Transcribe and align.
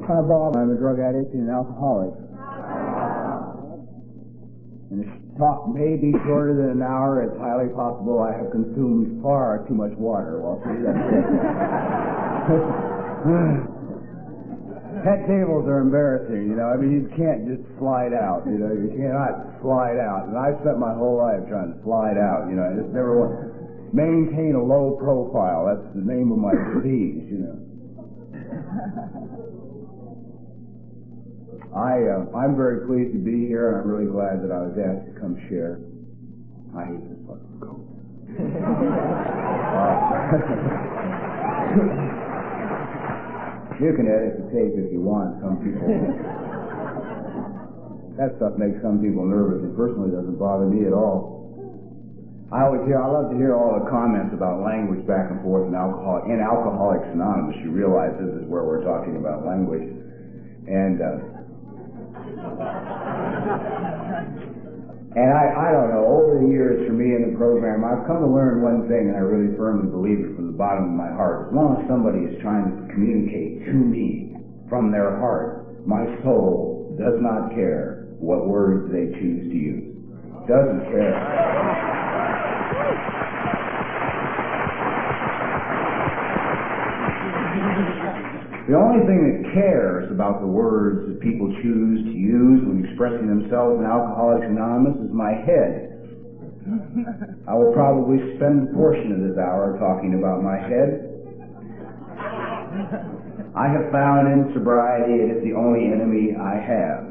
Hi, 0.00 0.20
Bob. 0.24 0.56
I'm 0.56 0.70
a 0.72 0.78
drug 0.80 0.98
addict 0.98 1.34
and 1.34 1.48
an 1.48 1.54
alcoholic. 1.54 2.16
And 4.90 5.04
this 5.04 5.12
talk 5.38 5.68
may 5.68 5.94
be 6.00 6.10
shorter 6.24 6.56
than 6.56 6.80
an 6.80 6.82
hour. 6.82 7.22
It's 7.22 7.36
highly 7.36 7.68
possible 7.76 8.18
I 8.18 8.32
have 8.32 8.50
consumed 8.50 9.22
far 9.22 9.62
too 9.68 9.74
much 9.76 9.92
water. 10.00 10.40
See, 10.64 10.82
that's 10.82 10.98
Head 15.04 15.24
tables 15.28 15.64
are 15.68 15.80
embarrassing, 15.80 16.48
you 16.48 16.56
know. 16.56 16.68
I 16.68 16.76
mean, 16.76 16.92
you 16.92 17.08
can't 17.16 17.46
just 17.46 17.62
slide 17.78 18.12
out, 18.12 18.44
you 18.44 18.58
know. 18.58 18.72
You 18.72 18.92
cannot 18.96 19.60
slide 19.62 19.96
out. 20.00 20.28
And 20.28 20.36
I 20.36 20.52
spent 20.60 20.80
my 20.80 20.92
whole 20.92 21.16
life 21.16 21.40
trying 21.48 21.72
to 21.72 21.78
slide 21.84 22.18
out, 22.18 22.48
you 22.50 22.56
know. 22.56 22.64
I 22.64 22.74
just 22.76 22.92
never 22.92 23.16
want 23.16 23.32
to 23.36 23.52
maintain 23.96 24.56
a 24.56 24.64
low 24.64 24.96
profile. 25.00 25.68
That's 25.68 25.88
the 25.94 26.04
name 26.04 26.32
of 26.32 26.38
my 26.40 26.52
disease, 26.52 27.24
you 27.32 27.40
know. 27.44 27.56
I, 31.70 32.02
uh, 32.02 32.26
I'm 32.34 32.58
very 32.58 32.82
pleased 32.86 33.14
to 33.14 33.22
be 33.22 33.46
here, 33.46 33.70
and 33.70 33.78
I'm 33.78 33.86
really 33.86 34.10
glad 34.10 34.42
that 34.42 34.50
I 34.50 34.58
was 34.66 34.74
asked 34.74 35.06
to 35.06 35.14
come 35.22 35.38
share. 35.46 35.78
I 36.74 36.82
hate 36.90 36.98
this 36.98 37.22
fucking 37.30 37.62
cold. 37.62 37.86
you 43.78 43.94
can 43.94 44.06
edit 44.10 44.34
the 44.42 44.46
tape 44.50 44.74
if 44.74 44.90
you 44.90 44.98
want. 44.98 45.38
Some 45.38 45.62
people. 45.62 45.86
that 48.18 48.34
stuff 48.42 48.58
makes 48.58 48.82
some 48.82 48.98
people 48.98 49.22
nervous. 49.22 49.62
It 49.62 49.70
personally 49.78 50.10
doesn't 50.10 50.42
bother 50.42 50.66
me 50.66 50.90
at 50.90 50.92
all. 50.92 51.38
I 52.50 52.66
always 52.66 52.82
hear, 52.82 52.98
I 52.98 53.06
love 53.06 53.30
to 53.30 53.38
hear 53.38 53.54
all 53.54 53.78
the 53.78 53.86
comments 53.86 54.34
about 54.34 54.66
language 54.66 55.06
back 55.06 55.30
and 55.30 55.38
forth 55.46 55.70
in 55.70 55.74
alcohol 55.78 56.26
in 56.26 56.42
Alcoholics 56.42 57.06
Anonymous. 57.14 57.54
You 57.62 57.70
realize 57.70 58.10
this 58.18 58.42
is 58.42 58.44
where 58.50 58.66
we're 58.66 58.82
talking 58.82 59.14
about 59.22 59.46
language, 59.46 59.86
and 60.66 60.98
uh, 60.98 61.39
and 65.10 65.28
I, 65.34 65.44
I 65.52 65.72
don't 65.72 65.90
know. 65.90 66.06
Over 66.06 66.40
the 66.40 66.48
years, 66.48 66.86
for 66.86 66.92
me 66.94 67.14
in 67.14 67.32
the 67.32 67.36
program, 67.36 67.84
I've 67.84 68.06
come 68.06 68.20
to 68.22 68.30
learn 68.30 68.62
one 68.62 68.88
thing, 68.88 69.08
and 69.10 69.16
I 69.16 69.20
really 69.20 69.56
firmly 69.56 69.90
believe 69.90 70.20
it 70.24 70.36
from 70.36 70.46
the 70.52 70.58
bottom 70.58 70.84
of 70.84 70.94
my 70.94 71.10
heart. 71.10 71.48
As 71.48 71.54
long 71.54 71.82
as 71.82 71.88
somebody 71.88 72.24
is 72.30 72.40
trying 72.42 72.70
to 72.70 72.86
communicate 72.94 73.66
to 73.66 73.72
me 73.74 74.36
from 74.68 74.92
their 74.92 75.18
heart, 75.18 75.86
my 75.86 76.06
soul 76.22 76.96
does 76.98 77.18
not 77.20 77.50
care 77.54 78.08
what 78.20 78.46
words 78.46 78.92
they 78.92 79.10
choose 79.18 79.50
to 79.50 79.56
use. 79.56 79.96
Doesn't 80.46 80.84
care. 80.92 81.16
The 88.70 88.78
only 88.78 89.02
thing 89.02 89.26
that 89.26 89.50
cares 89.50 90.06
about 90.12 90.38
the 90.38 90.46
words 90.46 91.10
that 91.10 91.18
people 91.18 91.50
choose 91.58 92.06
to 92.06 92.14
use 92.14 92.62
when 92.62 92.86
expressing 92.86 93.26
themselves 93.26 93.82
in 93.82 93.84
Alcoholics 93.84 94.46
Anonymous 94.46 94.94
is 95.02 95.10
my 95.10 95.34
head. 95.34 95.90
I 97.50 97.54
will 97.58 97.74
probably 97.74 98.22
spend 98.38 98.70
a 98.70 98.72
portion 98.72 99.10
of 99.10 99.26
this 99.26 99.34
hour 99.42 99.74
talking 99.82 100.14
about 100.14 100.46
my 100.46 100.54
head. 100.54 101.02
I 103.58 103.66
have 103.74 103.90
found 103.90 104.30
in 104.30 104.54
sobriety 104.54 105.18
it 105.18 105.34
is 105.34 105.42
the 105.42 105.58
only 105.58 105.90
enemy 105.90 106.38
I 106.38 106.54
have. 106.62 107.10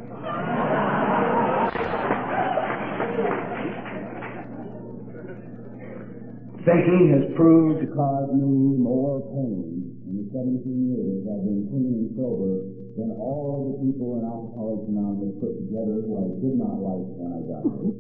Thinking 6.64 7.20
has 7.20 7.36
proved 7.36 7.84
to 7.84 7.88
cause 7.92 8.32
me 8.32 8.80
more 8.80 9.20
pain 9.36 9.89
17 10.30 10.62
years 10.62 11.26
I've 11.26 11.42
been 11.42 11.66
clean 11.74 12.06
and 12.06 12.10
sober 12.14 12.62
than 12.94 13.10
all 13.18 13.58
of 13.58 13.62
the 13.74 13.76
people 13.82 14.22
in 14.22 14.26
Alcoholics 14.26 14.86
Anonymous 14.86 15.34
put 15.42 15.58
together 15.58 16.06
who 16.06 16.12
I 16.22 16.26
did 16.38 16.54
not 16.54 16.78
like 16.78 17.06
when 17.18 17.30
I 17.34 17.42
got 17.50 17.64
here. 17.66 17.98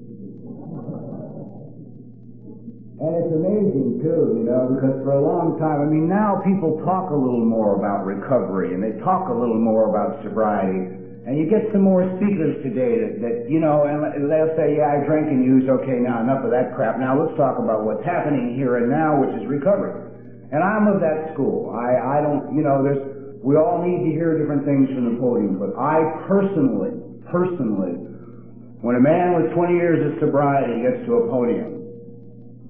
And 3.00 3.16
it's 3.16 3.32
amazing 3.32 4.04
too, 4.04 4.44
you 4.44 4.46
know, 4.46 4.76
because 4.76 5.00
for 5.08 5.16
a 5.16 5.24
long 5.24 5.56
time, 5.56 5.80
I 5.80 5.88
mean, 5.88 6.12
now 6.12 6.44
people 6.44 6.84
talk 6.84 7.16
a 7.16 7.16
little 7.16 7.48
more 7.48 7.80
about 7.80 8.04
recovery 8.04 8.76
and 8.76 8.84
they 8.84 9.00
talk 9.00 9.32
a 9.32 9.34
little 9.34 9.58
more 9.58 9.88
about 9.88 10.20
sobriety. 10.20 11.00
And 11.24 11.40
you 11.40 11.48
get 11.48 11.72
some 11.72 11.82
more 11.82 12.04
speakers 12.20 12.60
today 12.60 13.00
that, 13.00 13.14
that 13.24 13.36
you 13.48 13.64
know, 13.64 13.88
and 13.88 14.04
they'll 14.28 14.52
say, 14.60 14.76
yeah, 14.76 15.00
I 15.00 15.06
drank 15.08 15.32
and 15.32 15.48
used, 15.48 15.72
okay, 15.72 15.96
now 16.04 16.20
enough 16.20 16.44
of 16.44 16.52
that 16.52 16.76
crap. 16.76 17.00
Now 17.00 17.16
let's 17.16 17.38
talk 17.40 17.56
about 17.56 17.88
what's 17.88 18.04
happening 18.04 18.54
here 18.60 18.84
and 18.84 18.92
now, 18.92 19.16
which 19.16 19.32
is 19.40 19.48
recovery. 19.48 20.09
And 20.52 20.64
I'm 20.66 20.90
of 20.90 20.98
that 21.02 21.34
school. 21.34 21.70
I, 21.70 22.18
I 22.20 22.26
don't, 22.26 22.58
you 22.58 22.66
know, 22.66 22.82
there's, 22.82 23.02
we 23.46 23.56
all 23.56 23.86
need 23.86 24.02
to 24.10 24.12
hear 24.12 24.34
different 24.38 24.66
things 24.66 24.90
from 24.90 25.14
the 25.14 25.16
podium, 25.22 25.62
but 25.62 25.78
I 25.78 26.02
personally, 26.26 26.98
personally, 27.30 27.96
when 28.82 28.98
a 28.98 29.04
man 29.04 29.38
with 29.38 29.54
20 29.54 29.78
years 29.78 30.02
of 30.02 30.18
sobriety 30.20 30.82
gets 30.82 31.06
to 31.06 31.22
a 31.22 31.24
podium, 31.30 31.80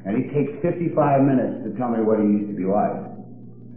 and 0.03 0.17
he 0.19 0.27
takes 0.35 0.51
55 0.59 0.95
minutes 1.23 1.63
to 1.63 1.71
tell 1.79 1.89
me 1.89 2.03
what 2.03 2.19
he 2.19 2.27
used 2.27 2.51
to 2.51 2.57
be 2.57 2.67
like, 2.67 2.99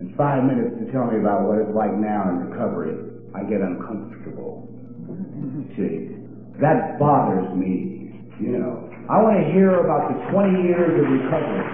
and 0.02 0.10
five 0.18 0.42
minutes 0.42 0.74
to 0.82 0.90
tell 0.90 1.06
me 1.06 1.22
about 1.22 1.46
what 1.46 1.62
it's 1.62 1.70
like 1.70 1.94
now 1.94 2.26
in 2.26 2.50
recovery, 2.50 2.98
I 3.38 3.46
get 3.46 3.62
uncomfortable. 3.62 4.66
Mm-hmm. 5.06 5.78
See, 5.78 6.18
that 6.58 6.98
bothers 6.98 7.54
me, 7.54 8.18
you 8.42 8.58
know. 8.58 8.90
I 9.10 9.22
want 9.22 9.38
to 9.38 9.46
hear 9.54 9.82
about 9.82 10.10
the 10.10 10.18
20 10.30 10.62
years 10.66 10.90
of 10.98 11.06
recovery. 11.06 11.66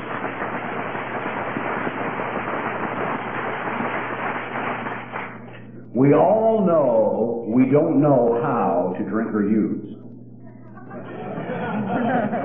We 5.94 6.14
all 6.14 6.64
know 6.66 7.44
we 7.48 7.70
don't 7.70 8.00
know 8.00 8.38
how 8.42 8.94
to 8.98 9.04
drink 9.08 9.32
or 9.32 9.48
use. 9.48 9.96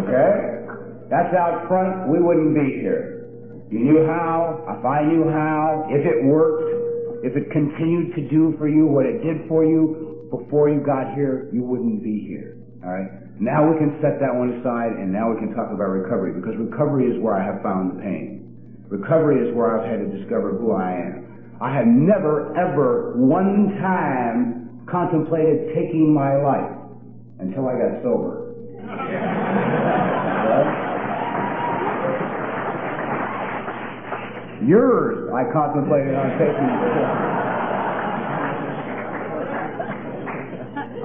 Okay? 0.03 0.63
That's 1.11 1.35
out 1.35 1.67
front, 1.67 2.09
we 2.09 2.19
wouldn't 2.19 2.55
be 2.55 2.79
here. 2.79 3.27
You 3.69 3.79
knew 3.79 4.05
how, 4.05 4.63
if 4.69 4.85
I 4.85 5.03
knew 5.03 5.27
how, 5.29 5.87
if 5.89 6.05
it 6.05 6.23
worked, 6.23 7.25
if 7.25 7.35
it 7.35 7.51
continued 7.51 8.15
to 8.15 8.29
do 8.29 8.55
for 8.57 8.67
you 8.67 8.85
what 8.85 9.05
it 9.05 9.23
did 9.23 9.47
for 9.47 9.65
you 9.65 10.29
before 10.31 10.69
you 10.69 10.79
got 10.79 11.13
here, 11.15 11.49
you 11.51 11.63
wouldn't 11.63 12.03
be 12.03 12.25
here. 12.27 12.57
Alright? 12.83 13.39
Now 13.39 13.65
we 13.65 13.77
can 13.77 13.97
set 14.01 14.19
that 14.21 14.33
one 14.33 14.61
aside 14.61 14.93
and 14.99 15.11
now 15.11 15.33
we 15.33 15.39
can 15.39 15.55
talk 15.55 15.73
about 15.73 15.89
recovery 15.89 16.33
because 16.39 16.55
recovery 16.57 17.09
is 17.09 17.21
where 17.21 17.35
I 17.35 17.43
have 17.43 17.61
found 17.63 17.97
the 17.97 18.01
pain. 18.01 18.85
Recovery 18.89 19.41
is 19.47 19.55
where 19.55 19.79
I've 19.79 19.89
had 19.89 19.99
to 20.05 20.09
discover 20.17 20.53
who 20.53 20.71
I 20.71 20.91
am. 20.93 21.32
I 21.63 21.71
had 21.73 21.87
never, 21.87 22.51
ever, 22.59 23.15
one 23.15 23.79
time 23.79 24.83
contemplated 24.85 25.73
taking 25.73 26.13
my 26.13 26.35
life 26.35 26.75
until 27.39 27.69
I 27.69 27.79
got 27.79 28.03
sober. 28.03 28.51
Yours, 34.67 35.31
I 35.31 35.45
contemplated 35.53 36.15
on 36.15 36.31
taking. 36.35 36.69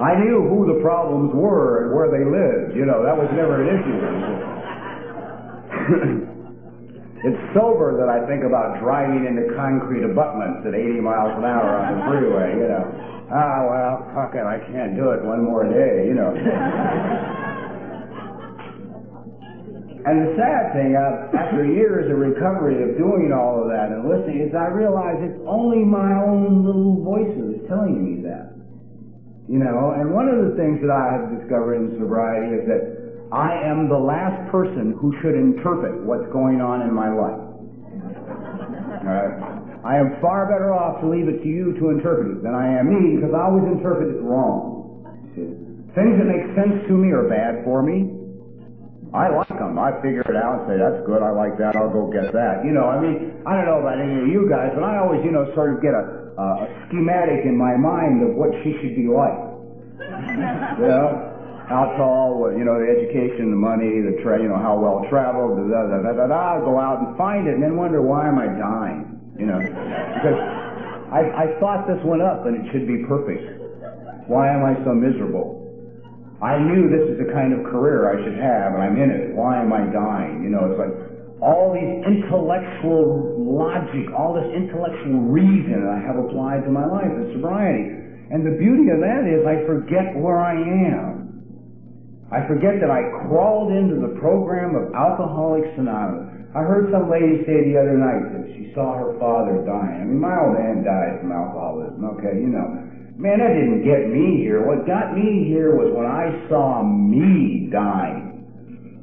I 0.03 0.19
knew 0.19 0.43
who 0.43 0.67
the 0.75 0.81
problems 0.81 1.33
were 1.33 1.85
and 1.85 1.95
where 1.95 2.11
they 2.11 2.25
lived. 2.25 2.75
You 2.75 2.85
know, 2.85 3.01
that 3.01 3.15
was 3.15 3.29
never 3.31 3.63
an 3.63 3.69
issue. 6.19 6.27
it's 7.23 7.41
sober 7.53 7.99
that 7.99 8.07
I 8.07 8.23
think 8.31 8.47
about 8.47 8.79
driving 8.79 9.27
into 9.27 9.51
concrete 9.55 10.07
abutments 10.07 10.63
at 10.63 10.73
80 10.73 11.03
miles 11.03 11.35
an 11.35 11.43
hour 11.43 11.75
on 11.75 11.85
the 11.91 11.99
freeway, 12.07 12.55
you 12.55 12.67
know. 12.71 12.85
Ah, 13.27 13.59
well, 13.67 13.93
fuck 14.15 14.33
it, 14.33 14.47
I 14.47 14.57
can't 14.71 14.95
do 14.95 15.11
it 15.11 15.23
one 15.23 15.43
more 15.43 15.67
day, 15.67 16.07
you 16.07 16.15
know. 16.15 16.31
And 20.09 20.25
the 20.25 20.31
sad 20.39 20.71
thing, 20.71 20.95
uh, 20.95 21.27
after 21.35 21.67
years 21.67 22.09
of 22.09 22.17
recovery 22.17 22.81
of 22.87 22.95
doing 22.97 23.35
all 23.35 23.61
of 23.61 23.67
that 23.67 23.91
and 23.91 24.07
listening, 24.07 24.47
is 24.47 24.55
I 24.55 24.71
realize 24.71 25.19
it's 25.19 25.43
only 25.43 25.83
my 25.83 26.23
own 26.23 26.63
little 26.63 27.03
voices 27.03 27.67
telling 27.67 27.99
me 27.99 28.23
that. 28.23 28.55
You 29.51 29.59
know, 29.59 29.93
and 29.99 30.09
one 30.09 30.29
of 30.31 30.39
the 30.49 30.55
things 30.55 30.79
that 30.81 30.89
I 30.89 31.19
have 31.19 31.35
discovered 31.35 31.83
in 31.83 31.99
sobriety 31.99 32.57
is 32.57 32.63
that 32.71 32.98
I 33.29 33.61
am 33.61 33.89
the 33.89 33.97
last 33.97 34.49
person 34.49 34.97
who 34.97 35.13
should 35.21 35.37
interpret 35.37 36.01
what's 36.01 36.25
going 36.33 36.61
on 36.65 36.81
in 36.81 36.89
my 36.89 37.13
life. 37.13 37.45
I 39.85 40.01
am 40.01 40.17
far 40.19 40.49
better 40.49 40.73
off 40.73 40.99
to 41.01 41.07
leave 41.07 41.29
it 41.29 41.45
to 41.45 41.49
you 41.49 41.77
to 41.77 41.93
interpret 41.93 42.37
it 42.37 42.43
than 42.43 42.57
I 42.57 42.81
am 42.81 42.89
me 42.89 43.21
because 43.21 43.31
I 43.37 43.45
always 43.45 43.69
interpret 43.69 44.17
it 44.17 44.21
wrong. 44.25 45.05
Things 45.93 46.17
that 46.17 46.25
make 46.25 46.45
sense 46.57 46.81
to 46.89 46.93
me 46.97 47.13
are 47.13 47.29
bad 47.29 47.63
for 47.63 47.85
me. 47.85 48.17
I 49.13 49.29
like 49.29 49.49
them. 49.49 49.77
I 49.77 49.93
figure 50.01 50.25
it 50.25 50.37
out 50.37 50.61
and 50.61 50.69
say, 50.69 50.77
that's 50.77 51.01
good, 51.05 51.21
I 51.21 51.29
like 51.29 51.57
that, 51.57 51.77
I'll 51.77 51.89
go 51.89 52.09
get 52.09 52.33
that. 52.33 52.65
You 52.65 52.73
know, 52.73 52.89
I 52.89 53.01
mean, 53.01 53.41
I 53.45 53.57
don't 53.57 53.65
know 53.65 53.81
about 53.81 53.97
any 53.97 54.21
of 54.21 54.27
you 54.29 54.45
guys, 54.49 54.69
but 54.73 54.85
I 54.85 55.01
always, 55.01 55.21
you 55.25 55.31
know, 55.31 55.49
sort 55.53 55.73
of 55.73 55.81
get 55.81 55.93
a, 55.93 56.33
a 56.37 56.45
schematic 56.89 57.45
in 57.45 57.57
my 57.57 57.73
mind 57.77 58.21
of 58.25 58.37
what 58.37 58.53
she 58.61 58.73
should 58.81 58.93
be 58.97 59.09
like. 59.09 59.37
you? 60.81 61.28
How 61.69 61.93
tall, 62.01 62.49
you 62.57 62.65
know, 62.65 62.81
the 62.81 62.89
education, 62.89 63.53
the 63.53 63.61
money, 63.61 64.01
the 64.01 64.17
tra- 64.25 64.41
you 64.41 64.49
know, 64.49 64.57
how 64.57 64.73
well 64.81 65.05
traveled, 65.05 65.53
da 65.53 65.69
da 65.69 65.85
da 65.85 65.97
da 66.01 66.11
da 66.17 66.25
da, 66.25 66.65
go 66.65 66.81
out 66.81 67.05
and 67.05 67.13
find 67.13 67.45
it 67.45 67.53
and 67.53 67.61
then 67.61 67.77
wonder 67.77 68.01
why 68.01 68.25
am 68.25 68.41
I 68.41 68.49
dying? 68.57 69.05
You 69.37 69.45
know? 69.45 69.61
Because 69.61 70.33
I, 71.13 71.29
I 71.29 71.45
thought 71.61 71.85
this 71.85 72.01
one 72.01 72.25
up 72.25 72.49
and 72.49 72.57
it 72.57 72.73
should 72.73 72.89
be 72.89 73.05
perfect. 73.05 73.45
Why 74.25 74.49
am 74.49 74.65
I 74.65 74.81
so 74.81 74.97
miserable? 74.97 75.61
I 76.41 76.57
knew 76.57 76.89
this 76.89 77.05
is 77.05 77.21
the 77.21 77.29
kind 77.37 77.53
of 77.53 77.61
career 77.69 78.09
I 78.09 78.17
should 78.25 78.41
have 78.41 78.73
and 78.73 78.81
I'm 78.81 78.97
in 78.97 79.13
it. 79.13 79.37
Why 79.37 79.61
am 79.61 79.69
I 79.69 79.85
dying? 79.93 80.41
You 80.41 80.49
know, 80.49 80.73
it's 80.73 80.79
like 80.81 80.93
all 81.37 81.69
these 81.77 82.01
intellectual 82.01 83.37
logic, 83.45 84.09
all 84.17 84.33
this 84.33 84.49
intellectual 84.57 85.21
reason 85.29 85.85
that 85.85 85.93
I 85.93 86.01
have 86.01 86.17
applied 86.17 86.65
to 86.65 86.71
my 86.71 86.89
life 86.89 87.13
in 87.13 87.29
sobriety. 87.37 87.93
And 88.33 88.41
the 88.41 88.57
beauty 88.57 88.89
of 88.89 89.05
that 89.05 89.29
is 89.29 89.45
I 89.45 89.65
forget 89.69 90.17
where 90.17 90.41
I 90.41 90.57
am. 90.57 91.18
I 92.29 92.45
forget 92.45 92.77
that 92.77 92.93
I 92.93 93.09
crawled 93.25 93.73
into 93.73 93.97
the 93.97 94.13
program 94.21 94.77
of 94.77 94.93
Alcoholics 94.93 95.73
Anonymous. 95.81 96.45
I 96.53 96.61
heard 96.61 96.93
some 96.93 97.09
lady 97.09 97.41
say 97.45 97.73
the 97.73 97.77
other 97.81 97.97
night 97.97 98.21
that 98.37 98.45
she 98.53 98.69
saw 98.77 98.93
her 98.97 99.17
father 99.17 99.65
dying. 99.65 100.01
I 100.01 100.05
mean, 100.05 100.21
my 100.21 100.37
old 100.37 100.53
man 100.53 100.85
died 100.85 101.21
from 101.21 101.33
alcoholism. 101.33 102.05
Okay, 102.17 102.37
you 102.37 102.53
know. 102.53 102.85
Man, 103.17 103.41
that 103.41 103.57
didn't 103.57 103.81
get 103.81 104.13
me 104.13 104.37
here. 104.45 104.61
What 104.61 104.85
got 104.85 105.17
me 105.17 105.49
here 105.49 105.73
was 105.73 105.89
when 105.91 106.05
I 106.05 106.29
saw 106.47 106.85
me 106.85 107.67
dying. 107.73 108.45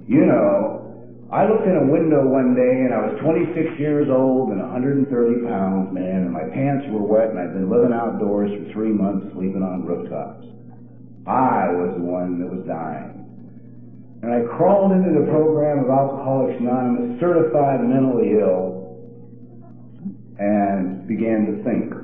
You 0.06 0.25
know, 0.25 0.87
I 1.31 1.50
looked 1.50 1.67
in 1.67 1.75
a 1.75 1.90
window 1.90 2.23
one 2.23 2.55
day 2.55 2.87
and 2.87 2.94
I 2.94 3.11
was 3.11 3.19
26 3.26 3.75
years 3.82 4.06
old 4.06 4.55
and 4.55 4.62
130 4.62 5.11
pounds, 5.50 5.90
man, 5.90 6.31
and 6.31 6.32
my 6.32 6.46
pants 6.55 6.87
were 6.94 7.02
wet 7.02 7.34
and 7.34 7.38
I'd 7.43 7.58
been 7.58 7.67
living 7.67 7.90
outdoors 7.90 8.55
for 8.55 8.73
three 8.73 8.94
months 8.94 9.34
sleeping 9.34 9.67
on 9.67 9.82
rooftops. 9.82 10.46
I 11.26 11.75
was 11.75 11.99
the 11.99 12.06
one 12.06 12.38
that 12.38 12.46
was 12.46 12.62
dying. 12.70 13.15
And 14.26 14.34
I 14.34 14.43
crawled 14.58 14.90
into 14.90 15.14
the 15.20 15.26
program 15.31 15.84
of 15.84 15.88
Alcoholics 15.88 16.58
Anonymous, 16.58 17.20
certified 17.20 17.78
mentally 17.87 18.32
ill, 18.34 18.99
and 20.43 21.06
began 21.06 21.46
to 21.46 21.62
think. 21.62 21.94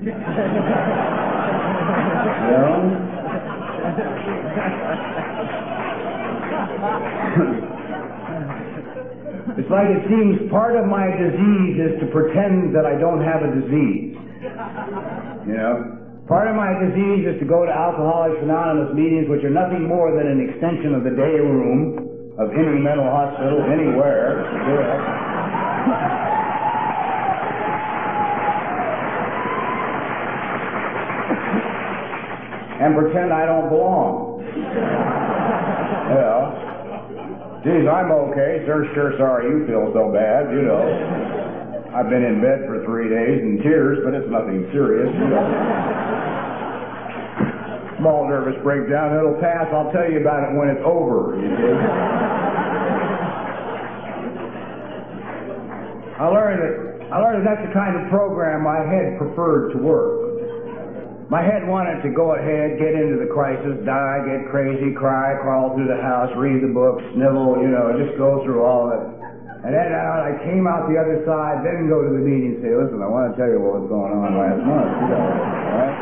it's 9.60 9.68
like 9.68 9.92
it 9.92 10.08
seems 10.08 10.48
part 10.50 10.80
of 10.80 10.88
my 10.88 11.12
disease 11.20 11.84
is 11.84 12.00
to 12.00 12.08
pretend 12.16 12.72
that 12.74 12.88
I 12.88 12.96
don't 12.96 13.20
have 13.20 13.44
a 13.44 13.52
disease. 13.60 14.16
You 15.44 15.52
know? 15.52 16.00
Part 16.28 16.48
of 16.48 16.56
my 16.56 16.72
disease 16.80 17.28
is 17.28 17.38
to 17.40 17.44
go 17.44 17.66
to 17.66 17.70
Alcoholics 17.70 18.40
Anonymous 18.40 18.96
meetings, 18.96 19.28
which 19.28 19.44
are 19.44 19.52
nothing 19.52 19.84
more 19.84 20.16
than 20.16 20.26
an 20.26 20.40
extension 20.40 20.94
of 20.96 21.04
the 21.04 21.10
day 21.10 21.36
room 21.36 22.32
of 22.40 22.48
any 22.56 22.80
mental 22.80 23.04
hospital 23.04 23.60
anywhere. 23.68 24.40
and 32.80 32.96
pretend 32.96 33.30
I 33.30 33.44
don't 33.44 33.68
belong. 33.68 34.40
know. 36.08 37.60
Geez, 37.64 37.84
I'm 37.84 38.10
okay. 38.32 38.64
Sir, 38.64 38.88
sure 38.94 39.12
sorry 39.18 39.52
you 39.52 39.66
feel 39.66 39.92
so 39.92 40.08
bad, 40.08 40.50
you 40.52 40.62
know. 40.62 41.43
I've 41.94 42.10
been 42.10 42.26
in 42.26 42.42
bed 42.42 42.66
for 42.66 42.82
three 42.84 43.08
days 43.08 43.38
in 43.40 43.62
tears, 43.62 44.02
but 44.02 44.14
it's 44.14 44.26
nothing 44.26 44.66
serious, 44.74 45.14
you 45.14 45.30
small 48.04 48.28
nervous 48.28 48.60
breakdown. 48.62 49.16
It'll 49.16 49.40
pass. 49.40 49.64
I'll 49.72 49.88
tell 49.88 50.04
you 50.04 50.20
about 50.20 50.44
it 50.44 50.52
when 50.58 50.68
it's 50.68 50.84
over. 50.84 51.40
I 56.20 56.28
learned 56.28 56.60
that 56.60 56.74
I 57.08 57.18
learned 57.24 57.46
that 57.46 57.56
that's 57.56 57.64
the 57.68 57.72
kind 57.72 57.96
of 57.96 58.10
program 58.10 58.62
my 58.62 58.84
head 58.84 59.16
preferred 59.16 59.72
to 59.72 59.78
work. 59.78 60.20
My 61.30 61.40
head 61.40 61.66
wanted 61.66 62.04
to 62.04 62.10
go 62.12 62.36
ahead, 62.36 62.76
get 62.76 62.92
into 62.92 63.16
the 63.16 63.30
crisis, 63.32 63.80
die, 63.88 64.20
get 64.28 64.50
crazy, 64.52 64.92
cry, 64.92 65.40
crawl 65.40 65.72
through 65.74 65.88
the 65.88 65.96
house, 65.96 66.28
read 66.36 66.60
the 66.60 66.68
book, 66.68 67.00
snivel, 67.16 67.56
you 67.64 67.72
know, 67.72 67.96
just 67.96 68.18
go 68.20 68.44
through 68.44 68.60
all 68.60 68.92
of 68.92 69.00
it. 69.00 69.23
And 69.64 69.72
then 69.72 69.96
uh, 69.96 70.28
I 70.28 70.36
came 70.44 70.68
out 70.68 70.92
the 70.92 71.00
other 71.00 71.24
side, 71.24 71.64
then 71.64 71.88
go 71.88 72.04
to 72.04 72.12
the 72.12 72.20
meeting 72.20 72.60
and 72.60 72.60
say, 72.60 72.76
listen, 72.76 73.00
I 73.00 73.08
want 73.08 73.32
to 73.32 73.40
tell 73.40 73.48
you 73.48 73.56
what 73.64 73.80
was 73.80 73.88
going 73.88 74.12
on 74.12 74.36
last 74.36 74.60
month. 74.60 74.92
You 74.92 75.08
know, 75.08 75.24
right? 75.72 75.96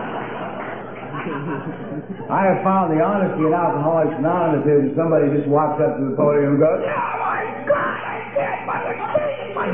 I 2.27 2.51
have 2.51 2.67
found 2.67 2.91
the 2.91 2.99
honesty 2.99 3.47
in 3.47 3.55
Alcoholics 3.55 4.19
Anonymous 4.19 4.67
is 4.67 4.91
if 4.91 4.99
somebody 4.99 5.31
just 5.31 5.47
walks 5.47 5.79
up 5.79 5.95
to 5.95 6.11
the 6.11 6.17
podium 6.19 6.59
and 6.59 6.63
goes, 6.65 6.83
Oh 6.83 7.15
my 7.23 7.47
God, 7.71 8.03
I 8.03 8.35
can't 8.35 8.67
believe 8.67 9.55
my 9.55 9.71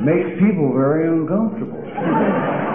Makes 0.08 0.40
people 0.40 0.72
very 0.72 1.12
uncomfortable. 1.12 1.84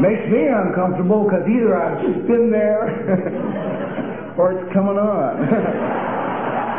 Makes 0.00 0.32
me 0.32 0.48
uncomfortable 0.48 1.24
because 1.24 1.44
either 1.44 1.76
I've 1.76 2.26
been 2.26 2.50
there 2.50 2.88
or 4.40 4.52
it's 4.56 4.72
coming 4.72 4.96
on. 4.96 5.36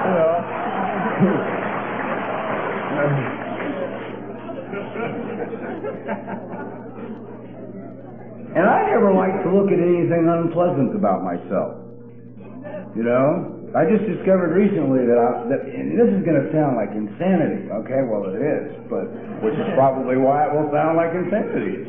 you 0.09 0.13
know. 0.17 0.41
And 8.51 8.67
I 8.67 8.83
never 8.91 9.15
like 9.15 9.31
to 9.47 9.49
look 9.49 9.71
at 9.71 9.79
anything 9.79 10.27
unpleasant 10.27 10.91
about 10.91 11.23
myself. 11.23 11.79
You 12.99 13.07
know, 13.07 13.71
I 13.71 13.87
just 13.87 14.03
discovered 14.03 14.51
recently 14.51 15.07
that 15.07 15.15
I, 15.15 15.47
that, 15.47 15.63
and 15.71 15.95
this 15.95 16.11
is 16.11 16.19
going 16.27 16.35
to 16.35 16.51
sound 16.51 16.75
like 16.75 16.91
insanity. 16.91 17.71
Okay, 17.71 18.03
well 18.03 18.27
it 18.27 18.43
is, 18.43 18.75
but 18.91 19.07
which 19.39 19.55
is 19.55 19.63
probably 19.79 20.19
why 20.19 20.43
it 20.43 20.51
will 20.51 20.67
sound 20.75 20.99
like 20.99 21.15
insanity. 21.15 21.87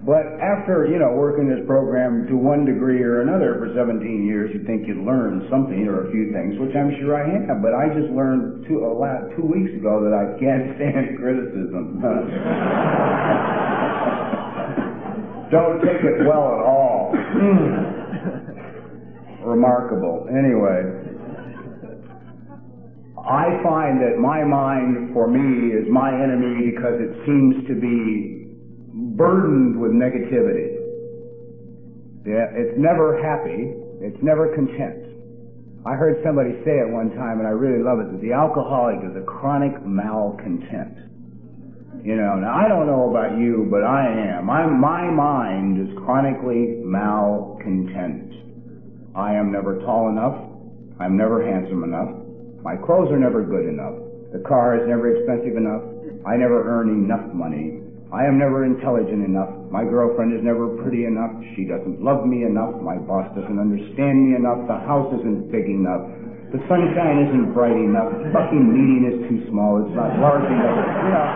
But 0.00 0.40
after, 0.40 0.88
you 0.88 0.96
know, 0.96 1.12
working 1.12 1.44
this 1.44 1.60
program 1.68 2.24
to 2.32 2.36
one 2.36 2.64
degree 2.64 3.04
or 3.04 3.20
another 3.20 3.60
for 3.60 3.68
17 3.76 4.00
years, 4.24 4.48
you'd 4.54 4.64
think 4.64 4.88
you'd 4.88 5.04
learn 5.04 5.44
something 5.52 5.84
or 5.84 6.08
a 6.08 6.10
few 6.10 6.32
things, 6.32 6.56
which 6.56 6.72
I'm 6.72 6.88
sure 7.04 7.20
I 7.20 7.28
have. 7.28 7.60
But 7.60 7.76
I 7.76 7.92
just 7.92 8.08
learned 8.08 8.64
two, 8.64 8.80
a 8.80 8.88
lot, 8.88 9.28
two 9.36 9.44
weeks 9.44 9.68
ago 9.76 10.00
that 10.00 10.16
I 10.16 10.40
can't 10.40 10.72
stand 10.80 11.20
criticism. 11.20 12.00
Don't 15.52 15.84
take 15.84 16.00
it 16.00 16.24
well 16.24 16.48
at 16.48 16.64
all. 16.64 17.12
Remarkable. 19.44 20.32
Anyway, 20.32 20.80
I 23.20 23.52
find 23.60 24.00
that 24.00 24.16
my 24.16 24.48
mind, 24.48 25.12
for 25.12 25.28
me, 25.28 25.76
is 25.76 25.84
my 25.92 26.08
enemy 26.08 26.72
because 26.72 26.96
it 27.04 27.12
seems 27.26 27.66
to 27.68 27.74
be 27.76 28.39
burdened 29.20 29.76
with 29.76 29.92
negativity. 29.92 30.80
Yeah, 32.24 32.48
it's 32.56 32.72
never 32.80 33.20
happy. 33.20 33.76
It's 34.00 34.16
never 34.24 34.48
content. 34.56 35.12
I 35.84 35.92
heard 35.92 36.24
somebody 36.24 36.56
say 36.64 36.80
it 36.80 36.88
one 36.88 37.12
time, 37.12 37.36
and 37.36 37.44
I 37.44 37.52
really 37.52 37.84
love 37.84 38.00
it, 38.00 38.08
that 38.12 38.20
the 38.24 38.32
alcoholic 38.32 39.04
is 39.04 39.12
a 39.20 39.24
chronic 39.28 39.76
malcontent. 39.84 40.96
You 42.00 42.16
know, 42.16 42.40
now 42.40 42.56
I 42.56 42.64
don't 42.64 42.88
know 42.88 43.12
about 43.12 43.36
you, 43.36 43.68
but 43.68 43.84
I 43.84 44.08
am. 44.08 44.48
I, 44.48 44.64
my 44.64 45.04
mind 45.12 45.76
is 45.76 45.92
chronically 46.00 46.80
malcontent. 46.80 48.32
I 49.14 49.36
am 49.36 49.52
never 49.52 49.80
tall 49.84 50.08
enough. 50.08 50.40
I'm 50.96 51.20
never 51.20 51.44
handsome 51.44 51.84
enough. 51.84 52.08
My 52.64 52.76
clothes 52.76 53.12
are 53.12 53.20
never 53.20 53.44
good 53.44 53.68
enough. 53.68 54.00
The 54.32 54.40
car 54.48 54.80
is 54.80 54.88
never 54.88 55.12
expensive 55.12 55.60
enough. 55.60 55.84
I 56.24 56.40
never 56.40 56.64
earn 56.64 56.88
enough 56.88 57.28
money. 57.34 57.79
I 58.10 58.26
am 58.26 58.42
never 58.42 58.66
intelligent 58.66 59.22
enough. 59.22 59.54
My 59.70 59.86
girlfriend 59.86 60.34
is 60.34 60.42
never 60.42 60.74
pretty 60.82 61.06
enough. 61.06 61.30
She 61.54 61.62
doesn't 61.62 62.02
love 62.02 62.26
me 62.26 62.42
enough. 62.42 62.74
My 62.82 62.98
boss 62.98 63.30
doesn't 63.38 63.54
understand 63.54 64.26
me 64.26 64.34
enough. 64.34 64.66
The 64.66 64.82
house 64.82 65.14
isn't 65.22 65.46
big 65.54 65.70
enough. 65.70 66.10
The 66.50 66.58
sunshine 66.66 67.30
isn't 67.30 67.54
bright 67.54 67.78
enough. 67.78 68.10
Fucking 68.34 68.66
meeting 68.66 69.06
is 69.06 69.22
too 69.30 69.46
small. 69.46 69.86
It's 69.86 69.94
not 69.94 70.18
large 70.18 70.42
enough. 70.42 70.74
You 70.74 71.10
know. 71.14 71.30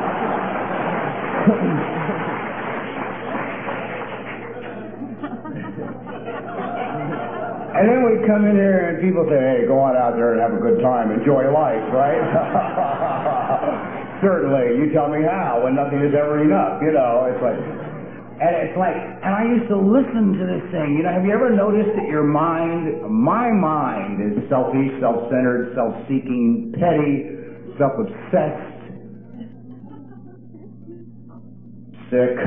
And 7.75 7.91
then 7.91 8.03
we 8.03 8.19
come 8.27 8.47
in 8.47 8.55
here 8.59 8.91
and 8.91 9.03
people 9.03 9.27
say, 9.31 9.39
hey, 9.39 9.67
go 9.67 9.79
on 9.79 9.95
out 9.95 10.15
there 10.15 10.33
and 10.35 10.41
have 10.43 10.55
a 10.55 10.63
good 10.63 10.83
time, 10.83 11.11
enjoy 11.11 11.51
life, 11.51 11.83
right? 11.95 12.23
Certainly. 14.25 14.81
You 14.81 14.89
tell 14.97 15.13
me 15.13 15.21
how 15.21 15.61
when 15.61 15.77
nothing 15.77 16.01
is 16.01 16.17
ever 16.17 16.41
enough, 16.41 16.81
you 16.81 16.97
know. 16.97 17.29
It's 17.29 17.45
like, 17.45 17.61
and 18.41 18.57
it's 18.57 18.73
like, 18.77 18.97
and 18.97 19.33
I 19.37 19.45
used 19.45 19.69
to 19.69 19.77
listen 19.77 20.33
to 20.41 20.45
this 20.49 20.65
thing. 20.73 20.97
You 20.97 21.05
know, 21.05 21.13
have 21.13 21.29
you 21.29 21.35
ever 21.37 21.53
noticed 21.53 21.93
that 21.95 22.09
your 22.09 22.25
mind, 22.25 23.05
my 23.05 23.53
mind 23.53 24.25
is 24.25 24.41
selfish, 24.49 24.97
self-centered, 24.99 25.77
self-seeking, 25.77 26.73
petty, 26.73 27.37
self-obsessed, 27.77 28.81
sick, 32.09 32.33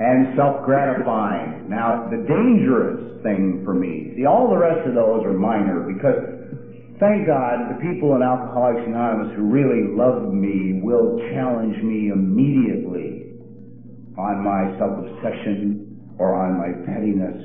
and 0.00 0.32
self-gratifying. 0.36 1.68
Now, 1.68 2.08
the 2.08 2.24
dangerous 2.24 3.20
thing 3.22 3.62
for 3.64 3.74
me, 3.74 4.14
see, 4.16 4.24
all 4.24 4.48
the 4.48 4.56
rest 4.56 4.88
of 4.88 4.94
those 4.94 5.24
are 5.24 5.32
minor 5.32 5.80
because 5.86 6.35
Thank 6.96 7.28
God 7.28 7.68
the 7.68 7.76
people 7.84 8.16
in 8.16 8.24
Alcoholics 8.24 8.80
Anonymous 8.88 9.36
who 9.36 9.52
really 9.52 9.92
love 9.92 10.32
me 10.32 10.80
will 10.80 11.20
challenge 11.28 11.76
me 11.84 12.08
immediately 12.08 13.36
on 14.16 14.40
my 14.40 14.72
self-obsession 14.80 16.16
or 16.16 16.32
on 16.32 16.56
my 16.56 16.72
pettiness 16.88 17.36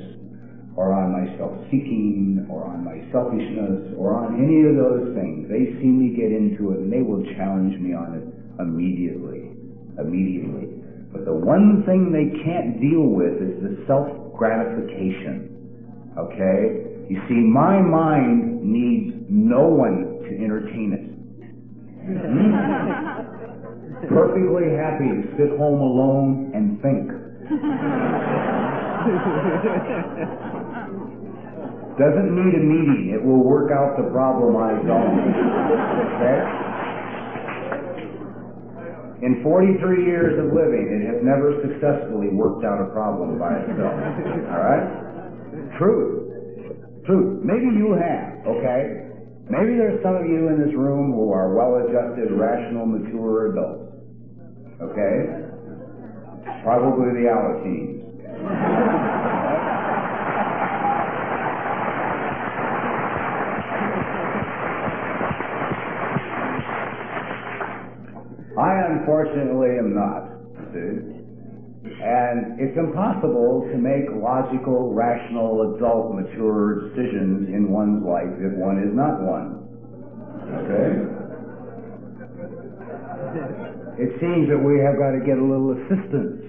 or 0.72 0.96
on 0.96 1.12
my 1.12 1.28
self-seeking 1.36 2.48
or 2.48 2.64
on 2.64 2.80
my 2.80 2.96
selfishness 3.12 3.92
or 4.00 4.16
on 4.16 4.40
any 4.40 4.64
of 4.64 4.80
those 4.80 5.12
things. 5.12 5.44
They 5.52 5.68
see 5.84 5.92
me 5.92 6.16
get 6.16 6.32
into 6.32 6.72
it 6.72 6.80
and 6.80 6.88
they 6.88 7.04
will 7.04 7.20
challenge 7.36 7.76
me 7.76 7.92
on 7.92 8.16
it 8.16 8.24
immediately. 8.56 9.52
Immediately. 10.00 10.80
But 11.12 11.28
the 11.28 11.36
one 11.36 11.84
thing 11.84 12.08
they 12.08 12.32
can't 12.40 12.80
deal 12.80 13.04
with 13.04 13.36
is 13.36 13.60
the 13.60 13.84
self-gratification. 13.84 16.16
Okay? 16.16 16.91
You 17.08 17.20
see, 17.28 17.34
my 17.34 17.80
mind 17.80 18.62
needs 18.62 19.14
no 19.28 19.66
one 19.66 20.20
to 20.22 20.44
entertain 20.44 20.92
it. 20.92 21.02
Perfectly 24.08 24.64
happy 24.74 25.06
to 25.08 25.22
sit 25.38 25.50
home 25.58 25.80
alone 25.80 26.50
and 26.54 26.80
think. 26.82 27.08
Doesn't 31.98 32.34
need 32.34 32.54
a 32.56 32.62
meeting. 32.64 33.10
It 33.14 33.22
will 33.22 33.44
work 33.44 33.70
out 33.70 33.96
the 34.00 34.08
problem 34.10 34.56
its 34.74 34.88
own. 34.88 35.18
Okay? 36.18 36.38
In 39.22 39.38
43 39.44 40.04
years 40.04 40.34
of 40.40 40.46
living, 40.50 40.88
it 40.90 41.06
has 41.06 41.22
never 41.22 41.54
successfully 41.62 42.28
worked 42.34 42.64
out 42.64 42.80
a 42.82 42.86
problem 42.90 43.38
by 43.38 43.54
itself. 43.62 43.94
All 44.50 44.62
right? 44.66 44.82
True. 45.78 46.21
True. 47.06 47.40
Maybe 47.42 47.66
you 47.74 47.98
have, 47.98 48.46
okay? 48.46 49.10
Maybe 49.50 49.74
there's 49.74 50.02
some 50.02 50.14
of 50.14 50.26
you 50.26 50.48
in 50.48 50.62
this 50.62 50.74
room 50.74 51.12
who 51.12 51.32
are 51.32 51.54
well-adjusted, 51.54 52.30
rational, 52.30 52.86
mature 52.86 53.52
adults. 53.52 53.92
Okay? 54.80 55.50
Probably 56.62 57.10
the 57.18 57.26
Alateens. 57.26 58.02
I 68.58 68.86
unfortunately 68.92 69.78
am 69.78 69.94
not. 69.94 70.28
See? 70.72 71.21
And 72.02 72.58
it's 72.58 72.74
impossible 72.74 73.70
to 73.70 73.78
make 73.78 74.10
logical, 74.10 74.90
rational, 74.90 75.76
adult, 75.76 76.18
mature 76.18 76.90
decisions 76.90 77.46
in 77.46 77.70
one's 77.70 78.02
life 78.02 78.34
if 78.42 78.58
one 78.58 78.82
is 78.82 78.90
not 78.90 79.22
one. 79.22 79.62
Okay? 80.50 81.22
It 84.02 84.18
seems 84.18 84.50
that 84.50 84.58
we 84.58 84.82
have 84.82 84.98
got 84.98 85.14
to 85.14 85.22
get 85.22 85.38
a 85.38 85.46
little 85.46 85.78
assistance. 85.78 86.42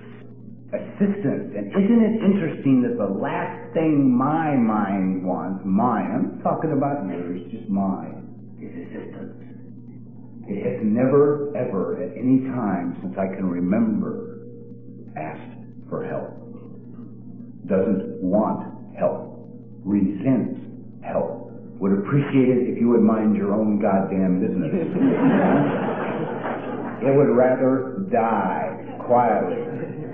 Assistance. 0.74 1.54
And 1.54 1.70
isn't 1.70 2.02
it 2.02 2.16
interesting 2.34 2.82
that 2.90 2.98
the 2.98 3.14
last 3.14 3.78
thing 3.78 4.10
my 4.10 4.58
mind 4.58 5.22
wants, 5.22 5.62
mine, 5.62 6.10
I'm 6.10 6.42
talking 6.42 6.74
about 6.74 7.06
yours, 7.06 7.46
just 7.54 7.70
mine, 7.70 8.26
is 8.58 8.74
assistance. 8.90 9.38
It 10.50 10.66
has 10.66 10.82
never, 10.82 11.54
ever, 11.54 12.02
at 12.02 12.18
any 12.18 12.42
time 12.50 12.98
since 13.06 13.14
I 13.22 13.30
can 13.38 13.46
remember, 13.46 14.33
asked 15.18 15.58
for 15.90 16.06
help. 16.06 16.30
Doesn't 17.68 18.22
want 18.22 18.96
help. 18.98 19.50
Resents 19.84 20.60
help. 21.04 21.52
Would 21.80 21.94
appreciate 22.00 22.50
it 22.50 22.70
if 22.70 22.78
you 22.80 22.90
would 22.90 23.02
mind 23.02 23.36
your 23.36 23.54
own 23.54 23.80
goddamn 23.80 24.40
business. 24.40 24.72
it 27.04 27.16
would 27.16 27.30
rather 27.36 28.06
die 28.12 29.00
quietly. 29.06 29.58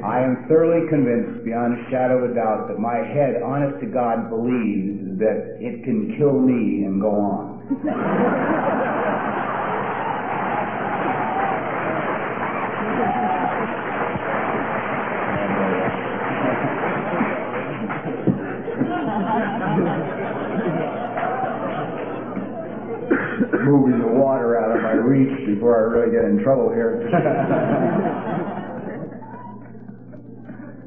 I 0.03 0.21
am 0.23 0.45
thoroughly 0.47 0.87
convinced, 0.89 1.43
beyond 1.43 1.77
a 1.77 1.89
shadow 1.91 2.23
of 2.23 2.31
a 2.31 2.33
doubt, 2.33 2.67
that 2.69 2.79
my 2.79 2.95
head, 2.97 3.41
honest 3.43 3.79
to 3.81 3.87
God, 3.87 4.29
believes 4.29 5.19
that 5.19 5.57
it 5.59 5.83
can 5.83 6.15
kill 6.17 6.39
me 6.39 6.85
and 6.85 7.01
go 7.01 7.11
on. 7.11 7.59
moving 23.65 23.99
the 23.99 24.07
water 24.07 24.57
out 24.59 24.71
of 24.75 24.81
my 24.81 24.93
reach 24.95 25.45
before 25.45 25.75
I 25.75 25.81
really 25.91 26.11
get 26.11 26.23
in 26.25 26.39
trouble 26.43 26.69
here. 26.71 27.01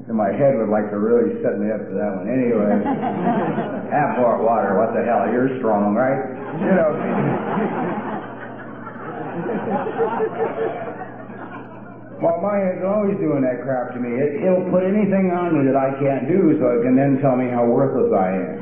and 0.08 0.16
my 0.22 0.32
head 0.32 0.56
would 0.56 0.70
like 0.72 0.90
to 0.90 0.98
really 0.98 1.42
set 1.42 1.58
me 1.60 1.70
up 1.70 1.80
for 1.84 1.92
that 1.96 2.16
one. 2.16 2.28
Anyway, 2.28 2.82
have 3.92 4.16
more 4.20 4.38
water. 4.40 4.76
What 4.80 4.94
the 4.96 5.04
hell? 5.04 5.28
You're 5.28 5.58
strong, 5.60 5.94
right? 5.94 6.24
You 6.60 6.74
know. 6.76 6.90
well, 12.22 12.38
my 12.40 12.56
head's 12.60 12.84
always 12.84 13.16
doing 13.18 13.42
that 13.42 13.62
crap 13.64 13.92
to 13.96 14.00
me. 14.00 14.10
It, 14.16 14.42
it'll 14.46 14.70
put 14.70 14.84
anything 14.84 15.30
on 15.32 15.58
me 15.58 15.64
that 15.68 15.76
I 15.76 15.90
can't 16.00 16.28
do 16.28 16.56
so 16.60 16.68
it 16.78 16.82
can 16.86 16.94
then 16.96 17.18
tell 17.20 17.36
me 17.36 17.48
how 17.52 17.64
worthless 17.66 18.12
I 18.12 18.28
am. 18.32 18.58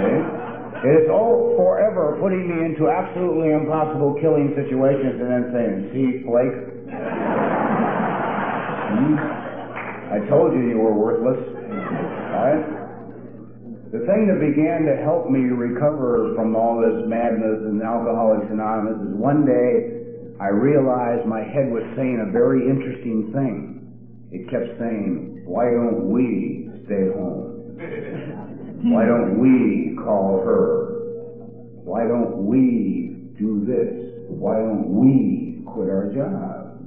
Okay? 0.00 0.39
It 0.80 1.04
is 1.04 1.10
all 1.12 1.52
forever 1.60 2.16
putting 2.20 2.48
me 2.48 2.64
into 2.64 2.88
absolutely 2.88 3.52
impossible 3.52 4.16
killing 4.16 4.56
situations 4.56 5.20
and 5.20 5.28
then 5.28 5.44
saying, 5.52 5.92
see, 5.92 6.24
Blake, 6.24 6.56
hmm? 8.88 9.14
I 10.08 10.24
told 10.32 10.56
you 10.56 10.72
you 10.72 10.78
were 10.80 10.96
worthless. 10.96 11.36
Right? 12.32 12.64
The 13.92 14.06
thing 14.08 14.30
that 14.30 14.40
began 14.40 14.88
to 14.88 14.96
help 15.02 15.28
me 15.28 15.52
recover 15.52 16.32
from 16.34 16.56
all 16.56 16.80
this 16.80 17.04
madness 17.10 17.60
in 17.68 17.82
Alcoholics 17.84 18.46
Anonymous 18.48 19.04
is 19.04 19.14
one 19.18 19.44
day 19.44 20.00
I 20.40 20.48
realized 20.48 21.26
my 21.26 21.42
head 21.42 21.68
was 21.68 21.84
saying 21.92 22.24
a 22.24 22.32
very 22.32 22.64
interesting 22.64 23.28
thing. 23.34 23.84
It 24.32 24.48
kept 24.48 24.78
saying, 24.80 25.42
why 25.44 25.64
don't 25.68 26.08
we 26.08 26.70
stay 26.86 27.12
home? 27.12 27.49
Why 28.88 29.04
don't 29.04 29.36
we 29.36 29.92
call 30.00 30.40
her? 30.40 30.88
Why 31.84 32.08
don't 32.08 32.48
we 32.48 33.12
do 33.36 33.60
this? 33.68 34.24
Why 34.32 34.56
don't 34.56 34.88
we 34.88 35.60
quit 35.68 35.92
our 35.92 36.08
job? 36.16 36.80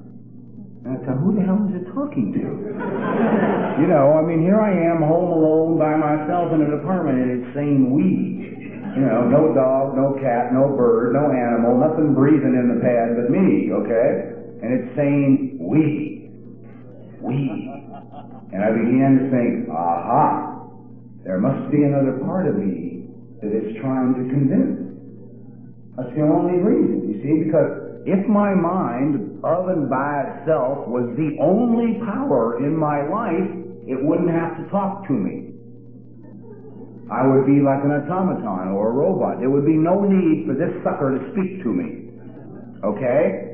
And 0.84 0.98
I 0.98 1.06
thought, 1.06 1.22
who 1.22 1.38
the 1.38 1.46
hell 1.46 1.62
is 1.70 1.78
it 1.78 1.86
talking 1.94 2.34
to? 2.34 2.42
you 3.82 3.88
know, 3.88 4.18
I 4.18 4.26
mean, 4.26 4.42
here 4.42 4.58
I 4.58 4.74
am 4.74 5.06
home 5.06 5.38
alone 5.38 5.78
by 5.78 5.94
myself 5.94 6.50
in 6.52 6.66
an 6.66 6.74
apartment 6.82 7.22
and 7.22 7.30
it's 7.40 7.54
saying 7.54 7.94
we. 7.94 8.42
You 8.94 9.06
know, 9.06 9.26
no 9.30 9.54
dog, 9.54 9.98
no 9.98 10.14
cat, 10.22 10.54
no 10.54 10.74
bird, 10.74 11.14
no 11.14 11.30
animal, 11.30 11.78
nothing 11.78 12.14
breathing 12.14 12.54
in 12.54 12.74
the 12.74 12.82
pad 12.82 13.18
but 13.18 13.30
me, 13.30 13.74
okay? 13.74 14.34
And 14.62 14.70
it's 14.70 14.90
saying 14.98 15.58
we. 15.58 16.30
We. 17.22 17.70
And 18.54 18.62
I 18.62 18.70
began 18.70 19.18
to 19.18 19.26
think, 19.34 19.70
aha, 19.70 20.53
there 21.24 21.40
must 21.40 21.72
be 21.72 21.84
another 21.84 22.20
part 22.24 22.48
of 22.48 22.56
me 22.60 23.08
that 23.40 23.52
is 23.52 23.80
trying 23.80 24.12
to 24.16 24.24
convince. 24.28 24.84
That's 25.96 26.12
the 26.16 26.28
only 26.28 26.60
reason, 26.60 27.08
you 27.08 27.16
see, 27.24 27.48
because 27.48 28.04
if 28.04 28.28
my 28.28 28.52
mind, 28.52 29.40
of 29.44 29.72
and 29.72 29.88
by 29.88 30.24
itself, 30.28 30.88
was 30.92 31.08
the 31.16 31.40
only 31.40 32.00
power 32.04 32.60
in 32.60 32.76
my 32.76 33.08
life, 33.08 33.48
it 33.88 34.00
wouldn't 34.00 34.32
have 34.32 34.60
to 34.60 34.68
talk 34.68 35.08
to 35.08 35.14
me. 35.14 35.56
I 37.08 37.28
would 37.28 37.46
be 37.48 37.64
like 37.64 37.84
an 37.84 37.92
automaton 37.92 38.76
or 38.76 38.92
a 38.92 38.96
robot. 38.96 39.40
There 39.40 39.52
would 39.52 39.68
be 39.68 39.80
no 39.80 40.04
need 40.04 40.48
for 40.48 40.56
this 40.56 40.72
sucker 40.84 41.16
to 41.16 41.22
speak 41.32 41.64
to 41.64 41.70
me. 41.72 42.16
Okay? 42.84 43.54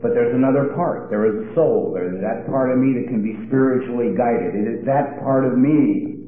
But 0.00 0.16
there's 0.16 0.32
another 0.32 0.72
part. 0.76 1.10
There 1.10 1.28
is 1.28 1.48
a 1.48 1.54
soul. 1.56 1.92
There 1.92 2.08
is 2.08 2.20
that 2.24 2.48
part 2.48 2.72
of 2.72 2.78
me 2.80 2.96
that 3.00 3.08
can 3.08 3.20
be 3.20 3.36
spiritually 3.48 4.16
guided. 4.16 4.56
It 4.56 4.66
is 4.68 4.80
that 4.88 5.20
part 5.20 5.44
of 5.44 5.56
me 5.56 6.19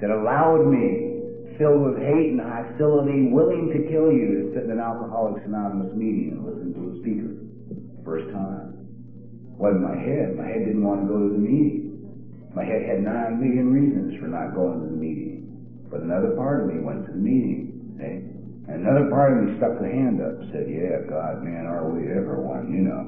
that 0.00 0.10
allowed 0.10 0.66
me, 0.66 1.56
filled 1.58 1.82
with 1.82 1.98
hate 1.98 2.38
and 2.38 2.40
hostility, 2.40 3.30
willing 3.34 3.70
to 3.74 3.78
kill 3.90 4.14
you, 4.14 4.46
to 4.46 4.54
sit 4.54 4.64
in 4.64 4.70
an 4.70 4.80
Alcoholics 4.80 5.42
Anonymous 5.44 5.90
meeting 5.94 6.38
and 6.38 6.46
listen 6.46 6.70
to 6.74 6.82
a 6.86 6.92
speaker. 7.02 7.34
First 8.06 8.30
time. 8.30 8.78
Wasn't 9.58 9.82
my 9.82 9.98
head. 9.98 10.38
My 10.38 10.46
head 10.46 10.70
didn't 10.70 10.86
want 10.86 11.02
to 11.02 11.06
go 11.10 11.18
to 11.18 11.34
the 11.34 11.42
meeting. 11.42 11.98
My 12.54 12.62
head 12.62 12.86
had 12.86 13.02
nine 13.02 13.42
million 13.42 13.74
reasons 13.74 14.14
for 14.22 14.30
not 14.30 14.54
going 14.54 14.80
to 14.80 14.86
the 14.86 14.96
meeting. 14.96 15.50
But 15.90 16.06
another 16.06 16.38
part 16.38 16.62
of 16.62 16.70
me 16.70 16.78
went 16.78 17.06
to 17.06 17.12
the 17.12 17.18
meeting. 17.18 17.98
And 17.98 18.86
another 18.86 19.10
part 19.10 19.34
of 19.34 19.42
me 19.42 19.58
stuck 19.58 19.82
the 19.82 19.90
hand 19.90 20.22
up 20.22 20.38
and 20.38 20.46
said, 20.54 20.70
Yeah, 20.70 21.02
God, 21.10 21.42
man, 21.42 21.66
are 21.66 21.90
we 21.90 22.06
ever 22.06 22.38
one, 22.38 22.70
you 22.70 22.86
know. 22.86 23.02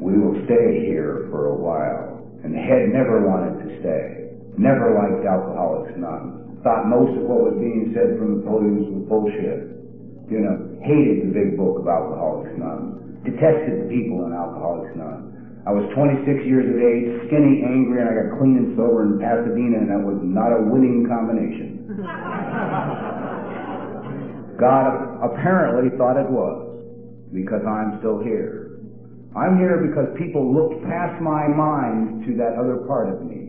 We 0.00 0.16
will 0.16 0.40
stay 0.48 0.88
here 0.88 1.28
for 1.28 1.52
a 1.52 1.54
while. 1.54 2.24
And 2.42 2.56
the 2.56 2.64
head 2.64 2.88
never 2.88 3.28
wanted 3.28 3.60
to 3.60 3.68
stay. 3.84 4.31
Never 4.58 4.92
liked 4.94 5.24
Alcoholics 5.24 5.92
Anonymous. 5.96 6.60
Thought 6.62 6.86
most 6.86 7.16
of 7.18 7.24
what 7.26 7.52
was 7.52 7.56
being 7.58 7.90
said 7.96 8.18
from 8.20 8.38
the 8.38 8.42
podiums 8.46 8.86
was 8.92 9.02
bullshit. 9.08 9.72
You 10.30 10.40
know, 10.44 10.54
hated 10.84 11.28
the 11.28 11.32
big 11.34 11.56
book 11.56 11.80
of 11.80 11.88
Alcoholics 11.88 12.52
Anonymous. 12.54 13.00
Detested 13.24 13.84
the 13.84 13.88
people 13.90 14.24
in 14.28 14.32
Alcoholics 14.36 14.92
Anonymous. 14.94 15.32
I 15.62 15.70
was 15.70 15.86
26 15.94 16.26
years 16.42 16.66
of 16.66 16.74
age, 16.82 17.06
skinny, 17.30 17.62
angry, 17.62 18.02
and 18.02 18.10
I 18.10 18.14
got 18.18 18.34
clean 18.42 18.58
and 18.58 18.74
sober 18.74 19.06
in 19.06 19.22
Pasadena, 19.22 19.78
and 19.78 19.90
that 19.94 20.02
was 20.02 20.18
not 20.22 20.50
a 20.50 20.58
winning 20.58 21.06
combination. 21.06 21.86
God 24.58 25.22
apparently 25.22 25.94
thought 25.96 26.18
it 26.18 26.30
was, 26.30 26.66
because 27.32 27.62
I'm 27.62 27.98
still 28.02 28.18
here. 28.22 28.62
I'm 29.34 29.56
here 29.56 29.80
because 29.86 30.12
people 30.18 30.44
looked 30.44 30.82
past 30.84 31.22
my 31.22 31.48
mind 31.48 32.26
to 32.26 32.36
that 32.36 32.58
other 32.58 32.84
part 32.86 33.08
of 33.08 33.22
me. 33.22 33.41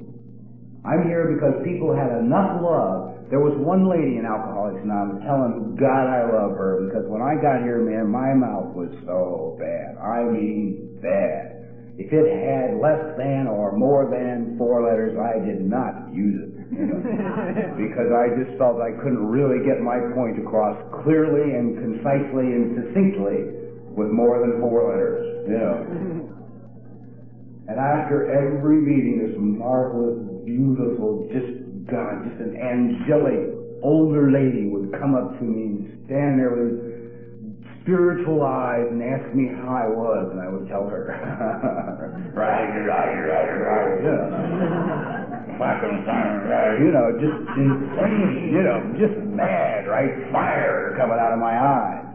I'm 0.84 1.08
here 1.08 1.32
because 1.32 1.64
people 1.64 1.96
had 1.96 2.12
enough 2.20 2.60
love. 2.60 3.32
There 3.32 3.40
was 3.40 3.56
one 3.56 3.88
lady 3.88 4.20
in 4.20 4.28
Alcoholics 4.28 4.84
Anonymous, 4.84 5.24
telling 5.24 5.80
God, 5.80 6.06
I 6.12 6.28
love 6.28 6.60
her, 6.60 6.84
because 6.84 7.08
when 7.08 7.24
I 7.24 7.40
got 7.40 7.64
here, 7.64 7.80
man, 7.80 8.12
my 8.12 8.36
mouth 8.36 8.76
was 8.76 8.92
so 9.08 9.56
bad. 9.56 9.96
I 9.96 10.28
mean, 10.28 11.00
bad. 11.00 11.96
If 11.96 12.12
it 12.12 12.28
had 12.28 12.84
less 12.84 13.00
than 13.16 13.48
or 13.48 13.72
more 13.80 14.12
than 14.12 14.60
four 14.60 14.84
letters, 14.84 15.16
I 15.16 15.40
did 15.40 15.64
not 15.64 16.12
use 16.12 16.52
it. 16.52 16.52
You 16.74 16.90
know, 17.00 17.80
because 17.80 18.10
I 18.12 18.34
just 18.36 18.58
felt 18.58 18.82
I 18.84 18.92
couldn't 19.00 19.24
really 19.24 19.64
get 19.64 19.80
my 19.80 20.02
point 20.12 20.42
across 20.42 20.76
clearly 21.06 21.54
and 21.54 21.80
concisely 21.80 22.50
and 22.50 22.76
succinctly 22.76 23.56
with 23.94 24.10
more 24.10 24.42
than 24.42 24.60
four 24.60 24.90
letters. 24.90 25.48
You 25.48 25.58
know. 25.58 26.30
And 27.64 27.80
after 27.80 28.28
every 28.28 28.76
meeting, 28.84 29.24
this 29.24 29.40
marvelous, 29.40 30.20
beautiful, 30.46 31.28
just 31.32 31.64
God, 31.90 32.24
just 32.24 32.40
an 32.40 32.56
angelic 32.56 33.54
older 33.84 34.32
lady 34.32 34.70
would 34.72 34.92
come 35.00 35.16
up 35.16 35.38
to 35.40 35.44
me 35.44 35.76
and 35.76 36.06
stand 36.08 36.40
there 36.40 36.56
with 36.56 36.94
spiritual 37.84 38.42
eyes 38.42 38.88
and 38.88 39.04
ask 39.04 39.28
me 39.36 39.52
how 39.52 39.68
I 39.68 39.88
was, 39.92 40.32
and 40.32 40.40
I 40.40 40.48
would 40.48 40.72
tell 40.72 40.88
her, 40.88 41.12
right, 42.32 42.72
right, 42.88 43.20
right, 43.28 43.52
right, 43.60 44.00
you 44.00 44.08
know, 44.08 45.24
you 46.80 46.92
know, 46.96 47.12
just 47.20 47.40
insane, 47.60 48.56
you 48.56 48.64
know, 48.64 48.80
just 48.96 49.20
mad, 49.28 49.88
right, 49.88 50.32
fire 50.32 50.96
coming 50.98 51.20
out 51.20 51.34
of 51.36 51.40
my 51.40 51.60
eyes. 51.60 52.08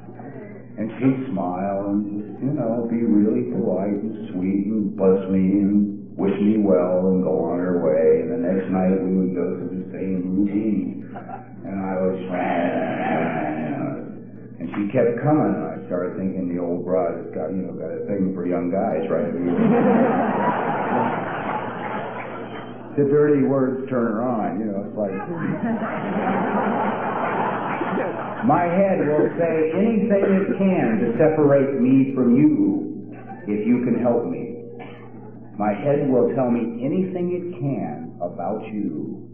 And 0.78 0.90
she'd 0.96 1.28
smile 1.32 1.90
and 1.90 2.06
just, 2.06 2.40
you 2.40 2.52
know, 2.54 2.88
be 2.88 3.02
really 3.02 3.50
polite 3.52 3.98
and 3.98 4.30
sweet 4.32 4.66
and 4.72 4.96
bless 4.96 5.28
me 5.28 5.60
and 5.60 5.98
wish 6.18 6.34
me 6.42 6.58
well 6.58 7.14
and 7.14 7.22
go 7.22 7.46
on 7.46 7.62
her 7.62 7.78
way. 7.78 8.26
And 8.26 8.34
the 8.34 8.42
next 8.42 8.66
night 8.74 8.98
we 8.98 9.22
would 9.22 9.38
go 9.38 9.54
through 9.54 9.86
the 9.86 9.90
same 9.94 10.34
routine. 10.34 11.14
And 11.14 11.78
I 11.78 11.94
was, 12.02 12.18
and 14.58 14.66
she 14.74 14.90
kept 14.90 15.22
coming, 15.22 15.54
and 15.54 15.78
I 15.78 15.86
started 15.86 16.18
thinking 16.18 16.50
the 16.50 16.58
old 16.58 16.82
broad 16.82 17.22
has 17.22 17.30
got, 17.30 17.54
you 17.54 17.62
know, 17.62 17.78
got 17.78 17.94
a 17.94 18.02
thing 18.10 18.34
for 18.34 18.50
young 18.50 18.74
guys, 18.74 19.06
right? 19.06 19.30
the 22.98 23.06
dirty 23.06 23.46
words 23.46 23.86
turn 23.88 24.10
her 24.10 24.26
on, 24.26 24.58
you 24.58 24.66
know, 24.66 24.90
it's 24.90 24.98
like. 24.98 25.14
My 28.46 28.70
head 28.70 29.02
will 29.02 29.26
say 29.34 29.74
anything 29.74 30.22
it 30.30 30.46
can 30.58 31.02
to 31.02 31.10
separate 31.18 31.80
me 31.80 32.14
from 32.14 32.34
you 32.34 33.14
if 33.46 33.66
you 33.66 33.84
can 33.84 33.98
help 34.00 34.26
me. 34.26 34.47
My 35.58 35.74
head 35.74 36.06
will 36.06 36.30
tell 36.38 36.50
me 36.54 36.86
anything 36.86 37.34
it 37.34 37.58
can 37.58 38.14
about 38.22 38.62
you 38.70 39.26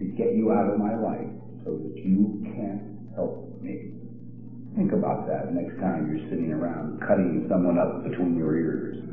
to 0.00 0.04
get 0.16 0.32
you 0.32 0.56
out 0.56 0.72
of 0.72 0.80
my 0.80 0.96
life 0.96 1.28
so 1.64 1.76
that 1.76 2.00
you 2.00 2.40
can't 2.56 3.12
help 3.12 3.60
me. 3.60 3.92
Think 4.74 4.96
about 4.96 5.28
that 5.28 5.52
next 5.52 5.76
time 5.76 6.08
you're 6.08 6.24
sitting 6.32 6.48
around 6.48 7.04
cutting 7.04 7.44
someone 7.52 7.76
up 7.76 8.08
between 8.08 8.40
your 8.40 8.56
ears. 8.56 9.04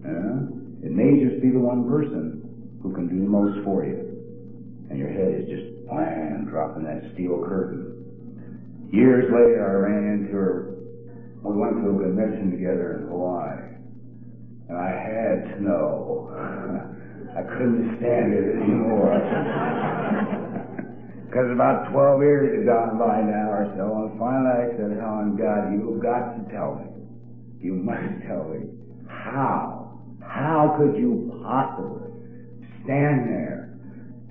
Yeah? 0.00 0.88
It 0.88 0.96
may 0.96 1.20
just 1.20 1.44
be 1.44 1.52
the 1.52 1.60
one 1.60 1.84
person 1.84 2.40
who 2.80 2.94
can 2.96 3.12
do 3.12 3.20
the 3.20 3.28
most 3.28 3.60
for 3.60 3.84
you. 3.84 4.16
And 4.88 4.96
your 4.96 5.12
head 5.12 5.44
is 5.44 5.44
just 5.44 5.84
blam, 5.92 6.48
dropping 6.48 6.84
that 6.88 7.12
steel 7.12 7.44
curtain. 7.44 8.88
Years 8.96 9.28
later, 9.28 9.60
I 9.60 9.92
ran 9.92 10.24
into 10.24 10.32
her. 10.32 10.72
We 11.44 11.52
went 11.52 11.84
to 11.84 11.90
a 11.90 12.00
convention 12.00 12.50
together 12.50 12.96
in 12.96 13.08
Hawaii. 13.12 13.75
And 14.68 14.78
I 14.78 14.90
had 14.90 15.54
to 15.54 15.62
know. 15.62 16.30
I 17.36 17.42
couldn't 17.42 17.98
stand 17.98 18.32
it 18.32 18.56
anymore. 18.56 19.12
Because 21.26 21.50
about 21.52 21.92
12 21.92 22.22
years 22.22 22.56
had 22.56 22.64
gone 22.64 22.96
by 22.96 23.20
now 23.20 23.50
or 23.50 23.68
so, 23.76 24.08
and 24.08 24.16
finally 24.16 24.56
I 24.56 24.72
said, 24.78 24.96
Helen, 24.96 25.36
God, 25.36 25.68
you've 25.68 26.00
got 26.00 26.32
to 26.32 26.40
tell 26.48 26.80
me. 26.80 26.88
You 27.60 27.74
must 27.74 28.24
tell 28.24 28.48
me. 28.48 28.72
How? 29.04 30.00
How 30.22 30.76
could 30.78 30.96
you 30.96 31.28
possibly 31.44 32.08
stand 32.84 33.28
there 33.28 33.76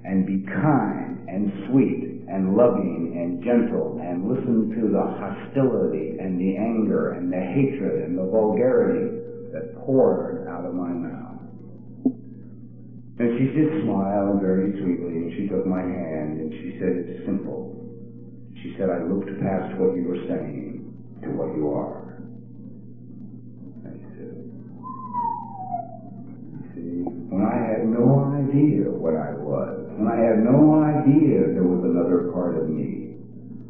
and 0.06 0.26
be 0.26 0.50
kind 0.50 1.28
and 1.28 1.52
sweet 1.70 2.26
and 2.26 2.56
loving 2.56 3.14
and 3.14 3.44
gentle 3.44 4.00
and 4.02 4.26
listen 4.26 4.74
to 4.74 4.88
the 4.90 5.06
hostility 5.20 6.18
and 6.18 6.40
the 6.40 6.58
anger 6.58 7.12
and 7.12 7.32
the 7.32 7.42
hatred 7.42 8.02
and 8.02 8.18
the 8.18 8.26
vulgarity 8.26 9.25
poured 9.86 10.48
out 10.48 10.66
of 10.66 10.74
my 10.74 10.90
mouth? 10.90 11.36
And 13.18 13.40
she 13.40 13.46
did 13.56 13.84
smile 13.86 14.38
very 14.42 14.76
sweetly, 14.82 15.16
and 15.24 15.32
she 15.38 15.48
took 15.48 15.66
my 15.66 15.80
hand, 15.80 16.42
and 16.42 16.52
she 16.52 16.78
said, 16.80 17.08
It's 17.08 17.26
simple. 17.26 17.72
She 18.62 18.76
said, 18.78 18.90
I 18.90 19.04
looked 19.04 19.30
past 19.40 19.78
what 19.80 19.96
you 19.96 20.04
were 20.04 20.20
saying 20.28 20.84
to 21.24 21.30
what 21.30 21.56
you 21.56 21.70
are. 21.70 22.20
I 23.88 23.96
said, 24.20 24.36
see, 26.76 27.08
when 27.32 27.46
I 27.46 27.56
had 27.56 27.88
no 27.88 28.36
idea 28.36 28.92
what 28.92 29.16
I 29.16 29.32
was, 29.32 29.80
when 29.96 30.12
I 30.12 30.20
had 30.20 30.44
no 30.44 30.84
idea 30.84 31.56
there 31.56 31.64
was 31.64 31.86
another 31.86 32.34
part 32.34 32.58
of 32.58 32.68
me, 32.68 32.95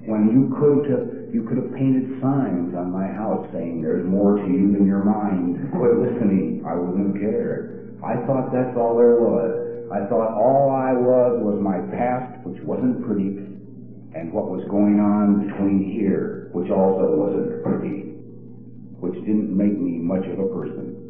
when 0.06 0.30
you 0.30 0.54
could 0.54 0.86
have 0.94 1.34
you 1.34 1.44
could 1.50 1.58
have 1.58 1.74
painted 1.74 2.22
signs 2.22 2.78
on 2.78 2.94
my 2.94 3.10
house 3.10 3.44
saying 3.52 3.82
there's 3.82 4.06
more 4.06 4.38
to 4.38 4.48
you 4.48 4.72
than 4.72 4.86
your 4.86 5.04
mind. 5.04 5.58
Quit 5.76 5.98
listening. 5.98 6.64
I 6.64 6.78
wouldn't 6.78 7.20
cared. 7.20 7.98
I 8.06 8.22
thought 8.24 8.54
that's 8.54 8.78
all 8.78 8.96
there 8.96 9.18
was. 9.20 9.90
I 9.92 10.06
thought 10.08 10.38
all 10.38 10.70
I 10.72 10.94
was 10.94 11.42
was 11.42 11.58
my 11.60 11.82
past, 11.92 12.40
which 12.46 12.62
wasn't 12.64 13.04
pretty, 13.04 13.36
and 14.16 14.32
what 14.32 14.48
was 14.48 14.64
going 14.70 15.02
on 15.02 15.50
between 15.50 15.92
here, 15.92 16.50
which 16.54 16.70
also 16.70 17.12
wasn't 17.18 17.66
pretty, 17.66 18.16
which 19.02 19.18
didn't 19.26 19.52
make 19.52 19.76
me 19.76 20.00
much 20.00 20.26
of 20.30 20.38
a 20.38 20.50
person. 20.54 21.02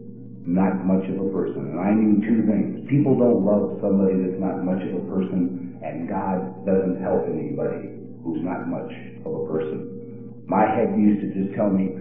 Not 0.47 0.88
much 0.88 1.03
of 1.12 1.19
a 1.19 1.29
person. 1.36 1.75
And 1.75 1.79
I 1.79 1.91
knew 1.91 2.23
two 2.23 2.47
things. 2.47 2.88
People 2.88 3.19
don't 3.19 3.43
love 3.43 3.77
somebody 3.84 4.17
that's 4.23 4.39
not 4.39 4.63
much 4.63 4.81
of 4.88 4.93
a 4.95 5.05
person, 5.12 5.79
and 5.84 6.08
God 6.08 6.65
doesn't 6.65 7.03
help 7.03 7.27
anybody 7.27 7.94
who's 8.25 8.41
not 8.41 8.65
much 8.65 8.89
of 9.21 9.29
a 9.29 9.45
person. 9.45 10.41
My 10.49 10.65
head 10.65 10.97
used 10.97 11.21
to 11.21 11.29
just 11.29 11.53
tell 11.53 11.69
me, 11.69 11.93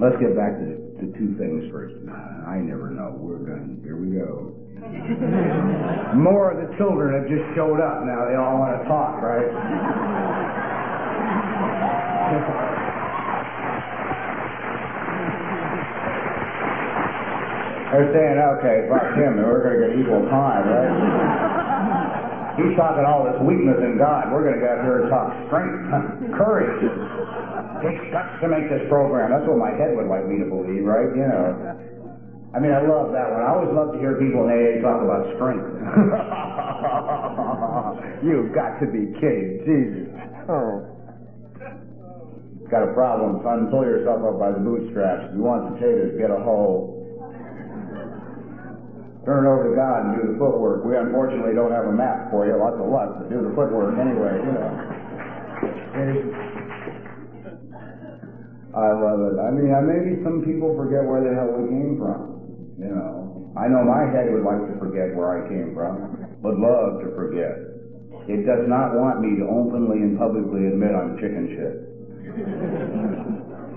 let's 0.00 0.16
get 0.16 0.32
back 0.32 0.56
to 0.56 0.80
the 0.96 1.12
two 1.20 1.36
things 1.36 1.68
first. 1.68 1.92
I 2.48 2.56
never 2.56 2.88
know. 2.88 3.12
We're 3.20 3.44
done. 3.44 3.84
Here 3.84 4.00
we 4.00 4.16
go. 4.16 4.56
More 6.16 6.56
of 6.56 6.58
the 6.64 6.72
children 6.80 7.20
have 7.20 7.28
just 7.28 7.44
showed 7.54 7.84
up 7.84 8.00
now. 8.08 8.24
They 8.32 8.40
all 8.40 8.56
want 8.56 8.80
to 8.80 8.88
talk, 8.88 9.20
right? 9.20 9.44
They're 17.92 18.08
saying, 18.14 18.38
okay, 18.38 18.86
fuck 18.88 19.02
him, 19.18 19.36
we're 19.36 19.66
going 19.66 19.82
to 19.82 19.90
get 19.90 19.98
equal 20.00 20.22
time, 20.30 20.62
right? 20.64 21.59
He's 22.60 22.76
talking 22.76 23.08
all 23.08 23.24
this 23.24 23.40
weakness 23.40 23.80
in 23.80 23.96
God. 23.96 24.28
We're 24.28 24.44
going 24.44 24.60
to 24.60 24.64
get 24.64 24.84
here 24.84 25.02
and 25.02 25.08
talk 25.08 25.32
strength, 25.48 25.80
courage. 26.36 26.76
It 26.84 26.92
takes 27.80 28.04
guts 28.12 28.36
to 28.44 28.52
make 28.52 28.68
this 28.68 28.84
program. 28.92 29.32
That's 29.32 29.48
what 29.48 29.56
my 29.56 29.72
head 29.72 29.96
would 29.96 30.12
like 30.12 30.28
me 30.28 30.44
to 30.44 30.48
believe, 30.48 30.84
right? 30.84 31.08
You 31.16 31.24
know. 31.24 31.56
I 32.52 32.60
mean, 32.60 32.76
I 32.76 32.84
love 32.84 33.16
that 33.16 33.32
one. 33.32 33.40
I 33.40 33.48
always 33.54 33.72
love 33.72 33.96
to 33.96 33.98
hear 34.02 34.20
people 34.20 34.44
in 34.44 34.52
AA 34.52 34.84
talk 34.84 35.00
about 35.00 35.24
strength. 35.40 35.64
You've 38.28 38.52
got 38.52 38.76
to 38.84 38.86
be 38.92 39.08
kidding. 39.16 39.64
Jesus. 39.64 40.12
Oh. 40.50 40.84
Got 42.68 42.84
a 42.84 42.92
problem, 42.92 43.40
son. 43.40 43.72
Pull 43.72 43.88
yourself 43.88 44.20
up 44.20 44.36
by 44.36 44.52
the 44.52 44.60
bootstraps. 44.60 45.32
If 45.32 45.38
you 45.38 45.42
want 45.42 45.74
potatoes, 45.74 46.12
get 46.20 46.28
a 46.28 46.36
hoe. 46.44 46.99
Turn 49.24 49.44
it 49.44 49.48
over 49.52 49.68
to 49.68 49.76
God 49.76 49.98
and 50.06 50.16
do 50.16 50.32
the 50.32 50.38
footwork. 50.40 50.80
We 50.84 50.96
unfortunately 50.96 51.52
don't 51.52 51.72
have 51.72 51.84
a 51.84 51.92
map 51.92 52.32
for 52.32 52.48
you. 52.48 52.56
Lots 52.56 52.80
of 52.80 52.88
luck, 52.88 53.20
but 53.20 53.28
do 53.28 53.44
the 53.44 53.52
footwork 53.52 53.92
anyway, 54.00 54.40
you 54.40 54.52
know. 54.56 54.72
I 58.72 58.96
love 58.96 59.20
it. 59.28 59.36
I 59.36 59.52
mean, 59.52 59.68
maybe 59.84 60.24
some 60.24 60.40
people 60.40 60.72
forget 60.72 61.04
where 61.04 61.20
the 61.20 61.36
hell 61.36 61.52
we 61.52 61.68
came 61.68 62.00
from. 62.00 62.40
You 62.80 62.88
know, 62.96 63.52
I 63.60 63.68
know 63.68 63.84
my 63.84 64.08
head 64.08 64.32
would 64.32 64.46
like 64.46 64.64
to 64.72 64.78
forget 64.80 65.12
where 65.12 65.36
I 65.36 65.44
came 65.52 65.76
from, 65.76 66.16
would 66.40 66.56
love 66.56 67.04
to 67.04 67.12
forget. 67.12 67.60
It 68.24 68.48
does 68.48 68.64
not 68.72 68.96
want 68.96 69.20
me 69.20 69.36
to 69.36 69.44
openly 69.52 70.00
and 70.00 70.16
publicly 70.16 70.64
admit 70.72 70.96
I'm 70.96 71.20
chicken 71.20 71.44
shit. 71.52 71.76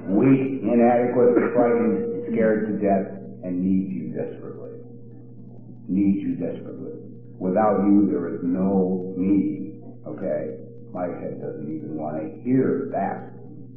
Weak, 0.08 0.63
inadequate, 0.63 1.51
frightened, 1.51 2.32
scared 2.32 2.71
to 2.71 2.73
death, 2.79 3.12
and 3.43 3.60
need. 3.60 3.92
Need 5.88 6.22
you 6.22 6.36
desperately. 6.36 7.00
Without 7.38 7.84
you, 7.86 8.08
there 8.08 8.34
is 8.36 8.39
no 8.43 9.13
me. 9.17 9.76
Okay? 10.08 10.63
My 10.93 11.08
head 11.08 11.41
doesn't 11.41 11.67
even 11.67 11.98
want 11.98 12.22
to 12.22 12.41
hear 12.43 12.89
that 12.93 13.34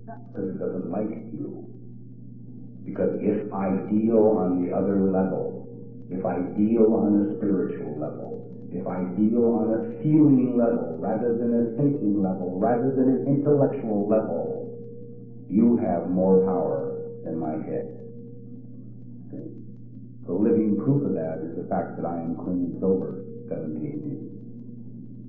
because 0.06 0.50
it 0.50 0.58
doesn't 0.58 0.90
like 0.90 1.10
you. 1.32 1.66
Because 2.84 3.18
if 3.18 3.52
I 3.52 3.74
deal 3.90 4.38
on 4.38 4.62
the 4.62 4.70
other 4.70 5.10
level, 5.10 5.66
if 6.08 6.24
I 6.24 6.38
deal 6.54 6.94
on 6.94 7.26
a 7.26 7.36
spiritual 7.36 7.98
level, 7.98 8.46
if 8.70 8.86
I 8.86 9.02
deal 9.18 9.42
on 9.58 9.74
a 9.74 10.02
feeling 10.02 10.56
level 10.56 10.96
rather 11.00 11.34
than 11.34 11.50
a 11.50 11.76
thinking 11.76 12.22
level, 12.22 12.58
rather 12.58 12.94
than 12.94 13.08
an 13.08 13.26
intellectual 13.26 14.06
level, 14.06 14.70
you 15.48 15.76
have 15.78 16.08
more 16.08 16.44
power 16.44 16.94
than 17.24 17.38
my 17.38 17.52
head. 17.66 18.05
The 20.26 20.34
living 20.34 20.74
proof 20.82 21.06
of 21.06 21.14
that 21.14 21.38
is 21.46 21.54
the 21.54 21.62
fact 21.70 21.94
that 21.96 22.04
I 22.04 22.18
am 22.18 22.34
clean 22.34 22.74
and 22.74 22.82
sober 22.82 23.22
78 23.46 23.78
years. 23.78 24.26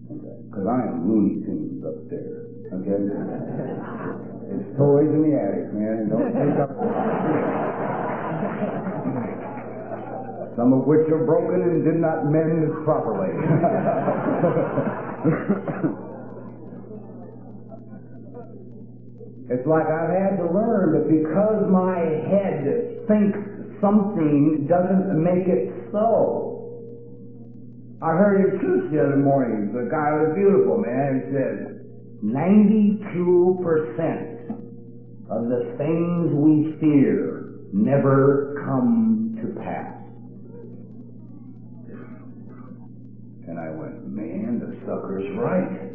Okay? 0.09 0.25
Uh, 0.25 0.41
because 0.49 0.65
I 0.65 0.89
am 0.89 1.05
Looney 1.05 1.45
Tunes 1.45 1.85
upstairs. 1.85 2.49
Okay? 2.81 2.97
it's 4.57 4.73
toys 4.73 5.13
in 5.13 5.21
the 5.21 5.37
attic, 5.37 5.69
man. 5.77 6.09
Don't 6.09 6.33
think 6.33 6.57
up. 6.57 6.73
some 10.57 10.73
of 10.73 10.89
which 10.89 11.05
are 11.13 11.21
broken 11.23 11.61
and 11.61 11.85
did 11.85 12.01
not 12.01 12.25
mend 12.25 12.73
properly. 12.83 13.29
it's 19.53 19.67
like 19.69 19.85
I've 19.85 20.09
had 20.09 20.41
to 20.41 20.49
learn 20.49 20.97
that 20.97 21.05
because 21.05 21.61
my 21.69 22.01
head 22.25 23.05
thinks 23.07 23.56
something 23.81 24.67
doesn't 24.67 25.23
make 25.23 25.47
it 25.47 25.73
so. 25.91 26.53
I 28.01 28.11
heard 28.11 28.41
him 28.41 28.59
preach 28.59 28.91
the 28.91 28.99
other 29.03 29.17
morning. 29.17 29.73
The 29.73 29.89
guy 29.89 30.11
was 30.13 30.31
a 30.31 30.35
beautiful, 30.35 30.77
man. 30.77 31.21
He 31.25 31.31
said, 31.33 31.77
92% 32.23 33.01
of 35.29 35.49
the 35.49 35.75
things 35.77 36.31
we 36.33 36.77
fear 36.79 37.59
never 37.73 38.63
come 38.65 39.35
to 39.41 39.47
pass. 39.61 39.93
And 43.47 43.59
I 43.59 43.69
went, 43.69 44.07
man, 44.07 44.59
the 44.59 44.75
sucker's 44.85 45.29
right. 45.37 45.86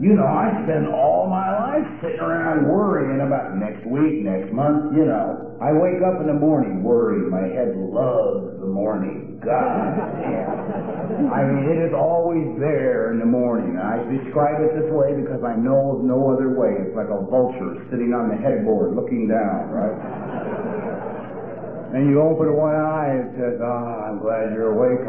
You 0.00 0.18
know, 0.18 0.26
I 0.26 0.50
spend 0.66 0.90
all 0.90 1.30
my 1.30 1.54
life 1.54 1.86
sitting 2.02 2.18
around 2.18 2.66
worrying 2.66 3.22
about 3.22 3.54
next 3.54 3.86
week, 3.86 4.26
next 4.26 4.50
month, 4.50 4.90
you 4.90 5.06
know. 5.06 5.54
I 5.62 5.70
wake 5.70 6.02
up 6.02 6.18
in 6.18 6.26
the 6.26 6.34
morning 6.34 6.82
worried. 6.82 7.30
My 7.30 7.46
head 7.46 7.78
loves 7.78 8.58
the 8.58 8.66
morning. 8.66 9.38
God 9.38 9.94
damn. 10.18 11.30
I 11.30 11.46
mean, 11.46 11.70
it 11.70 11.78
is 11.78 11.94
always 11.94 12.58
there 12.58 13.14
in 13.14 13.22
the 13.22 13.28
morning. 13.28 13.78
I 13.78 14.02
describe 14.10 14.66
it 14.66 14.74
this 14.74 14.90
way 14.90 15.14
because 15.14 15.46
I 15.46 15.54
know 15.54 15.94
of 15.94 16.02
no 16.02 16.26
other 16.34 16.58
way. 16.58 16.74
It's 16.82 16.96
like 16.98 17.08
a 17.14 17.22
vulture 17.30 17.78
sitting 17.94 18.10
on 18.10 18.34
the 18.34 18.36
headboard 18.36 18.98
looking 18.98 19.30
down, 19.30 19.70
right? 19.70 19.94
And 21.94 22.10
you 22.10 22.18
open 22.20 22.50
one 22.58 22.74
eye 22.74 23.14
and 23.14 23.30
says, 23.38 23.62
"Ah, 23.62 23.70
oh, 23.70 24.10
I'm 24.10 24.18
glad 24.18 24.50
you're 24.58 24.74
awake. 24.74 25.06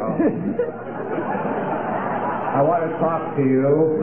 I 2.55 2.61
want 2.61 2.87
to 2.87 2.97
talk 3.03 3.35
to 3.35 3.43
you." 3.43 3.99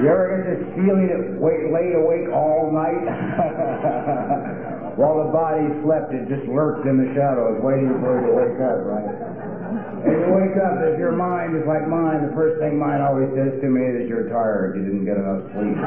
You 0.00 0.08
ever 0.08 0.32
get 0.32 0.48
this 0.48 0.64
feeling 0.74 1.06
that 1.12 1.38
wait, 1.38 1.70
laid 1.70 1.94
awake 1.94 2.32
all 2.32 2.72
night? 2.72 3.04
While 4.96 5.26
the 5.26 5.30
body 5.30 5.68
slept, 5.84 6.10
it 6.12 6.26
just 6.26 6.48
lurked 6.48 6.88
in 6.88 6.96
the 6.96 7.12
shadows, 7.14 7.60
waiting 7.62 7.92
for 8.00 8.18
you 8.18 8.26
to 8.26 8.32
wake 8.32 8.58
up, 8.64 8.82
right? 8.82 9.61
And 9.72 10.12
you 10.12 10.28
wake 10.36 10.56
up, 10.60 10.84
if 10.84 10.98
your 11.00 11.16
mind 11.16 11.56
is 11.56 11.64
like 11.64 11.88
mine, 11.88 12.28
the 12.28 12.34
first 12.36 12.60
thing 12.60 12.76
mine 12.76 13.00
always 13.00 13.32
says 13.32 13.56
to 13.60 13.68
me 13.68 13.80
is, 13.80 14.08
you're 14.08 14.28
tired, 14.28 14.76
you 14.76 14.84
didn't 14.84 15.08
get 15.08 15.16
enough 15.16 15.48
sleep. 15.56 15.78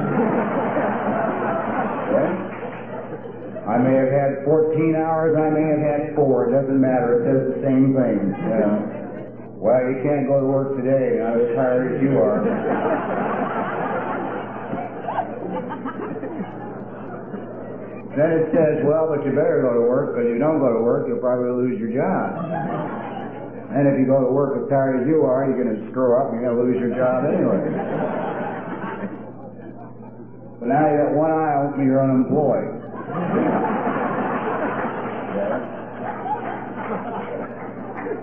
I 3.65 3.81
may 3.81 3.97
have 3.97 4.13
had 4.13 4.45
14 4.45 4.93
hours, 4.93 5.33
I 5.33 5.49
may 5.49 5.65
have 5.73 5.81
had 5.81 6.13
four, 6.13 6.49
it 6.49 6.53
doesn't 6.53 6.77
matter, 6.77 7.17
it 7.17 7.25
says 7.25 7.41
the 7.57 7.61
same 7.65 7.97
thing. 7.97 8.29
You 8.29 8.57
know? 8.61 8.77
Well, 9.57 9.81
you 9.89 10.05
can't 10.05 10.29
go 10.29 10.39
to 10.39 10.45
work 10.45 10.77
today, 10.77 11.17
not 11.17 11.41
as 11.41 11.49
tired 11.57 11.97
as 11.97 12.01
you 12.01 12.13
are. 12.21 12.45
Then 18.15 18.31
it 18.31 18.47
says, 18.55 18.79
well, 18.87 19.11
but 19.11 19.25
you 19.25 19.35
better 19.35 19.59
go 19.59 19.73
to 19.75 19.83
work 19.83 20.15
because 20.15 20.31
if 20.31 20.33
you 20.33 20.39
don't 20.39 20.59
go 20.63 20.71
to 20.71 20.79
work, 20.79 21.03
you'll 21.09 21.19
probably 21.19 21.51
lose 21.51 21.75
your 21.75 21.91
job. 21.91 23.11
And 23.75 23.91
if 23.91 23.99
you 23.99 24.07
go 24.07 24.23
to 24.23 24.31
work 24.31 24.55
as 24.55 24.63
tired 24.71 25.03
as 25.03 25.05
you 25.07 25.27
are, 25.27 25.51
you're 25.51 25.59
going 25.59 25.75
to 25.75 25.83
screw 25.91 26.15
up 26.15 26.31
and 26.31 26.39
you're 26.39 26.47
going 26.47 26.55
to 26.55 26.63
lose 26.63 26.79
your 26.79 26.95
job 26.95 27.27
anyway. 27.27 27.59
But 30.63 30.71
now 30.71 30.87
you 30.87 30.95
got 30.95 31.11
one 31.11 31.35
eye 31.35 31.59
open, 31.59 31.83
you're 31.83 31.99
unemployed. 31.99 32.71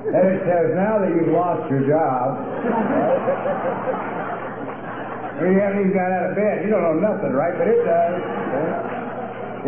Then 0.08 0.24
it 0.24 0.40
says, 0.48 0.72
now 0.72 1.04
that 1.04 1.12
you've 1.12 1.36
lost 1.36 1.68
your 1.68 1.84
job, 1.84 2.40
you 5.36 5.52
haven't 5.60 5.84
even 5.84 5.92
got 5.92 6.16
out 6.16 6.32
of 6.32 6.36
bed. 6.36 6.64
You 6.64 6.72
don't 6.72 6.80
know 6.80 6.96
nothing, 6.96 7.36
right? 7.36 7.52
But 7.60 7.68
it 7.68 7.84
does. 7.84 8.24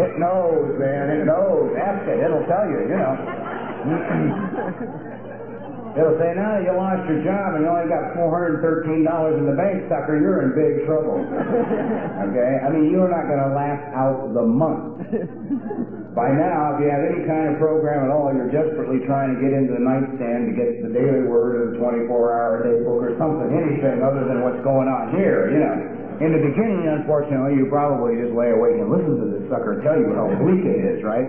It 0.01 0.17
knows, 0.17 0.81
man. 0.81 1.13
It 1.13 1.29
knows. 1.29 1.77
Ask 1.77 2.09
it. 2.09 2.25
It'll 2.25 2.49
tell 2.49 2.73
you, 2.73 2.89
you 2.89 2.97
know. 2.97 5.21
It'll 5.95 6.19
say, 6.19 6.35
now 6.35 6.59
you 6.59 6.75
lost 6.75 7.07
your 7.07 7.23
job 7.23 7.55
and 7.55 7.63
you 7.63 7.71
only 7.71 7.87
got 7.87 8.19
$413 8.19 8.67
in 8.67 9.47
the 9.47 9.55
bank, 9.55 9.87
sucker, 9.87 10.19
you're 10.19 10.43
in 10.43 10.51
big 10.59 10.83
trouble. 10.91 11.23
okay? 12.31 12.53
I 12.63 12.69
mean, 12.75 12.91
you're 12.91 13.07
not 13.07 13.31
going 13.31 13.39
to 13.39 13.55
last 13.55 13.87
out 13.95 14.35
the 14.35 14.43
month. 14.43 15.07
By 16.19 16.31
now, 16.35 16.75
if 16.75 16.83
you 16.83 16.91
have 16.91 17.03
any 17.07 17.23
kind 17.27 17.55
of 17.55 17.63
program 17.63 18.07
at 18.07 18.11
all, 18.11 18.35
you're 18.35 18.51
desperately 18.51 19.07
trying 19.07 19.35
to 19.35 19.39
get 19.39 19.55
into 19.55 19.75
the 19.75 19.83
nightstand 19.83 20.51
to 20.51 20.55
get 20.59 20.83
the 20.83 20.91
daily 20.91 21.27
word 21.31 21.59
or 21.59 21.65
the 21.75 21.79
24-hour 21.79 22.67
day 22.67 22.83
book 22.83 23.03
or 23.03 23.15
something, 23.15 23.51
anything 23.55 24.03
other 24.03 24.27
than 24.27 24.43
what's 24.43 24.63
going 24.67 24.91
on 24.91 25.15
here, 25.15 25.51
you 25.51 25.63
know. 25.63 25.75
In 26.23 26.31
the 26.31 26.43
beginning, 26.43 26.87
unfortunately, 26.87 27.59
you 27.59 27.67
probably 27.71 28.15
just 28.19 28.31
lay 28.35 28.55
awake 28.55 28.79
and 28.79 28.91
listen 28.91 29.15
to 29.19 29.27
this 29.35 29.47
sucker 29.51 29.83
tell 29.83 29.99
you 29.99 30.15
how 30.15 30.31
bleak 30.39 30.63
it 30.63 30.79
is, 30.95 31.03
right? 31.03 31.27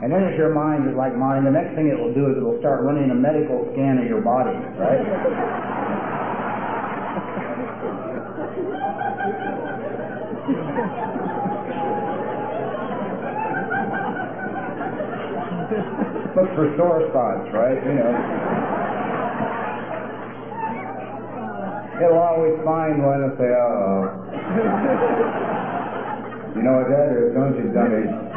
And 0.00 0.12
then 0.12 0.22
if 0.30 0.38
your 0.38 0.54
mind 0.54 0.88
is 0.88 0.94
like 0.94 1.16
mine, 1.16 1.42
the 1.42 1.50
next 1.50 1.74
thing 1.74 1.88
it 1.88 1.98
will 1.98 2.14
do 2.14 2.30
is 2.30 2.38
it 2.38 2.44
will 2.44 2.60
start 2.60 2.86
running 2.86 3.10
a 3.10 3.18
medical 3.18 3.66
scan 3.74 3.98
of 3.98 4.06
your 4.06 4.22
body, 4.22 4.54
right? 4.78 5.02
Look 16.38 16.54
for 16.54 16.70
sore 16.78 17.02
spots, 17.10 17.50
right? 17.50 17.82
You 17.82 17.98
know. 17.98 18.14
It'll 21.98 22.22
always 22.22 22.54
find 22.64 23.02
one 23.02 23.26
and 23.26 23.34
say, 23.34 23.50
oh. 23.50 24.14
you 26.54 26.62
know 26.62 26.78
what 26.78 26.86
that 26.86 27.10
is, 27.18 27.34
don't 27.34 27.58
you, 27.58 27.74
dummy? 27.74 28.27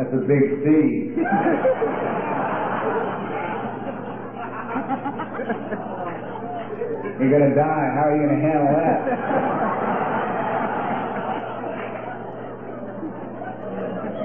That's 0.00 0.16
a 0.16 0.24
big 0.24 0.64
C. 0.64 1.12
You're 7.20 7.28
going 7.28 7.44
to 7.44 7.52
die. 7.52 7.86
How 7.92 8.08
are 8.08 8.16
you 8.16 8.24
going 8.24 8.32
to 8.32 8.40
handle 8.40 8.72
that? 8.80 8.96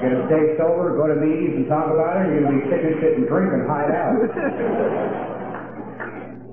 going 0.00 0.16
to 0.16 0.24
stay 0.32 0.56
sober, 0.56 0.96
go 0.96 1.12
to 1.12 1.20
meetings 1.20 1.60
and 1.60 1.68
talk 1.68 1.92
about 1.92 2.24
it, 2.24 2.32
or 2.32 2.32
you're 2.32 2.48
going 2.48 2.56
to 2.56 2.64
be 2.64 2.72
sick 2.72 2.80
and 2.80 2.96
sit 3.04 3.20
and 3.20 3.28
drink 3.28 3.52
and 3.52 3.68
hide 3.68 3.92
out. 3.92 4.16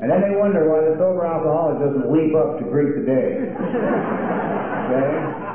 And 0.04 0.12
then 0.12 0.20
they 0.20 0.36
wonder 0.36 0.68
why 0.68 0.84
the 0.84 1.00
sober 1.00 1.24
alcoholic 1.24 1.80
doesn't 1.80 2.12
leap 2.12 2.36
up 2.36 2.60
to 2.60 2.68
greet 2.68 2.92
the 3.00 3.08
day. 3.08 3.40
Okay? 4.84 5.53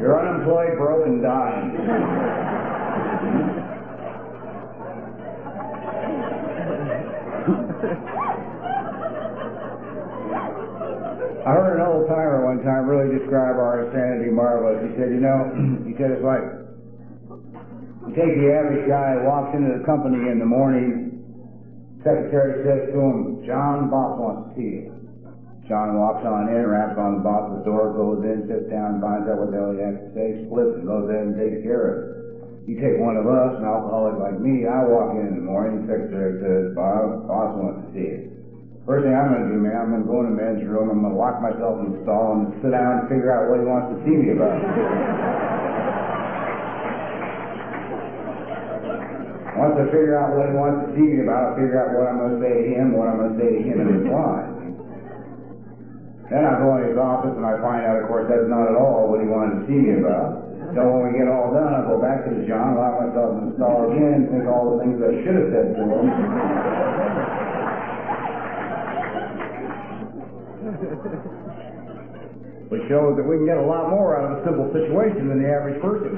You're 0.00 0.16
unemployed, 0.16 0.78
broke, 0.78 1.06
and 1.06 1.22
dying. 1.22 1.76
I 11.40 11.52
heard 11.52 11.80
an 11.80 11.86
old 11.86 12.08
timer 12.08 12.44
one 12.44 12.64
time 12.64 12.88
really 12.88 13.16
describe 13.18 13.56
our 13.56 13.84
insanity 13.88 14.30
marvelous. 14.30 14.88
He 14.88 14.96
said, 14.96 15.08
you 15.12 15.20
know, 15.20 15.52
he 15.88 15.92
said 15.96 16.12
it's 16.12 16.24
like 16.24 16.44
You 18.08 18.12
take 18.16 18.40
the 18.40 18.52
average 18.56 18.88
guy 18.88 19.20
who 19.20 19.28
walks 19.28 19.56
into 19.56 19.72
the 19.72 19.84
company 19.84 20.28
in 20.28 20.38
the 20.38 20.48
morning, 20.48 21.24
secretary 22.04 22.64
says 22.64 22.92
to 22.92 23.00
him, 23.00 23.44
John, 23.44 23.88
boss 23.88 24.16
wants 24.20 24.52
to 24.52 24.60
see 24.60 24.84
you. 24.84 24.99
John 25.70 25.94
walks 25.94 26.26
on 26.26 26.50
in, 26.50 26.66
raps 26.66 26.98
on 26.98 27.22
the 27.22 27.22
boss's 27.22 27.62
door, 27.62 27.94
goes 27.94 28.26
in, 28.26 28.50
sits 28.50 28.66
down, 28.74 28.98
finds 28.98 29.30
out 29.30 29.38
what 29.38 29.54
the 29.54 29.58
hell 29.62 29.70
he 29.70 29.78
has 29.78 30.02
to 30.02 30.10
say, 30.18 30.42
splits 30.50 30.74
and 30.74 30.82
goes 30.82 31.06
in 31.06 31.30
and 31.30 31.38
takes 31.38 31.62
care 31.62 31.78
of 31.86 31.94
it. 31.94 32.66
You 32.66 32.74
take 32.82 32.98
one 32.98 33.14
of 33.14 33.30
us, 33.30 33.54
an 33.54 33.62
alcoholic 33.62 34.18
like 34.18 34.42
me, 34.42 34.66
I 34.66 34.82
walk 34.90 35.14
in 35.14 35.30
in 35.30 35.38
the 35.38 35.46
morning, 35.46 35.86
secretary 35.86 36.42
says, 36.42 36.74
Bob, 36.74 37.30
boss 37.30 37.54
wants 37.54 37.86
to 37.86 37.94
see 37.94 38.02
you. 38.02 38.34
First 38.82 39.06
thing 39.06 39.14
I'm 39.14 39.30
going 39.30 39.46
to 39.46 39.54
do, 39.54 39.62
man, 39.62 39.78
I'm 39.78 39.94
going 39.94 40.02
to 40.02 40.10
go 40.10 40.26
in 40.26 40.34
the 40.34 40.42
men's 40.42 40.66
room, 40.66 40.90
I'm 40.90 41.06
going 41.06 41.14
to 41.14 41.22
lock 41.22 41.38
myself 41.38 41.78
in 41.86 41.94
the 41.94 42.02
stall 42.02 42.34
and 42.34 42.50
sit 42.58 42.74
down 42.74 43.06
and 43.06 43.06
figure 43.06 43.30
out 43.30 43.46
what 43.46 43.62
he 43.62 43.66
wants 43.70 43.94
to 43.94 44.02
see 44.02 44.18
me 44.18 44.34
about. 44.34 44.58
Once 49.54 49.78
I 49.78 49.86
figure 49.86 50.18
out 50.18 50.34
what 50.34 50.50
he 50.50 50.54
wants 50.58 50.90
to 50.90 50.98
see 50.98 51.06
me 51.14 51.22
about, 51.22 51.54
I'll 51.54 51.62
figure 51.62 51.78
out 51.78 51.94
what 51.94 52.10
I'm 52.10 52.18
going 52.18 52.34
to 52.34 52.42
say 52.42 52.58
to 52.58 52.66
him, 52.74 52.90
what 52.90 53.06
I'm 53.06 53.22
going 53.22 53.38
to 53.38 53.38
say 53.38 53.54
to 53.54 53.62
him 53.62 53.78
in 53.86 54.02
reply. 54.02 54.49
Then 56.30 56.46
I 56.46 56.62
go 56.62 56.78
in 56.78 56.86
his 56.86 56.94
office 56.94 57.34
and 57.34 57.42
I 57.42 57.58
find 57.58 57.82
out, 57.82 57.98
of 57.98 58.06
course, 58.06 58.30
that's 58.30 58.46
not 58.46 58.70
at 58.70 58.78
all 58.78 59.10
what 59.10 59.18
he 59.18 59.26
wanted 59.26 59.58
to 59.60 59.62
see 59.66 59.74
me 59.74 59.98
about. 59.98 60.46
So 60.78 60.86
when 60.86 61.10
we 61.10 61.18
get 61.18 61.26
all 61.26 61.50
done, 61.50 61.74
I 61.74 61.82
go 61.82 61.98
back 61.98 62.22
to 62.22 62.30
the 62.30 62.46
John, 62.46 62.78
lock 62.78 63.02
myself 63.02 63.34
in 63.42 63.50
the 63.50 63.58
stall 63.58 63.90
again, 63.90 64.30
think 64.30 64.46
all 64.46 64.78
the 64.78 64.80
things 64.86 65.02
I 65.02 65.10
should 65.26 65.34
have 65.34 65.50
said 65.50 65.74
to 65.74 65.82
him. 65.82 66.06
Which 72.70 72.86
shows 72.86 73.18
that 73.18 73.26
we 73.26 73.42
can 73.42 73.50
get 73.50 73.58
a 73.58 73.66
lot 73.66 73.90
more 73.90 74.14
out 74.14 74.30
of 74.30 74.38
a 74.38 74.46
simple 74.46 74.70
situation 74.70 75.26
than 75.26 75.42
the 75.42 75.50
average 75.50 75.82
person. 75.82 76.14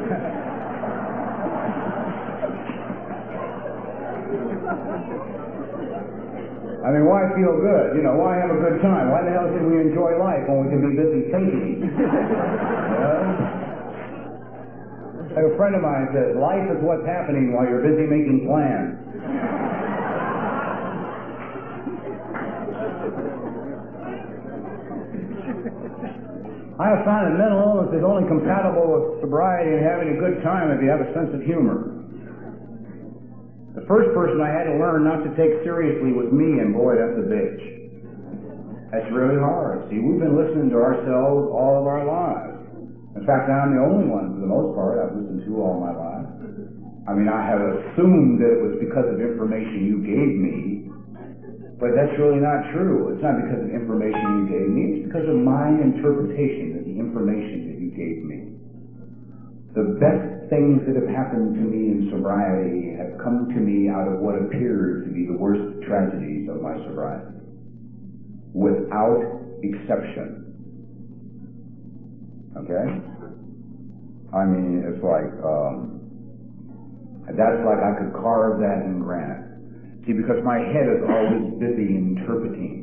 I 6.83 6.90
mean, 6.90 7.07
why 7.07 7.31
feel 7.38 7.55
good? 7.62 7.95
You 7.95 8.03
know, 8.03 8.18
why 8.18 8.42
have 8.42 8.51
a 8.51 8.59
good 8.59 8.83
time? 8.83 9.14
Why 9.14 9.23
the 9.23 9.31
hell 9.31 9.47
should 9.47 9.62
we 9.62 9.79
enjoy 9.79 10.18
life 10.18 10.42
when 10.51 10.66
we 10.66 10.68
can 10.75 10.83
be 10.83 10.99
busy 10.99 11.31
thinking? 11.31 11.87
A 15.33 15.57
friend 15.57 15.75
of 15.75 15.81
mine 15.81 16.12
says, 16.12 16.37
life 16.37 16.68
is 16.68 16.77
what's 16.85 17.07
happening 17.07 17.57
while 17.57 17.64
you're 17.64 17.81
busy 17.81 18.05
making 18.05 18.45
plans. 18.45 19.01
I 26.77 26.88
have 26.92 27.05
found 27.07 27.33
that 27.33 27.38
mental 27.38 27.62
illness 27.62 27.95
is 27.97 28.05
only 28.05 28.29
compatible 28.29 28.90
with 28.90 29.23
sobriety 29.23 29.73
and 29.73 29.87
having 29.87 30.16
a 30.16 30.18
good 30.21 30.42
time 30.42 30.68
if 30.75 30.83
you 30.83 30.90
have 30.90 31.01
a 31.01 31.14
sense 31.14 31.33
of 31.33 31.40
humor. 31.47 32.02
The 33.72 33.88
first 33.88 34.12
person 34.12 34.37
I 34.44 34.52
had 34.52 34.68
to 34.68 34.76
learn 34.76 35.08
not 35.08 35.24
to 35.24 35.32
take 35.32 35.64
seriously 35.64 36.12
was 36.12 36.28
me, 36.28 36.61
and 36.61 36.76
boy, 36.76 36.92
that's 36.92 37.16
a 37.16 37.24
bitch. 37.24 37.62
That's 38.92 39.08
really 39.08 39.40
hard. 39.40 39.88
See, 39.88 39.96
we've 39.96 40.20
been 40.20 40.37
listening 40.37 40.68
to 40.76 40.78
ourselves 40.78 41.48
all 41.48 41.80
of 41.80 41.88
our 41.88 42.04
lives. 42.04 42.52
In 43.16 43.24
fact, 43.24 43.48
I'm 43.48 43.72
the 43.72 43.80
only 43.80 44.04
one, 44.04 44.37
for 44.37 44.40
the 44.44 44.52
most 44.52 44.76
part, 44.76 45.00
I've 45.00 45.16
listened 45.16 45.48
to 45.48 45.52
all 45.56 45.80
my 45.80 45.88
life. 45.88 46.28
I 47.08 47.16
mean, 47.16 47.32
I 47.32 47.40
have 47.48 47.64
assumed 47.64 48.44
that 48.44 48.52
it 48.52 48.61
was 48.61 48.76
because 48.76 49.08
of 49.08 49.24
information 49.24 49.88
you 49.88 50.04
gave 50.04 50.32
me, 50.37 50.92
but 51.80 51.96
that's 51.96 52.12
really 52.20 52.38
not 52.38 52.68
true. 52.76 53.11
It's 53.11 53.24
not 53.24 53.40
because 53.40 53.58
of 53.64 53.72
information 53.72 54.22
you 54.38 54.46
gave 54.52 54.68
me, 54.68 54.82
it's 55.00 55.08
because 55.08 55.26
of 55.26 55.35
my 55.40 55.66
interpretation 55.80 56.76
of 56.76 56.85
the 56.87 56.94
information 56.94 57.72
that 57.72 57.78
you 57.80 57.90
gave 57.96 58.20
me. 58.22 58.32
The 59.74 59.96
best 59.96 60.50
things 60.52 60.85
that 60.85 61.00
have 61.00 61.08
happened 61.08 61.56
to 61.56 61.64
me 61.64 61.96
in 61.96 62.12
sobriety 62.12 62.92
have 63.00 63.16
come 63.24 63.48
to 63.48 63.61
me 63.61 63.88
out 63.88 64.04
of 64.04 64.20
what 64.20 64.37
appeared 64.37 65.08
to 65.08 65.11
be 65.11 65.24
the 65.24 65.32
worst 65.32 65.80
tragedies 65.88 66.48
of 66.52 66.61
my 66.61 66.76
sobriety. 66.85 67.40
Without 68.52 69.24
exception. 69.64 70.44
Okay? 72.52 72.85
I 74.37 74.44
mean, 74.44 74.85
it's 74.85 75.00
like, 75.00 75.32
um, 75.40 76.02
that's 77.32 77.64
like 77.64 77.80
I 77.80 77.96
could 77.96 78.12
carve 78.12 78.61
that 78.61 78.85
in 78.85 79.00
granite. 79.00 80.04
See, 80.04 80.12
because 80.12 80.42
my 80.44 80.58
head 80.58 80.85
is 80.85 81.00
always 81.08 81.56
busy 81.56 81.96
interpreting. 81.96 82.82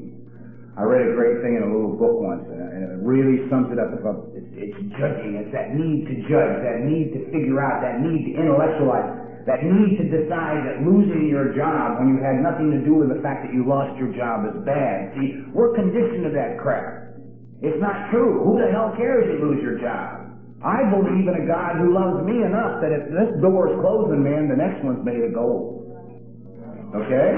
I 0.80 0.88
read 0.88 1.12
a 1.12 1.14
great 1.14 1.44
thing 1.44 1.60
in 1.60 1.68
a 1.68 1.72
little 1.76 2.00
book 2.00 2.24
once, 2.24 2.48
and 2.48 2.88
it 2.88 3.04
really 3.04 3.44
sums 3.52 3.68
it 3.68 3.84
up. 3.84 3.92
It's 3.92 4.80
judging. 4.96 5.36
It's 5.36 5.52
that 5.52 5.76
need 5.76 6.08
to 6.08 6.16
judge, 6.32 6.64
that 6.64 6.88
need 6.88 7.12
to 7.20 7.28
figure 7.36 7.60
out, 7.60 7.84
that 7.84 8.00
need 8.00 8.32
to 8.32 8.40
intellectualize, 8.40 9.44
that 9.44 9.60
need 9.60 10.00
to 10.00 10.08
decide 10.08 10.64
that 10.64 10.80
losing 10.88 11.28
your 11.28 11.52
job 11.52 12.00
when 12.00 12.16
you 12.16 12.24
had 12.24 12.40
nothing 12.40 12.72
to 12.72 12.80
do 12.80 12.96
with 12.96 13.12
the 13.12 13.20
fact 13.20 13.44
that 13.44 13.52
you 13.52 13.68
lost 13.68 13.92
your 14.00 14.16
job 14.16 14.48
is 14.48 14.56
bad. 14.64 15.12
See, 15.20 15.44
we're 15.52 15.76
conditioned 15.76 16.24
to 16.24 16.32
that 16.40 16.56
crap. 16.64 17.20
It's 17.60 17.82
not 17.84 18.08
true. 18.08 18.40
Who 18.48 18.64
the 18.64 18.72
hell 18.72 18.96
cares 18.96 19.28
if 19.28 19.36
you 19.36 19.52
lose 19.52 19.60
your 19.60 19.84
job? 19.84 20.32
I 20.64 20.88
believe 20.88 21.28
in 21.28 21.44
a 21.44 21.46
God 21.48 21.76
who 21.76 21.92
loves 21.92 22.24
me 22.24 22.40
enough 22.40 22.80
that 22.80 22.96
if 22.96 23.12
this 23.12 23.36
door 23.44 23.68
is 23.68 23.76
closing, 23.84 24.24
man, 24.24 24.48
the 24.48 24.56
next 24.56 24.80
one's 24.88 25.04
made 25.04 25.28
of 25.28 25.36
gold. 25.36 25.92
Okay? 26.96 27.36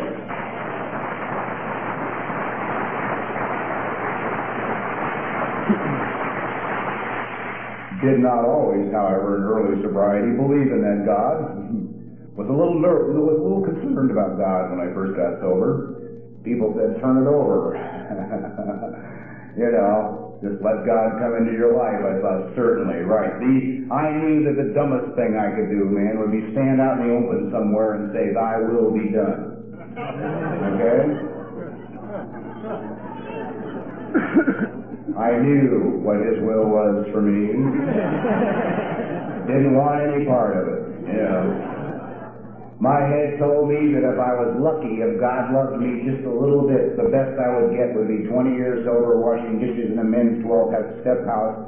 Did 8.01 8.17
not 8.19 8.45
always, 8.45 8.91
however, 8.91 9.37
in 9.37 9.43
early 9.45 9.77
sobriety, 9.85 10.33
believe 10.33 10.73
in 10.73 10.81
that 10.81 11.05
God. 11.05 11.53
Was 12.37 12.47
a 12.47 12.55
little 12.55 12.79
ner- 12.79 13.11
was 13.11 13.17
a 13.17 13.19
little 13.19 13.61
concerned 13.61 14.09
about 14.09 14.39
God 14.39 14.71
when 14.71 14.79
I 14.79 14.87
first 14.95 15.19
got 15.19 15.43
sober. 15.43 15.99
People 16.47 16.73
said, 16.79 16.95
"Turn 17.03 17.21
it 17.21 17.27
over." 17.27 17.75
you 19.59 19.69
know, 19.69 20.39
just 20.41 20.63
let 20.63 20.87
God 20.87 21.19
come 21.19 21.35
into 21.37 21.51
your 21.51 21.75
life. 21.75 21.99
I 22.01 22.17
thought, 22.23 22.55
certainly, 22.55 23.03
right. 23.03 23.35
The, 23.37 23.85
I 23.93 24.15
knew 24.15 24.47
that 24.47 24.55
the 24.57 24.71
dumbest 24.73 25.13
thing 25.19 25.35
I 25.37 25.51
could 25.53 25.69
do, 25.69 25.85
man, 25.91 26.17
would 26.17 26.31
be 26.31 26.41
stand 26.55 26.79
out 26.79 26.97
in 26.97 27.11
the 27.11 27.13
open 27.13 27.51
somewhere 27.51 27.99
and 27.99 28.09
say, 28.15 28.31
Thy 28.33 28.63
will 28.63 28.95
be 28.95 29.11
done. 29.11 29.59
Okay? 34.31 34.70
I 35.17 35.39
knew 35.39 35.99
what 36.03 36.21
His 36.21 36.39
will 36.41 36.69
was 36.69 37.07
for 37.11 37.21
me. 37.21 37.47
Didn't 39.47 39.75
want 39.75 40.01
any 40.01 40.25
part 40.25 40.55
of 40.55 40.67
it, 40.69 40.83
you 41.07 41.17
know. 41.17 41.71
My 42.81 42.97
head 42.97 43.37
told 43.37 43.69
me 43.69 43.93
that 43.93 44.01
if 44.01 44.17
I 44.17 44.33
was 44.41 44.57
lucky, 44.57 45.05
if 45.05 45.21
God 45.21 45.53
loved 45.53 45.77
me 45.77 46.01
just 46.01 46.25
a 46.25 46.33
little 46.33 46.65
bit, 46.65 46.97
the 46.97 47.13
best 47.13 47.37
I 47.37 47.61
would 47.61 47.77
get 47.77 47.93
would 47.93 48.09
be 48.09 48.25
20 48.25 48.57
years 48.57 48.81
sober, 48.89 49.21
washing 49.21 49.61
dishes 49.61 49.93
in 49.93 50.01
a 50.01 50.03
men's 50.03 50.41
12 50.41 51.05
step 51.05 51.21
house, 51.29 51.61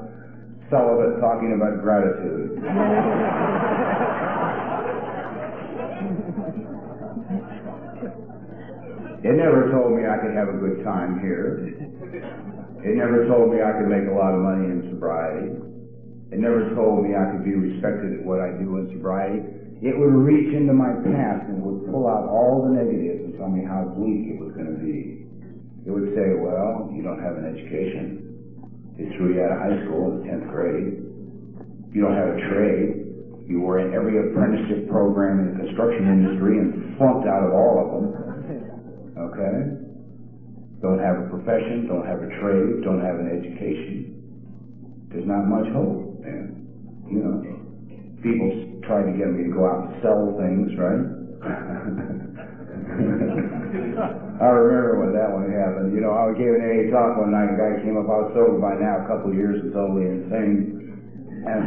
celibate, 0.74 1.22
talking 1.22 1.54
about 1.54 1.86
gratitude. 1.86 2.58
it 9.22 9.38
never 9.38 9.70
told 9.70 9.94
me 9.94 10.10
I 10.10 10.18
could 10.18 10.34
have 10.34 10.50
a 10.50 10.58
good 10.58 10.82
time 10.82 11.22
here. 11.22 11.78
It 12.84 13.00
never 13.00 13.24
told 13.32 13.48
me 13.48 13.64
I 13.64 13.80
could 13.80 13.88
make 13.88 14.04
a 14.12 14.16
lot 14.16 14.36
of 14.36 14.44
money 14.44 14.68
in 14.68 14.92
sobriety. 14.92 15.56
It 16.36 16.40
never 16.44 16.76
told 16.76 17.08
me 17.08 17.16
I 17.16 17.32
could 17.32 17.48
be 17.48 17.56
respected 17.56 18.20
at 18.20 18.28
what 18.28 18.44
I 18.44 18.52
do 18.60 18.76
in 18.84 18.92
sobriety. 18.92 19.40
It 19.80 19.96
would 19.96 20.12
reach 20.12 20.52
into 20.52 20.76
my 20.76 20.92
past 21.00 21.48
and 21.48 21.64
would 21.64 21.88
pull 21.88 22.12
out 22.12 22.28
all 22.28 22.68
the 22.68 22.76
negatives 22.76 23.24
and 23.24 23.40
tell 23.40 23.48
me 23.48 23.64
how 23.64 23.88
bleak 23.96 24.36
it 24.36 24.40
was 24.40 24.52
going 24.52 24.68
to 24.68 24.80
be. 24.84 25.24
It 25.88 25.92
would 25.96 26.12
say, 26.12 26.36
well, 26.36 26.92
you 26.92 27.04
don't 27.04 27.24
have 27.24 27.40
an 27.40 27.48
education. 27.48 28.20
They 29.00 29.08
threw 29.16 29.36
you 29.36 29.44
out 29.48 29.56
of 29.56 29.60
high 29.64 29.80
school 29.88 30.12
in 30.12 30.14
the 30.20 30.24
10th 30.28 30.48
grade. 30.52 31.00
You 31.96 32.00
don't 32.04 32.16
have 32.20 32.36
a 32.36 32.40
trade. 32.52 33.48
You 33.48 33.64
were 33.64 33.80
in 33.80 33.96
every 33.96 34.20
apprenticeship 34.20 34.92
program 34.92 35.40
in 35.40 35.46
the 35.56 35.58
construction 35.68 36.08
industry 36.08 36.60
and 36.60 36.98
flunked 37.00 37.28
out 37.32 37.48
of 37.48 37.52
all 37.56 37.76
of 37.80 37.88
them. 37.96 38.06
Okay? 39.14 39.83
Don't 40.84 41.00
have 41.00 41.16
a 41.16 41.32
profession, 41.32 41.88
don't 41.88 42.04
have 42.04 42.20
a 42.20 42.28
trade, 42.44 42.84
don't 42.84 43.00
have 43.00 43.16
an 43.16 43.32
education. 43.32 44.20
There's 45.08 45.24
not 45.24 45.48
much 45.48 45.64
hope, 45.72 46.20
man. 46.20 46.60
You 47.08 47.24
know, 47.24 47.40
people 48.20 48.52
tried 48.84 49.08
to 49.08 49.16
get 49.16 49.32
me 49.32 49.48
to 49.48 49.54
go 49.56 49.64
out 49.64 49.88
and 49.88 49.96
sell 50.04 50.36
things, 50.36 50.76
right? 50.76 51.08
I 54.44 54.48
remember 54.52 55.08
when 55.08 55.16
that 55.16 55.32
one 55.32 55.48
happened. 55.56 55.96
You 55.96 56.04
know, 56.04 56.20
I 56.20 56.36
gave 56.36 56.52
an 56.52 56.68
AA 56.68 56.92
talk 56.92 57.16
one 57.16 57.32
night. 57.32 57.48
A 57.48 57.56
guy 57.56 57.80
came 57.80 57.96
up. 57.96 58.12
I 58.12 58.28
was 58.28 58.36
sober 58.36 58.60
by 58.60 58.76
now, 58.76 59.00
a 59.04 59.08
couple 59.08 59.32
of 59.32 59.40
years, 59.40 59.64
and 59.64 59.72
totally 59.72 60.04
insane. 60.04 60.84
And 61.48 61.64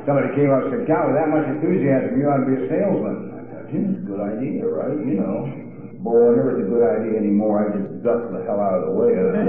somebody 0.08 0.32
came 0.32 0.48
up 0.48 0.72
and 0.72 0.74
said, 0.80 0.88
"God, 0.88 1.12
with 1.12 1.20
that 1.20 1.28
much 1.28 1.44
enthusiasm, 1.52 2.16
you 2.16 2.32
ought 2.32 2.40
to 2.40 2.48
be 2.48 2.64
a 2.64 2.66
salesman." 2.72 3.28
I 3.28 3.44
thought, 3.44 3.68
"Yeah, 3.68 3.92
a 3.92 4.00
good 4.08 4.24
idea, 4.24 4.64
right? 4.64 4.96
You 5.04 5.20
know." 5.20 5.68
Boy, 6.02 6.34
whenever 6.34 6.58
it's 6.58 6.66
a 6.66 6.70
good 6.70 6.82
idea 6.82 7.14
anymore, 7.14 7.62
I 7.62 7.78
just 7.78 8.02
duck 8.02 8.26
the 8.34 8.42
hell 8.42 8.58
out 8.58 8.82
of 8.82 8.90
the 8.90 8.94
way 8.98 9.14
of 9.14 9.38
it. 9.38 9.46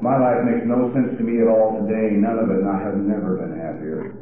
My 0.00 0.16
life 0.16 0.40
makes 0.48 0.64
no 0.64 0.88
sense 0.96 1.12
to 1.20 1.24
me 1.24 1.44
at 1.44 1.48
all 1.52 1.84
today, 1.84 2.16
none 2.16 2.40
of 2.40 2.48
it, 2.48 2.64
and 2.64 2.68
I 2.68 2.80
have 2.80 2.96
never 2.96 3.36
been 3.36 3.52
happier. 3.60 4.16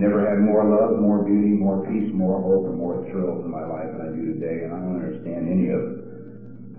Never 0.00 0.24
had 0.24 0.40
more 0.40 0.64
love, 0.64 0.96
more 1.04 1.20
beauty, 1.20 1.52
more 1.52 1.84
peace, 1.84 2.08
more 2.16 2.40
hope, 2.40 2.64
and 2.72 2.80
more 2.80 3.04
thrills 3.12 3.44
in 3.44 3.52
my 3.52 3.64
life 3.68 3.92
than 3.92 4.00
I 4.00 4.10
do 4.16 4.40
today, 4.40 4.64
and 4.64 4.72
I 4.72 4.80
don't 4.80 5.04
understand 5.04 5.44
any 5.44 5.68
of 5.68 5.80
it. 5.84 6.00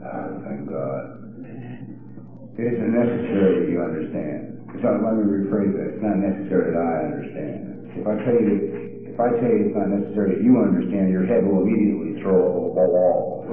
Oh, 0.02 0.42
thank 0.50 0.66
God. 0.66 1.26
It 2.58 2.74
isn't 2.74 2.90
necessary 2.90 3.62
that 3.62 3.70
you 3.70 3.86
understand. 3.86 4.66
It's 4.74 4.82
let 4.82 5.14
me 5.14 5.30
rephrase 5.30 5.78
that. 5.78 5.94
It's 5.94 6.02
not 6.02 6.18
necessary 6.18 6.74
that 6.74 6.82
I 6.82 7.06
understand. 7.06 7.86
If 8.02 8.06
I 8.10 8.18
tell 8.26 8.34
you 8.34 8.95
if 9.16 9.24
I 9.24 9.32
tell 9.40 9.48
you 9.48 9.72
it's 9.72 9.78
not 9.80 9.88
necessary 9.88 10.36
that 10.36 10.44
you 10.44 10.60
understand, 10.60 11.08
your 11.08 11.24
head 11.24 11.48
will 11.48 11.64
immediately 11.64 12.20
throw 12.20 12.36
up 12.36 12.76
a 12.76 12.84
wall. 12.84 13.48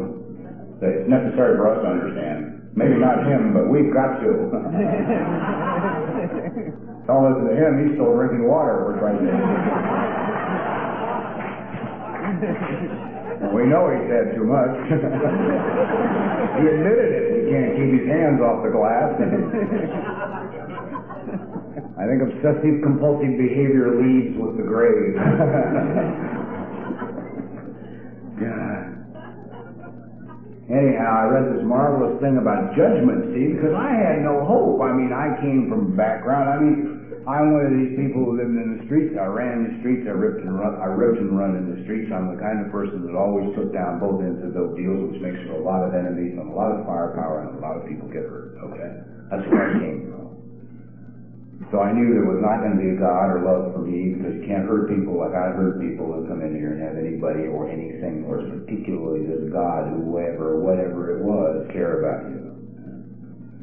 It's 0.83 1.07
necessary 1.07 1.55
for 1.55 1.71
us 1.71 1.79
to 1.87 1.89
understand. 1.89 2.75
Maybe 2.75 2.99
not 2.99 3.23
him, 3.31 3.55
but 3.55 3.71
we've 3.71 3.95
got 3.95 4.19
to. 4.19 4.51
Don't 7.07 7.23
listen 7.31 7.47
to 7.47 7.55
him. 7.55 7.79
He's 7.79 7.95
still 7.95 8.11
drinking 8.11 8.43
water, 8.43 8.91
We're 8.91 8.99
trying 8.99 9.23
to. 9.23 9.31
we 13.55 13.63
know 13.71 13.87
he's 13.87 14.11
had 14.11 14.35
too 14.35 14.43
much. 14.43 14.75
he 16.59 16.63
admitted 16.75 17.23
it. 17.23 17.39
He 17.39 17.55
can't 17.55 17.79
keep 17.79 18.03
his 18.03 18.11
hands 18.11 18.43
off 18.43 18.67
the 18.67 18.75
glass. 18.75 19.15
I 22.03 22.11
think 22.11 22.19
obsessive 22.19 22.83
compulsive 22.83 23.39
behavior 23.39 23.95
leads 23.95 24.35
with 24.35 24.59
the 24.59 24.67
grave. 24.67 25.15
God. 28.43 28.83
Anyhow, 30.67 31.13
I 31.15 31.25
read 31.31 31.47
this 31.55 31.63
marvelous 31.63 32.19
thing 32.19 32.43
about 32.43 32.75
judgment, 32.75 33.31
see, 33.31 33.55
because 33.55 33.71
I 33.71 33.95
had 33.95 34.19
no 34.27 34.43
hope. 34.43 34.83
I 34.83 34.91
mean, 34.91 35.15
I 35.15 35.39
came 35.39 35.71
from 35.71 35.95
background. 35.95 36.51
I 36.51 36.59
mean, 36.59 37.23
I'm 37.23 37.55
one 37.55 37.71
of 37.71 37.75
these 37.79 37.95
people 37.95 38.27
who 38.27 38.35
lived 38.35 38.51
in 38.51 38.83
the 38.83 38.91
streets. 38.91 39.15
I 39.15 39.31
ran 39.31 39.63
in 39.63 39.65
the 39.71 39.75
streets. 39.79 40.03
I 40.11 40.15
ripped 40.19 40.43
and 40.43 40.59
run. 40.59 40.75
I 40.83 40.91
ripped 40.91 41.23
and 41.23 41.39
run 41.39 41.55
in 41.55 41.71
the 41.71 41.87
streets. 41.87 42.11
I'm 42.11 42.35
the 42.35 42.41
kind 42.43 42.59
of 42.59 42.75
person 42.75 43.07
that 43.07 43.15
always 43.15 43.55
took 43.55 43.71
down 43.71 44.03
both 44.03 44.19
ends 44.19 44.43
of 44.43 44.59
those 44.59 44.75
deals, 44.75 45.07
which 45.07 45.23
makes 45.23 45.39
for 45.47 45.55
a 45.55 45.63
lot 45.63 45.87
of 45.87 45.95
enemies 45.95 46.35
and 46.35 46.51
a 46.51 46.55
lot 46.57 46.75
of 46.75 46.83
firepower 46.83 47.47
and 47.47 47.55
a 47.55 47.63
lot 47.63 47.79
of 47.79 47.87
people 47.87 48.11
get 48.11 48.27
hurt. 48.27 48.59
Okay, 48.67 48.91
that's 49.31 49.47
where 49.55 49.71
I 49.71 49.79
came 49.79 50.11
from. 50.11 50.22
So 51.73 51.81
I 51.81 51.89
knew 51.89 52.13
there 52.13 52.29
was 52.29 52.45
not 52.45 52.61
going 52.61 52.77
to 52.77 52.83
be 52.85 52.93
a 52.93 53.01
God 53.01 53.33
or 53.33 53.41
love 53.49 53.73
for 53.73 53.81
me 53.81 54.13
because 54.13 54.37
you 54.37 54.45
can't 54.45 54.69
hurt 54.69 54.93
people 54.93 55.17
like 55.17 55.33
I 55.33 55.57
hurt 55.57 55.81
people 55.81 56.13
and 56.21 56.29
come 56.29 56.45
in 56.45 56.53
here 56.53 56.77
and 56.77 56.85
have 56.85 57.01
anybody 57.01 57.49
or 57.49 57.65
anything, 57.73 58.29
or 58.29 58.45
particularly 58.45 59.25
this 59.25 59.49
God, 59.49 59.89
whoever, 59.89 60.61
whatever 60.61 61.17
it 61.17 61.25
was, 61.25 61.65
care 61.73 62.05
about 62.05 62.29
you. 62.29 62.53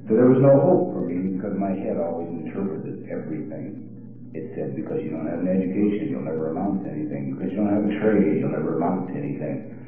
So 0.10 0.18
there 0.18 0.26
was 0.26 0.42
no 0.42 0.58
hope 0.58 0.98
for 0.98 1.06
me 1.06 1.38
because 1.38 1.54
my 1.54 1.70
head 1.70 2.02
always 2.02 2.34
interpreted 2.34 3.06
everything. 3.14 3.86
It 4.34 4.58
said 4.58 4.74
because 4.74 5.06
you 5.06 5.14
don't 5.14 5.30
have 5.30 5.46
an 5.46 5.54
education, 5.54 6.10
you'll 6.10 6.26
never 6.26 6.50
amount 6.50 6.86
to 6.86 6.90
anything. 6.90 7.38
Because 7.38 7.54
you 7.54 7.62
don't 7.62 7.70
have 7.70 7.86
a 7.86 7.94
trade, 8.02 8.42
you'll 8.42 8.58
never 8.58 8.82
amount 8.82 9.14
to 9.14 9.22
anything. 9.22 9.79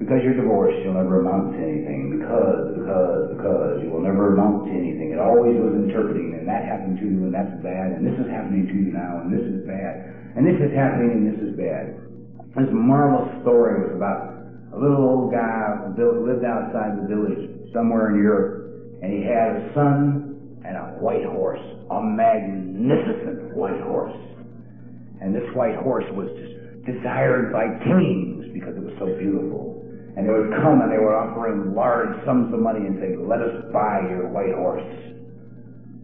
Because 0.00 0.24
you're 0.24 0.32
divorced, 0.32 0.80
you'll 0.80 0.96
never 0.96 1.20
amount 1.20 1.52
to 1.52 1.60
anything. 1.60 2.16
Because, 2.16 2.72
because, 2.72 3.36
because, 3.36 3.84
you 3.84 3.92
will 3.92 4.00
never 4.00 4.32
amount 4.32 4.64
to 4.64 4.72
anything. 4.72 5.12
It 5.12 5.20
always 5.20 5.60
was 5.60 5.76
interpreting, 5.76 6.40
and 6.40 6.48
that 6.48 6.64
happened 6.64 6.96
to 6.98 7.06
you, 7.06 7.28
and 7.28 7.34
that's 7.36 7.52
bad, 7.60 8.00
and 8.00 8.02
this 8.08 8.16
is 8.16 8.24
happening 8.32 8.64
to 8.64 8.72
you 8.72 8.96
now, 8.96 9.20
and 9.20 9.28
this 9.28 9.44
is 9.44 9.60
bad, 9.68 10.08
and 10.40 10.48
this 10.48 10.56
is 10.56 10.72
happening, 10.72 11.20
and 11.20 11.24
this 11.28 11.40
is 11.44 11.52
bad. 11.52 12.00
This 12.56 12.72
marvelous 12.72 13.28
story 13.44 13.84
was 13.84 13.92
about 13.92 14.40
a 14.72 14.78
little 14.80 15.04
old 15.04 15.36
guy 15.36 15.84
who 15.92 16.24
lived 16.24 16.48
outside 16.48 16.96
the 16.96 17.04
village 17.04 17.44
somewhere 17.76 18.10
in 18.10 18.24
Europe, 18.24 19.04
and 19.04 19.12
he 19.12 19.20
had 19.20 19.52
a 19.52 19.62
son 19.76 20.32
and 20.64 20.80
a 20.80 20.96
white 20.96 21.28
horse, 21.28 21.60
a 21.90 22.00
magnificent 22.00 23.52
white 23.52 23.80
horse. 23.84 24.16
And 25.20 25.34
this 25.34 25.44
white 25.52 25.76
horse 25.76 26.08
was 26.16 26.32
desired 26.88 27.52
by 27.52 27.68
kings 27.84 28.48
because 28.56 28.76
it 28.76 28.82
was 28.82 28.96
so 28.98 29.12
beautiful. 29.20 29.84
And 30.16 30.26
they 30.26 30.32
would 30.32 30.50
come 30.58 30.82
and 30.82 30.90
they 30.90 30.98
would 30.98 31.14
offer 31.14 31.46
him 31.46 31.74
large 31.74 32.10
sums 32.26 32.52
of 32.52 32.58
money 32.58 32.82
and 32.82 32.98
say, 32.98 33.14
let 33.14 33.38
us 33.38 33.70
buy 33.70 34.02
your 34.10 34.26
white 34.26 34.54
horse. 34.54 34.82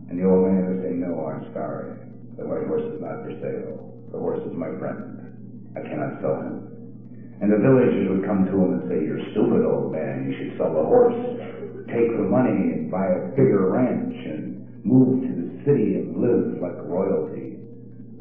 And 0.09 0.14
the 0.14 0.25
old 0.25 0.47
man 0.47 0.62
would 0.71 0.83
say, 0.87 0.95
no, 0.95 1.27
I'm 1.27 1.51
sorry. 1.51 1.99
The 2.38 2.47
white 2.47 2.71
horse 2.71 2.87
is 2.87 3.03
not 3.03 3.27
for 3.27 3.35
sale. 3.42 3.90
The 4.14 4.19
horse 4.23 4.38
is 4.47 4.55
my 4.55 4.71
friend. 4.79 5.75
I 5.75 5.83
cannot 5.83 6.23
sell 6.23 6.38
him. 6.38 6.62
And 7.42 7.51
the 7.51 7.59
villagers 7.59 8.09
would 8.09 8.25
come 8.25 8.47
to 8.47 8.55
him 8.55 8.79
and 8.79 8.83
say, 8.88 9.03
you're 9.03 9.21
stupid, 9.35 9.66
old 9.66 9.90
man. 9.92 10.31
You 10.31 10.33
should 10.38 10.55
sell 10.57 10.71
the 10.71 10.87
horse. 10.87 11.19
Take 11.90 12.14
the 12.14 12.25
money 12.25 12.79
and 12.79 12.90
buy 12.90 13.11
a 13.11 13.35
bigger 13.35 13.75
ranch 13.75 14.14
and 14.14 14.62
move 14.87 15.27
to 15.27 15.33
the 15.35 15.49
city 15.66 15.99
and 15.99 16.23
live 16.23 16.62
like 16.62 16.79
royalty. 16.87 17.59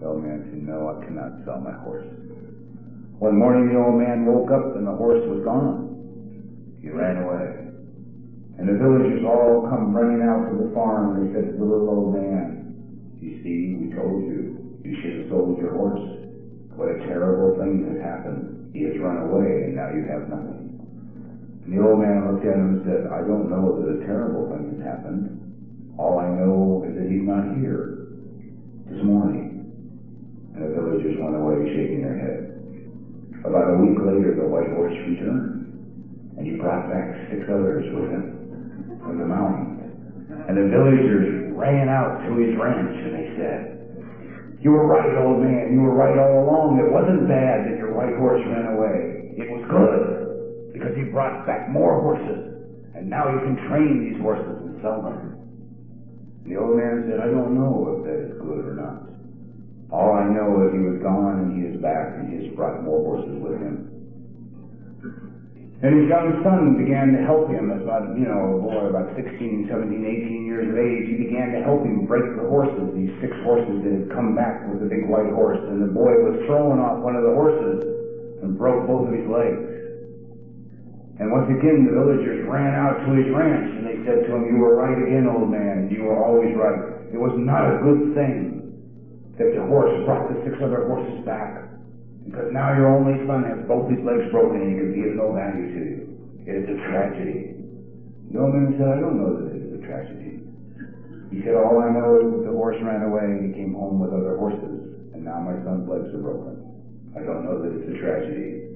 The 0.02 0.10
old 0.10 0.26
man 0.26 0.50
said, 0.50 0.66
no, 0.66 0.98
I 0.98 1.06
cannot 1.06 1.46
sell 1.46 1.62
my 1.62 1.78
horse. 1.86 2.10
One 3.20 3.40
morning 3.40 3.72
the 3.72 3.80
old 3.80 3.96
man 3.96 4.28
woke 4.28 4.52
up 4.52 4.76
and 4.76 4.84
the 4.84 4.92
horse 4.92 5.24
was 5.24 5.40
gone. 5.48 5.88
He 6.84 6.92
ran 6.92 7.24
away. 7.24 7.48
And 8.60 8.68
the 8.68 8.76
villagers 8.76 9.24
all 9.24 9.68
come 9.72 9.96
running 9.96 10.20
out 10.20 10.52
to 10.52 10.56
the 10.60 10.76
farm 10.76 11.16
and 11.16 11.20
they 11.24 11.28
said 11.32 11.48
to 11.48 11.56
the 11.56 11.64
little 11.64 11.88
old 11.88 12.12
man, 12.12 12.76
You 13.24 13.40
see, 13.40 13.80
we 13.80 13.96
told 13.96 14.20
you, 14.28 14.80
you 14.84 15.00
should 15.00 15.24
have 15.24 15.30
sold 15.32 15.56
your 15.64 15.72
horse. 15.80 16.04
What 16.76 16.92
a 16.92 17.00
terrible 17.08 17.56
thing 17.56 17.88
has 17.88 18.04
happened. 18.04 18.76
He 18.76 18.84
has 18.84 19.00
run 19.00 19.32
away 19.32 19.72
and 19.72 19.80
now 19.80 19.96
you 19.96 20.04
have 20.12 20.28
nothing. 20.28 20.76
And 21.64 21.72
the 21.72 21.80
old 21.80 22.04
man 22.04 22.20
looked 22.28 22.44
at 22.44 22.60
him 22.60 22.80
and 22.80 22.82
said, 22.84 23.08
I 23.16 23.24
don't 23.24 23.48
know 23.48 23.80
that 23.80 23.96
a 23.96 24.00
terrible 24.04 24.52
thing 24.52 24.76
has 24.76 24.84
happened. 24.84 25.96
All 25.96 26.20
I 26.20 26.28
know 26.36 26.84
is 26.84 27.00
that 27.00 27.08
he's 27.08 27.24
not 27.24 27.56
here 27.64 28.12
this 28.92 29.00
morning. 29.08 29.72
And 30.52 30.68
the 30.68 30.76
villagers 30.76 31.16
went 31.16 31.40
away 31.40 31.64
shaking 31.72 32.04
their 32.04 32.20
heads. 32.20 32.55
About 33.46 33.78
a 33.78 33.78
week 33.78 34.02
later, 34.02 34.34
the 34.34 34.50
white 34.50 34.74
horse 34.74 34.98
returned, 35.06 35.70
and 36.34 36.50
he 36.50 36.58
brought 36.58 36.90
back 36.90 37.30
six 37.30 37.46
others 37.46 37.86
with 37.94 38.10
him 38.10 38.98
from 39.06 39.22
the 39.22 39.30
mountains. 39.30 39.86
And 40.50 40.58
the 40.58 40.66
villagers 40.66 41.54
ran 41.54 41.86
out 41.86 42.26
to 42.26 42.42
his 42.42 42.58
ranch, 42.58 42.98
and 43.06 43.14
they 43.14 43.28
said, 43.38 43.62
You 44.66 44.74
were 44.74 44.90
right, 44.90 45.14
old 45.22 45.46
man. 45.46 45.78
You 45.78 45.86
were 45.86 45.94
right 45.94 46.18
all 46.18 46.42
along. 46.42 46.82
It 46.82 46.90
wasn't 46.90 47.30
bad 47.30 47.70
that 47.70 47.78
your 47.78 47.94
white 47.94 48.18
horse 48.18 48.42
ran 48.50 48.74
away. 48.74 49.38
It 49.38 49.46
was 49.46 49.62
good, 49.70 50.74
because 50.74 50.98
he 50.98 51.06
brought 51.14 51.46
back 51.46 51.70
more 51.70 52.02
horses, 52.02 52.66
and 52.98 53.06
now 53.06 53.30
you 53.30 53.46
can 53.46 53.62
train 53.70 54.10
these 54.10 54.20
horses 54.26 54.58
and 54.58 54.82
sell 54.82 55.06
them. 55.06 55.38
And 56.42 56.50
the 56.50 56.58
old 56.58 56.82
man 56.82 57.06
said, 57.06 57.22
I 57.22 57.30
don't 57.30 57.54
know 57.54 57.94
if 57.94 58.10
that 58.10 58.20
is 58.26 58.42
good 58.42 58.66
or 58.66 58.74
not. 58.74 59.15
All 59.92 60.18
I 60.18 60.26
know 60.26 60.66
is 60.66 60.74
he 60.74 60.82
was 60.82 60.98
gone 61.02 61.46
and 61.46 61.50
he 61.54 61.70
is 61.70 61.78
back 61.82 62.18
and 62.18 62.34
he 62.34 62.46
has 62.46 62.56
brought 62.56 62.82
more 62.82 63.04
horses 63.06 63.38
with 63.38 63.62
him. 63.62 63.96
And 65.86 65.92
his 66.02 66.08
young 66.10 66.42
son 66.42 66.82
began 66.82 67.14
to 67.14 67.22
help 67.28 67.52
him, 67.52 67.70
as 67.70 67.84
about, 67.84 68.16
you 68.18 68.26
know, 68.26 68.58
a 68.58 68.60
boy 68.64 68.90
about 68.90 69.12
16, 69.14 69.70
17, 69.70 69.70
18 69.70 70.48
years 70.48 70.66
of 70.72 70.80
age. 70.80 71.06
He 71.14 71.30
began 71.30 71.52
to 71.52 71.62
help 71.62 71.86
him 71.86 72.10
break 72.10 72.26
the 72.34 72.48
horses, 72.48 72.96
these 72.96 73.14
six 73.22 73.36
horses 73.46 73.84
that 73.84 73.94
had 73.94 74.08
come 74.10 74.34
back 74.34 74.66
with 74.72 74.82
the 74.82 74.90
big 74.90 75.06
white 75.06 75.30
horse. 75.36 75.62
And 75.68 75.84
the 75.84 75.92
boy 75.92 76.16
was 76.26 76.42
thrown 76.48 76.80
off 76.80 77.04
one 77.04 77.20
of 77.20 77.28
the 77.28 77.36
horses 77.36 77.86
and 78.42 78.58
broke 78.58 78.88
both 78.88 79.12
of 79.12 79.14
his 79.14 79.28
legs. 79.28 79.62
And 81.20 81.30
once 81.30 81.52
again, 81.52 81.86
the 81.86 81.94
villagers 81.94 82.48
ran 82.48 82.74
out 82.74 83.06
to 83.06 83.10
his 83.14 83.30
ranch 83.36 83.70
and 83.76 83.84
they 83.86 84.00
said 84.08 84.26
to 84.26 84.30
him, 84.32 84.48
You 84.48 84.64
were 84.64 84.80
right 84.80 84.96
again, 84.96 85.28
old 85.28 85.52
man. 85.52 85.92
You 85.92 86.08
were 86.08 86.18
always 86.24 86.56
right. 86.56 87.04
It 87.12 87.20
was 87.20 87.36
not 87.36 87.62
a 87.68 87.84
good 87.84 88.16
thing 88.16 88.55
that 89.38 89.52
the 89.52 89.64
horse 89.68 89.92
brought 90.06 90.32
the 90.32 90.40
six 90.48 90.56
other 90.64 90.88
horses 90.88 91.24
back. 91.26 91.68
Because 92.26 92.50
now 92.52 92.74
your 92.74 92.90
only 92.90 93.22
son 93.28 93.46
has 93.46 93.62
both 93.68 93.92
his 93.92 94.02
legs 94.02 94.32
broken 94.32 94.64
and 94.64 94.70
he 94.72 94.76
can 94.80 94.92
be 94.96 95.04
of 95.12 95.16
no 95.20 95.36
value 95.36 95.68
to 95.70 95.82
you. 95.86 96.00
It 96.48 96.56
is 96.64 96.66
a 96.72 96.78
tragedy. 96.90 97.56
Old 98.36 98.52
man 98.52 98.76
said, 98.76 98.92
I 98.92 99.00
don't 99.00 99.16
know 99.16 99.32
that 99.40 99.56
it 99.56 99.64
is 99.64 99.80
a 99.80 99.84
tragedy. 99.88 100.44
He 101.32 101.40
said, 101.48 101.56
all 101.56 101.80
I 101.80 101.88
know 101.88 102.20
is 102.20 102.44
the 102.44 102.52
horse 102.52 102.76
ran 102.84 103.08
away 103.08 103.24
and 103.24 103.48
he 103.48 103.56
came 103.56 103.72
home 103.72 103.96
with 103.96 104.12
other 104.12 104.36
horses, 104.36 104.92
and 105.16 105.24
now 105.24 105.40
my 105.40 105.56
son's 105.64 105.88
legs 105.88 106.12
are 106.12 106.20
broken. 106.20 106.60
I 107.16 107.24
don't 107.24 107.48
know 107.48 107.64
that 107.64 107.72
it's 107.72 107.88
a 107.88 107.98
tragedy. 107.98 108.68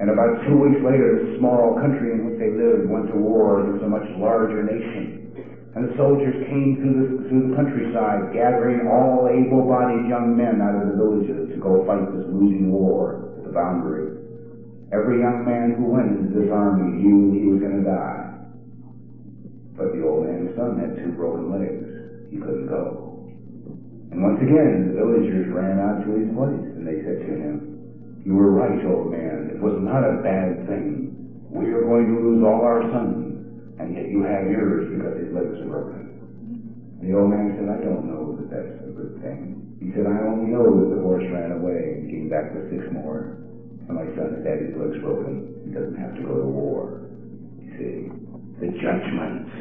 And 0.00 0.08
about 0.10 0.42
two 0.48 0.56
weeks 0.58 0.80
later, 0.80 1.28
the 1.28 1.38
small 1.38 1.76
country 1.76 2.16
in 2.16 2.24
which 2.24 2.40
they 2.40 2.50
lived 2.50 2.88
went 2.88 3.12
to 3.12 3.16
war 3.20 3.62
against 3.62 3.84
a 3.84 3.90
much 3.90 4.08
larger 4.16 4.64
nation. 4.64 5.23
And 5.74 5.90
the 5.90 5.96
soldiers 5.98 6.38
came 6.46 6.78
through 6.78 6.96
the, 7.02 7.10
through 7.26 7.50
the 7.50 7.56
countryside, 7.58 8.30
gathering 8.30 8.86
all 8.86 9.26
able-bodied 9.26 10.06
young 10.06 10.38
men 10.38 10.62
out 10.62 10.78
of 10.78 10.86
the 10.86 10.94
villages 10.94 11.50
to 11.50 11.58
go 11.58 11.82
fight 11.82 12.06
this 12.14 12.30
losing 12.30 12.70
war 12.70 13.34
at 13.34 13.42
the 13.42 13.50
boundary. 13.50 14.22
Every 14.94 15.18
young 15.18 15.42
man 15.42 15.74
who 15.74 15.90
went 15.90 16.14
into 16.14 16.30
this 16.30 16.46
army 16.54 17.02
knew 17.02 17.34
he 17.34 17.50
was 17.50 17.58
going 17.58 17.82
to 17.82 17.90
die. 17.90 18.22
But 19.74 19.98
the 19.98 20.06
old 20.06 20.30
man's 20.30 20.54
son 20.54 20.78
had 20.78 20.94
two 20.94 21.10
broken 21.18 21.50
legs. 21.50 22.30
He 22.30 22.38
couldn't 22.38 22.70
go. 22.70 23.26
And 24.14 24.22
once 24.22 24.38
again, 24.46 24.94
the 24.94 25.02
villagers 25.02 25.50
ran 25.50 25.82
out 25.82 26.06
to 26.06 26.10
his 26.14 26.30
place, 26.38 26.70
and 26.78 26.86
they 26.86 27.02
said 27.02 27.18
to 27.18 27.32
him, 27.34 28.22
You 28.22 28.38
were 28.38 28.54
right, 28.54 28.78
old 28.86 29.10
man. 29.10 29.50
It 29.50 29.58
was 29.58 29.74
not 29.82 30.06
a 30.06 30.22
bad 30.22 30.70
thing. 30.70 31.18
We 31.50 31.74
are 31.74 31.82
going 31.82 32.14
to 32.14 32.22
lose 32.22 32.46
all 32.46 32.62
our 32.62 32.86
sons 32.94 33.33
and 33.84 33.92
yet 33.92 34.08
you 34.08 34.24
have 34.24 34.48
yours 34.48 34.88
because 34.88 35.12
his 35.20 35.28
legs 35.36 35.60
are 35.60 35.68
broken. 35.68 36.08
The 37.04 37.12
old 37.12 37.28
man 37.28 37.52
said, 37.60 37.68
I 37.68 37.84
don't 37.84 38.08
know 38.08 38.32
that 38.40 38.48
that's 38.48 38.80
a 38.80 38.96
good 38.96 39.20
thing. 39.20 39.76
He 39.76 39.92
said, 39.92 40.08
I 40.08 40.24
only 40.24 40.48
know 40.48 40.64
that 40.64 40.88
the 40.88 41.04
horse 41.04 41.28
ran 41.28 41.52
away 41.52 42.00
and 42.00 42.08
came 42.08 42.32
back 42.32 42.56
with 42.56 42.72
six 42.72 42.80
more. 42.96 43.36
And 43.84 43.92
my 43.92 44.08
son's 44.16 44.40
daddy's 44.40 44.72
leg's 44.80 44.96
broken. 45.04 45.68
He 45.68 45.76
doesn't 45.76 46.00
have 46.00 46.16
to 46.16 46.24
go 46.24 46.40
to 46.40 46.48
war. 46.48 47.04
You 47.60 47.68
see, 47.76 47.96
the 48.56 48.72
judgments, 48.80 49.52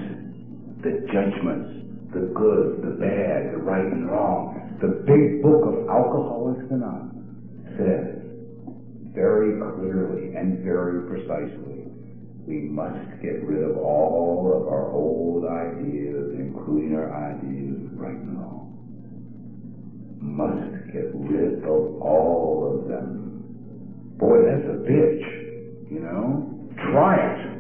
the 0.80 1.04
judgments, 1.12 1.84
the 2.16 2.32
good, 2.32 2.80
the 2.80 2.96
bad, 2.96 3.52
the 3.52 3.60
right 3.60 3.92
and 3.92 4.08
wrong. 4.08 4.56
The 4.80 5.04
big 5.04 5.44
book 5.44 5.68
of 5.68 5.92
Alcoholics 5.92 6.64
Anonymous 6.72 7.28
says 7.76 8.24
very 9.12 9.60
clearly 9.60 10.32
and 10.40 10.64
very 10.64 11.04
precisely 11.12 11.73
we 12.46 12.60
must 12.68 13.22
get 13.22 13.40
rid 13.48 13.64
of 13.64 13.78
all 13.78 14.52
of 14.52 14.68
our 14.68 14.92
old 14.92 15.46
ideas, 15.48 16.36
including 16.36 16.96
our 16.96 17.08
ideas 17.08 17.88
right 17.96 18.20
now. 18.20 18.68
Must 20.20 20.92
get 20.92 21.08
rid 21.16 21.64
of 21.64 22.02
all 22.02 22.68
of 22.68 22.88
them. 22.90 24.16
Boy, 24.20 24.44
that's 24.44 24.68
a 24.68 24.80
bitch, 24.84 25.92
you 25.92 26.00
know? 26.00 26.68
Try 26.92 27.16
it. 27.16 27.54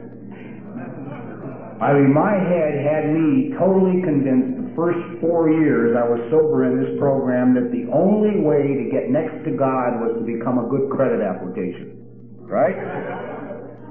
I 1.82 1.94
mean, 1.94 2.14
my 2.14 2.32
head 2.32 2.80
had 2.80 3.12
me 3.12 3.56
totally 3.60 4.04
convinced 4.04 4.68
the 4.68 4.72
first 4.76 5.00
four 5.20 5.52
years 5.52 5.96
I 5.96 6.08
was 6.08 6.20
sober 6.32 6.64
in 6.68 6.80
this 6.80 7.00
program 7.00 7.56
that 7.56 7.72
the 7.72 7.92
only 7.92 8.40
way 8.40 8.64
to 8.68 8.86
get 8.92 9.12
next 9.12 9.44
to 9.48 9.52
God 9.56 10.00
was 10.00 10.16
to 10.20 10.24
become 10.24 10.60
a 10.60 10.68
good 10.68 10.92
credit 10.92 11.20
application. 11.20 12.00
Right? 12.40 13.43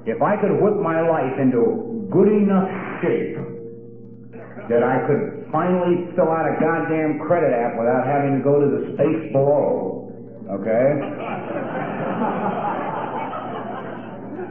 If 0.07 0.21
I 0.21 0.37
could 0.37 0.59
whip 0.59 0.75
my 0.83 1.01
life 1.07 1.39
into 1.39 2.09
good 2.11 2.29
enough 2.29 2.69
shape 3.03 3.39
that 4.69 4.83
I 4.83 5.07
could 5.07 5.47
finally 5.53 6.11
fill 6.17 6.31
out 6.31 6.47
a 6.47 6.59
goddamn 6.59 7.21
credit 7.27 7.53
app 7.55 7.79
without 7.79 8.07
having 8.07 8.39
to 8.39 8.43
go 8.43 8.59
to 8.59 8.67
the 8.67 8.95
space 8.95 9.33
below, 9.33 10.11
okay? 10.51 10.99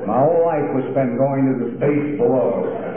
my 0.08 0.20
whole 0.20 0.46
life 0.46 0.68
was 0.74 0.84
spent 0.92 1.18
going 1.18 1.46
to 1.52 1.56
the 1.66 1.76
space 1.78 2.18
below. 2.18 2.91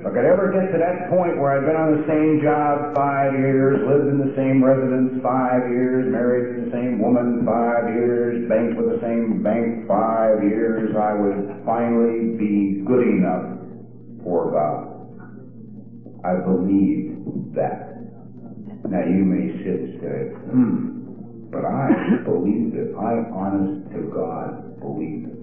If 0.00 0.06
I 0.06 0.16
could 0.16 0.24
ever 0.24 0.48
get 0.48 0.72
to 0.72 0.78
that 0.80 1.12
point 1.12 1.36
where 1.36 1.60
I'd 1.60 1.68
been 1.68 1.76
on 1.76 2.00
the 2.00 2.08
same 2.08 2.40
job 2.40 2.96
five 2.96 3.36
years, 3.36 3.84
lived 3.84 4.08
in 4.08 4.16
the 4.16 4.32
same 4.32 4.64
residence 4.64 5.20
five 5.20 5.68
years, 5.68 6.08
married 6.08 6.56
to 6.56 6.64
the 6.64 6.72
same 6.72 7.04
woman 7.04 7.44
five 7.44 7.84
years, 7.92 8.48
banked 8.48 8.80
with 8.80 8.96
the 8.96 9.00
same 9.04 9.44
bank 9.44 9.84
five 9.84 10.40
years, 10.40 10.96
I 10.96 11.12
would 11.12 11.52
finally 11.68 12.32
be 12.40 12.80
good 12.80 13.04
enough 13.12 13.60
for 14.24 14.48
God. 14.56 14.88
I 16.24 16.48
believed 16.48 17.52
that. 17.60 17.92
Now 18.88 19.04
you 19.04 19.20
may 19.28 19.52
sit 19.60 19.84
and 19.84 20.00
say, 20.00 20.18
hmm, 20.48 21.52
but 21.52 21.68
I 21.68 22.24
believed 22.24 22.72
it. 22.72 22.96
I, 22.96 23.20
honest 23.36 23.92
to 23.92 24.08
God, 24.08 24.80
believed 24.80 25.28
it. 25.28 25.39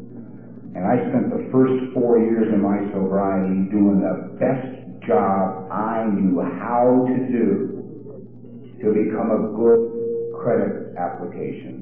And 0.78 0.86
I 0.86 1.09
spent 1.09 1.34
the 1.34 1.49
first 1.49 1.73
four 1.95 2.21
years 2.21 2.53
of 2.53 2.61
my 2.61 2.78
sobriety 2.93 3.65
doing 3.73 3.97
the 3.97 4.38
best 4.38 4.78
job 5.09 5.71
I 5.73 6.05
knew 6.05 6.38
how 6.38 7.01
to 7.09 7.17
do 7.34 7.82
to 8.86 8.93
become 8.93 9.34
a 9.34 9.57
good 9.57 10.38
credit 10.38 10.93
application. 10.93 11.82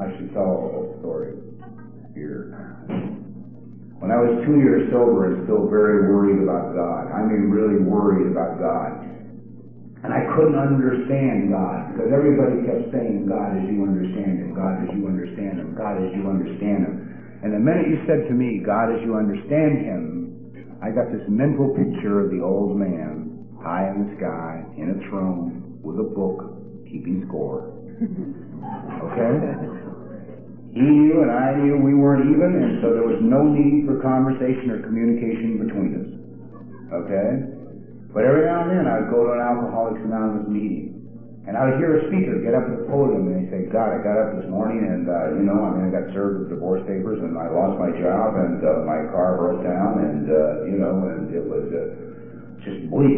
I 0.00 0.08
should 0.16 0.32
tell 0.32 0.48
a 0.48 0.56
whole 0.72 0.96
story 1.00 1.36
here. 2.14 2.56
When 4.00 4.08
I 4.10 4.16
was 4.16 4.40
two 4.46 4.56
years 4.56 4.88
sober 4.88 5.34
and 5.34 5.44
still 5.44 5.68
very 5.68 6.08
worried 6.08 6.40
about 6.40 6.72
God, 6.72 7.12
I 7.12 7.28
mean 7.28 7.52
really 7.52 7.84
worried 7.84 8.32
about 8.32 8.56
God, 8.56 9.04
and 10.04 10.14
I 10.14 10.22
couldn't 10.38 10.54
understand 10.54 11.50
God 11.50 11.90
because 11.90 12.14
everybody 12.14 12.62
kept 12.62 12.94
saying, 12.94 13.26
God 13.26 13.58
as 13.58 13.66
you 13.66 13.82
understand 13.82 14.38
Him, 14.38 14.54
God 14.54 14.86
as 14.86 14.90
you 14.94 15.10
understand 15.10 15.58
Him, 15.58 15.74
God 15.74 15.98
as 15.98 16.14
you 16.14 16.22
understand 16.30 16.86
Him. 16.86 16.94
And 17.42 17.50
the 17.50 17.58
minute 17.58 17.90
you 17.90 17.98
said 18.06 18.30
to 18.30 18.34
me, 18.34 18.62
God 18.62 18.94
as 18.94 19.02
you 19.02 19.18
understand 19.18 19.82
Him, 19.82 20.06
I 20.78 20.94
got 20.94 21.10
this 21.10 21.26
mental 21.26 21.74
picture 21.74 22.22
of 22.22 22.30
the 22.30 22.38
old 22.38 22.78
man 22.78 23.58
high 23.58 23.90
in 23.90 24.06
the 24.06 24.10
sky 24.22 24.62
in 24.78 24.94
a 24.94 24.98
throne 25.10 25.82
with 25.82 25.98
a 25.98 26.06
book 26.06 26.54
keeping 26.86 27.26
score. 27.26 27.74
Okay? 27.98 29.34
He 30.78 30.86
knew 30.86 31.26
and 31.26 31.30
I 31.34 31.58
knew 31.58 31.74
we 31.82 31.98
weren't 31.98 32.30
even, 32.30 32.54
and 32.54 32.78
so 32.78 32.94
there 32.94 33.02
was 33.02 33.18
no 33.18 33.42
need 33.42 33.90
for 33.90 33.98
conversation 33.98 34.70
or 34.70 34.78
communication 34.86 35.58
between 35.58 35.90
us. 35.98 36.10
Okay? 37.02 37.57
But 38.12 38.24
every 38.24 38.48
now 38.48 38.64
and 38.64 38.72
then 38.72 38.86
I 38.88 39.04
would 39.04 39.10
go 39.12 39.28
to 39.28 39.32
an 39.36 39.42
Alcoholics 39.44 40.00
Anonymous 40.00 40.48
meeting, 40.48 40.98
and 41.48 41.56
I 41.56 41.64
would 41.64 41.80
hear 41.80 41.96
a 41.96 42.04
speaker 42.12 42.36
get 42.44 42.52
up 42.52 42.68
at 42.68 42.76
the 42.76 42.84
podium 42.92 43.24
and 43.32 43.40
he'd 43.40 43.48
say, 43.48 43.72
God, 43.72 43.88
I 43.88 44.04
got 44.04 44.20
up 44.20 44.36
this 44.36 44.44
morning 44.52 44.84
and, 44.84 45.08
uh, 45.08 45.32
you 45.32 45.48
know, 45.48 45.56
I 45.64 45.80
mean, 45.80 45.88
I 45.88 45.90
got 45.96 46.12
served 46.12 46.44
with 46.44 46.52
divorce 46.52 46.84
papers 46.84 47.24
and 47.24 47.40
I 47.40 47.48
lost 47.48 47.80
my 47.80 47.88
job 47.96 48.36
and 48.36 48.60
uh, 48.60 48.84
my 48.84 49.08
car 49.08 49.40
broke 49.40 49.64
down 49.64 49.96
and, 50.04 50.24
uh, 50.28 50.68
you 50.68 50.76
know, 50.76 51.08
and 51.08 51.32
it 51.32 51.40
was 51.40 51.64
uh, 51.72 51.80
just 52.60 52.92
bleak. 52.92 53.16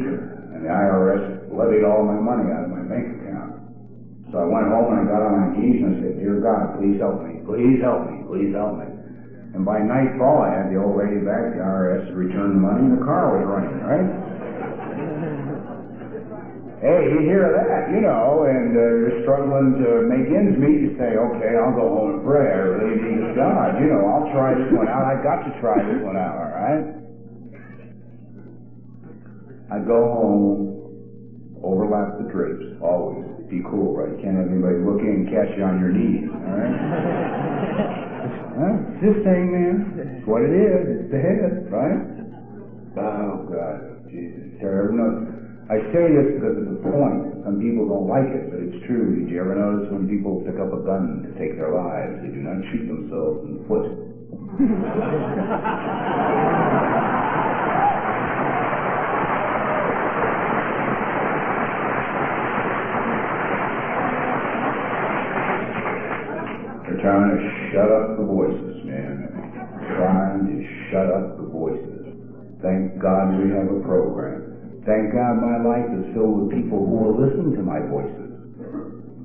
And 0.55 0.63
the 0.63 0.71
IRS 0.71 1.51
levied 1.51 1.83
all 1.83 2.07
my 2.07 2.23
money 2.23 2.55
out 2.55 2.67
of 2.67 2.71
my 2.71 2.87
bank 2.87 3.19
account. 3.19 3.67
So 4.31 4.39
I 4.39 4.47
went 4.47 4.71
home 4.71 4.95
and 4.95 4.99
I 5.03 5.05
got 5.11 5.27
on 5.27 5.35
my 5.35 5.49
knees 5.59 5.83
and 5.83 5.91
I 5.91 5.95
said, 5.99 6.15
Dear 6.23 6.39
God, 6.39 6.79
please 6.79 7.03
help 7.03 7.27
me. 7.27 7.43
Please 7.43 7.83
help 7.83 8.07
me. 8.07 8.31
Please 8.31 8.55
help 8.55 8.79
me. 8.79 8.87
And 9.59 9.67
by 9.67 9.83
nightfall, 9.83 10.47
I 10.47 10.55
had 10.55 10.71
the 10.71 10.79
old 10.79 10.95
lady 10.95 11.19
back, 11.27 11.59
the 11.59 11.67
IRS, 11.67 12.15
returned 12.15 12.55
the 12.55 12.63
money, 12.63 12.87
and 12.87 12.95
the 12.95 13.03
car 13.03 13.35
was 13.35 13.43
running, 13.43 13.75
right? 13.83 14.07
Hey, 16.81 17.13
you 17.13 17.29
hear 17.29 17.45
that, 17.45 17.93
you 17.93 18.01
know, 18.01 18.49
and 18.49 18.73
uh, 18.73 18.81
you're 19.05 19.21
struggling 19.21 19.85
to 19.85 20.01
make 20.09 20.33
ends 20.33 20.57
meet. 20.57 20.81
You 20.81 20.97
say, 20.97 21.13
okay, 21.13 21.53
I'll 21.61 21.77
go 21.77 21.93
home 21.93 22.17
and 22.17 22.25
pray. 22.25 22.41
I 22.41 22.61
really 22.73 22.97
need 22.97 23.37
God. 23.37 23.77
You 23.77 23.93
know, 23.93 24.01
I'll 24.09 24.33
try 24.33 24.57
this 24.57 24.73
one 24.73 24.89
out. 24.89 25.05
I 25.05 25.21
got 25.21 25.45
to 25.45 25.53
try 25.61 25.77
this 25.77 26.01
one 26.01 26.17
out, 26.17 26.41
all 26.41 26.53
right? 26.57 26.85
I 29.69 29.77
go 29.85 30.09
home, 30.09 31.61
overlap 31.61 32.17
the 32.17 32.33
drapes, 32.33 32.81
always. 32.81 33.29
Be 33.53 33.61
cool, 33.69 34.01
right? 34.01 34.17
You 34.17 34.25
can't 34.25 34.41
have 34.41 34.49
anybody 34.49 34.81
look 34.81 35.05
in 35.05 35.29
and 35.29 35.29
catch 35.29 35.53
you 35.61 35.69
on 35.69 35.85
your 35.85 35.93
knees, 35.93 36.33
all 36.33 36.49
right? 36.49 36.75
huh? 38.57 38.75
It's 38.89 39.05
this 39.05 39.21
thing, 39.21 39.53
man. 39.53 40.01
It's 40.17 40.25
what 40.25 40.49
it 40.49 40.57
is. 40.57 40.81
It's 40.97 41.13
the 41.13 41.21
head, 41.21 41.69
right? 41.69 42.25
Oh, 42.97 43.45
God. 43.53 44.09
Jesus. 44.09 44.57
Terrible. 44.65 45.40
I 45.71 45.79
say 45.95 46.03
this 46.03 46.35
because 46.35 46.59
it's 46.59 46.67
a 46.67 46.83
point. 46.83 47.47
Some 47.47 47.63
people 47.63 47.87
don't 47.87 48.11
like 48.11 48.27
it, 48.27 48.51
but 48.51 48.59
it's 48.59 48.83
true. 48.91 49.23
Did 49.23 49.31
you 49.31 49.39
ever 49.39 49.55
notice 49.55 49.87
when 49.95 50.11
people 50.11 50.43
pick 50.43 50.59
up 50.59 50.75
a 50.75 50.83
gun 50.83 51.23
to 51.23 51.31
take 51.39 51.55
their 51.55 51.71
lives, 51.71 52.27
they 52.27 52.35
do 52.35 52.43
not 52.43 52.59
shoot 52.75 52.91
themselves 52.91 53.47
in 53.47 53.55
the 53.55 53.63
foot? 53.71 53.87
They're 66.83 66.99
trying 66.99 67.31
to 67.31 67.39
shut 67.71 67.95
up 67.95 68.19
the 68.19 68.27
voices, 68.27 68.83
man. 68.91 69.31
Trying 69.87 70.51
to 70.51 70.67
shut 70.91 71.15
up 71.15 71.39
the 71.39 71.47
voices. 71.47 72.11
Thank 72.59 72.99
God 72.99 73.39
we 73.39 73.55
have 73.55 73.71
a 73.71 73.79
program. 73.87 74.50
Thank 74.87 75.13
God 75.13 75.43
my 75.45 75.61
life 75.61 75.85
is 75.93 76.09
filled 76.17 76.41
with 76.41 76.57
people 76.57 76.81
who 76.81 76.97
will 77.05 77.13
listen 77.21 77.53
to 77.53 77.61
my 77.63 77.81
voices. 77.85 78.33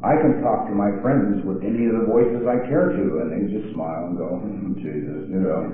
I 0.04 0.20
can 0.20 0.44
talk 0.44 0.68
to 0.68 0.76
my 0.76 0.92
friends 1.00 1.40
with 1.48 1.64
any 1.64 1.88
of 1.88 1.96
the 1.96 2.04
voices 2.12 2.44
I 2.44 2.60
care 2.68 2.92
to, 2.92 3.04
and 3.24 3.32
they 3.32 3.48
just 3.48 3.72
smile 3.74 4.12
and 4.12 4.18
go, 4.20 4.36
hmm, 4.36 4.76
Jesus, 4.84 5.32
you 5.32 5.40
know. 5.40 5.64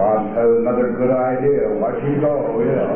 Bob 0.00 0.32
has 0.32 0.48
another 0.64 0.96
good 0.96 1.12
idea. 1.12 1.76
Watch 1.76 2.00
him 2.00 2.24
go, 2.24 2.56
you 2.58 2.72
know. 2.80 2.88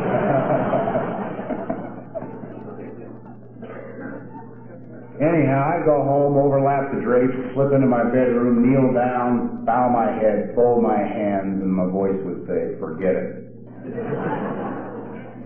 Anyhow, 5.21 5.61
I 5.65 5.85
go 5.85 6.03
home, 6.03 6.37
overlap 6.37 6.91
the 6.93 7.01
drapes, 7.01 7.33
slip 7.53 7.71
into 7.73 7.87
my 7.87 8.03
bedroom, 8.03 8.61
kneel 8.65 8.93
down, 8.93 9.63
bow 9.65 9.89
my 9.89 10.11
head, 10.13 10.51
fold 10.53 10.83
my 10.83 10.97
hands, 10.97 11.61
and 11.61 11.71
my 11.71 11.85
voice 11.89 12.17
would 12.25 12.45
say, 12.45 12.77
forget 12.81 13.15
it. 13.15 13.46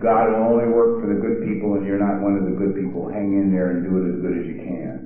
God 0.02 0.34
will 0.34 0.50
only 0.50 0.66
work 0.74 0.98
for 0.98 1.14
the 1.14 1.22
good 1.22 1.46
people, 1.46 1.78
and 1.78 1.86
you're 1.86 2.02
not 2.02 2.26
one 2.26 2.34
of 2.34 2.50
the 2.50 2.58
good 2.58 2.74
people. 2.74 3.06
Hang 3.06 3.38
in 3.38 3.54
there 3.54 3.78
and 3.78 3.86
do 3.86 4.02
it 4.02 4.06
as 4.10 4.18
good 4.18 4.34
as 4.42 4.46
you 4.50 4.58
can. 4.58 4.98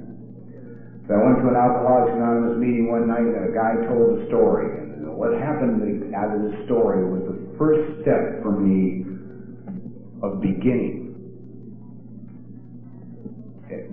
So 1.07 1.13
I 1.13 1.21
went 1.21 1.43
to 1.43 1.51
an 1.51 1.59
Alcoholics 1.59 2.15
Anonymous 2.15 2.57
meeting 2.63 2.87
one 2.87 3.05
night, 3.11 3.27
and 3.27 3.51
a 3.51 3.53
guy 3.53 3.75
told 3.91 4.23
a 4.23 4.25
story. 4.31 4.71
And 4.95 5.11
what 5.19 5.35
happened 5.35 5.83
out 6.15 6.31
of 6.31 6.47
this 6.47 6.63
story 6.65 7.03
was 7.03 7.27
the 7.27 7.37
first 7.59 8.01
step 8.01 8.39
for 8.39 8.55
me 8.55 9.03
of 10.23 10.39
beginning. 10.41 11.03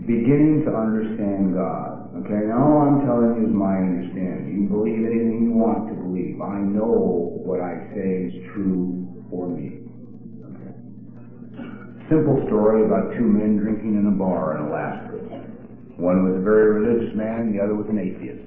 Beginning 0.07 0.63
to 0.67 0.73
understand 0.73 1.55
God. 1.55 2.15
Okay, 2.23 2.47
now 2.47 2.63
all 2.63 2.81
I'm 2.87 3.03
telling 3.07 3.43
you 3.43 3.51
is 3.51 3.55
my 3.55 3.75
understanding. 3.75 4.63
You 4.63 4.69
believe 4.71 5.03
anything 5.03 5.51
you 5.51 5.55
want 5.59 5.91
to 5.91 5.95
believe. 5.95 6.41
I 6.41 6.63
know 6.63 7.35
what 7.43 7.61
I 7.61 7.91
say 7.95 8.31
is 8.31 8.35
true 8.55 9.12
me. 9.33 9.81
Simple 12.13 12.45
story 12.47 12.85
about 12.85 13.17
two 13.17 13.25
men 13.25 13.57
drinking 13.57 13.97
in 13.97 14.05
a 14.05 14.15
bar 14.15 14.61
in 14.61 14.69
Alaska. 14.69 15.17
One 15.97 16.29
was 16.29 16.37
a 16.37 16.45
very 16.45 16.77
religious 16.77 17.17
man, 17.17 17.49
and 17.49 17.55
the 17.57 17.61
other 17.65 17.73
was 17.73 17.89
an 17.89 17.97
atheist. 17.97 18.45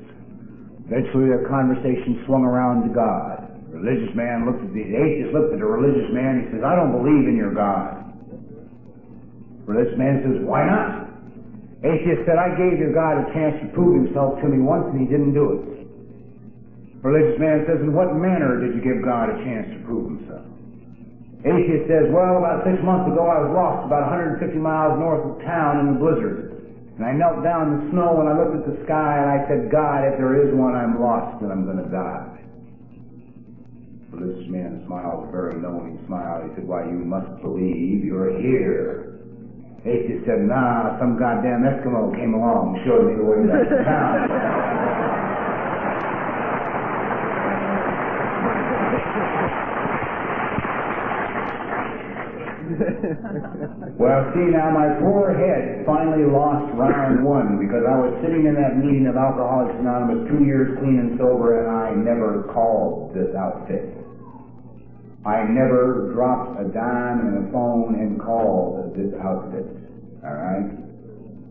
Eventually, 0.86 1.34
their 1.34 1.50
conversation 1.50 2.22
swung 2.30 2.46
around 2.46 2.86
to 2.86 2.94
God. 2.94 3.42
The 3.74 3.82
religious 3.82 4.14
man 4.14 4.46
looked 4.46 4.62
at 4.62 4.70
the, 4.70 4.86
the 4.86 4.98
atheist 5.02 5.34
looked 5.34 5.54
at 5.54 5.60
the 5.60 5.66
religious 5.66 6.14
man. 6.14 6.38
And 6.38 6.40
he 6.46 6.48
says, 6.54 6.62
"I 6.62 6.78
don't 6.78 6.94
believe 6.94 7.26
in 7.26 7.34
your 7.34 7.58
God." 7.58 8.06
The 9.66 9.74
religious 9.74 9.98
man 9.98 10.22
says, 10.22 10.46
"Why 10.46 10.62
not?" 10.70 11.06
Atheist 11.86 12.26
said, 12.26 12.42
I 12.42 12.50
gave 12.58 12.82
your 12.82 12.94
God 12.98 13.22
a 13.22 13.30
chance 13.30 13.62
to 13.62 13.70
prove 13.78 14.06
himself 14.06 14.42
to 14.42 14.50
me 14.50 14.58
once 14.58 14.90
and 14.90 14.98
he 14.98 15.06
didn't 15.06 15.38
do 15.38 15.46
it. 15.54 15.86
The 16.98 17.10
Religious 17.14 17.38
man 17.38 17.62
says, 17.70 17.78
in 17.78 17.94
what 17.94 18.18
manner 18.18 18.58
did 18.58 18.74
you 18.74 18.82
give 18.82 19.06
God 19.06 19.30
a 19.30 19.38
chance 19.46 19.70
to 19.70 19.86
prove 19.86 20.18
himself? 20.18 20.50
Atheist 21.46 21.86
says, 21.86 22.10
well, 22.10 22.42
about 22.42 22.66
six 22.66 22.82
months 22.82 23.06
ago 23.06 23.30
I 23.30 23.46
was 23.46 23.54
lost 23.54 23.86
about 23.86 24.10
150 24.10 24.42
miles 24.58 24.98
north 24.98 25.22
of 25.30 25.38
town 25.46 25.86
in 25.86 25.94
a 25.94 25.96
blizzard. 26.02 26.58
And 26.98 27.06
I 27.06 27.14
knelt 27.14 27.46
down 27.46 27.70
in 27.70 27.74
the 27.86 27.86
snow 27.94 28.18
and 28.18 28.26
I 28.26 28.34
looked 28.34 28.58
at 28.58 28.66
the 28.66 28.82
sky 28.90 29.22
and 29.22 29.30
I 29.30 29.46
said, 29.46 29.70
God, 29.70 30.10
if 30.10 30.18
there 30.18 30.42
is 30.42 30.50
one, 30.58 30.74
I'm 30.74 30.98
lost 30.98 31.38
and 31.46 31.54
I'm 31.54 31.70
going 31.70 31.86
to 31.86 31.92
die. 31.94 32.34
The 34.10 34.26
religious 34.26 34.50
man 34.50 34.82
smiled 34.90 35.30
a 35.30 35.32
very 35.32 35.62
knowing 35.62 36.02
smile. 36.10 36.42
He 36.50 36.56
said, 36.58 36.66
why, 36.66 36.90
you 36.90 36.98
must 36.98 37.30
believe 37.46 38.02
you're 38.02 38.34
here. 38.42 39.22
Atheist 39.86 40.26
said, 40.26 40.42
nah, 40.50 40.98
some 40.98 41.14
goddamn 41.14 41.62
Eskimo 41.62 42.10
came 42.18 42.34
along 42.34 42.74
and 42.74 42.82
showed 42.90 43.06
me 43.06 43.22
the 43.22 43.28
way 43.28 43.46
back 43.46 43.70
to 43.70 43.86
town. 43.86 45.14
well, 54.02 54.20
see 54.36 54.48
now, 54.52 54.72
my 54.72 55.00
poor 55.00 55.32
head 55.32 55.86
finally 55.86 56.28
lost 56.28 56.68
round 56.76 57.24
one 57.24 57.58
because 57.60 57.84
I 57.88 57.96
was 57.96 58.12
sitting 58.22 58.46
in 58.46 58.56
that 58.56 58.78
meeting 58.78 59.08
of 59.08 59.16
Alcoholics 59.16 59.76
Anonymous 59.80 60.28
two 60.28 60.44
years 60.44 60.78
clean 60.80 61.00
and 61.00 61.18
sober, 61.18 61.64
and 61.64 61.70
I 61.72 61.96
never 61.96 62.48
called 62.52 63.16
this 63.16 63.32
outfit. 63.36 63.96
I 65.26 65.42
never 65.50 66.14
dropped 66.14 66.62
a 66.62 66.70
dime 66.70 67.26
in 67.26 67.34
a 67.42 67.52
phone 67.52 67.98
and 67.98 68.22
called 68.22 68.94
this 68.94 69.10
outfit. 69.18 69.66
All 70.22 70.38
right? 70.38 70.70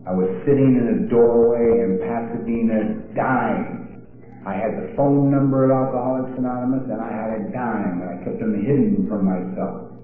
I 0.07 0.13
was 0.13 0.29
sitting 0.45 0.77
in 0.77 0.85
a 0.85 0.97
doorway 1.09 1.83
in 1.83 1.99
Pasadena 1.99 3.03
dying. 3.17 4.05
I 4.45 4.53
had 4.53 4.77
the 4.77 4.93
phone 4.95 5.31
number 5.33 5.65
of 5.65 5.71
Alcoholics 5.73 6.37
Anonymous 6.37 6.85
and 6.87 7.01
I 7.01 7.09
had 7.09 7.29
a 7.35 7.41
dime 7.51 8.05
and 8.05 8.09
I 8.13 8.23
kept 8.23 8.39
them 8.39 8.53
hidden 8.53 9.09
from 9.09 9.25
myself. 9.25 9.94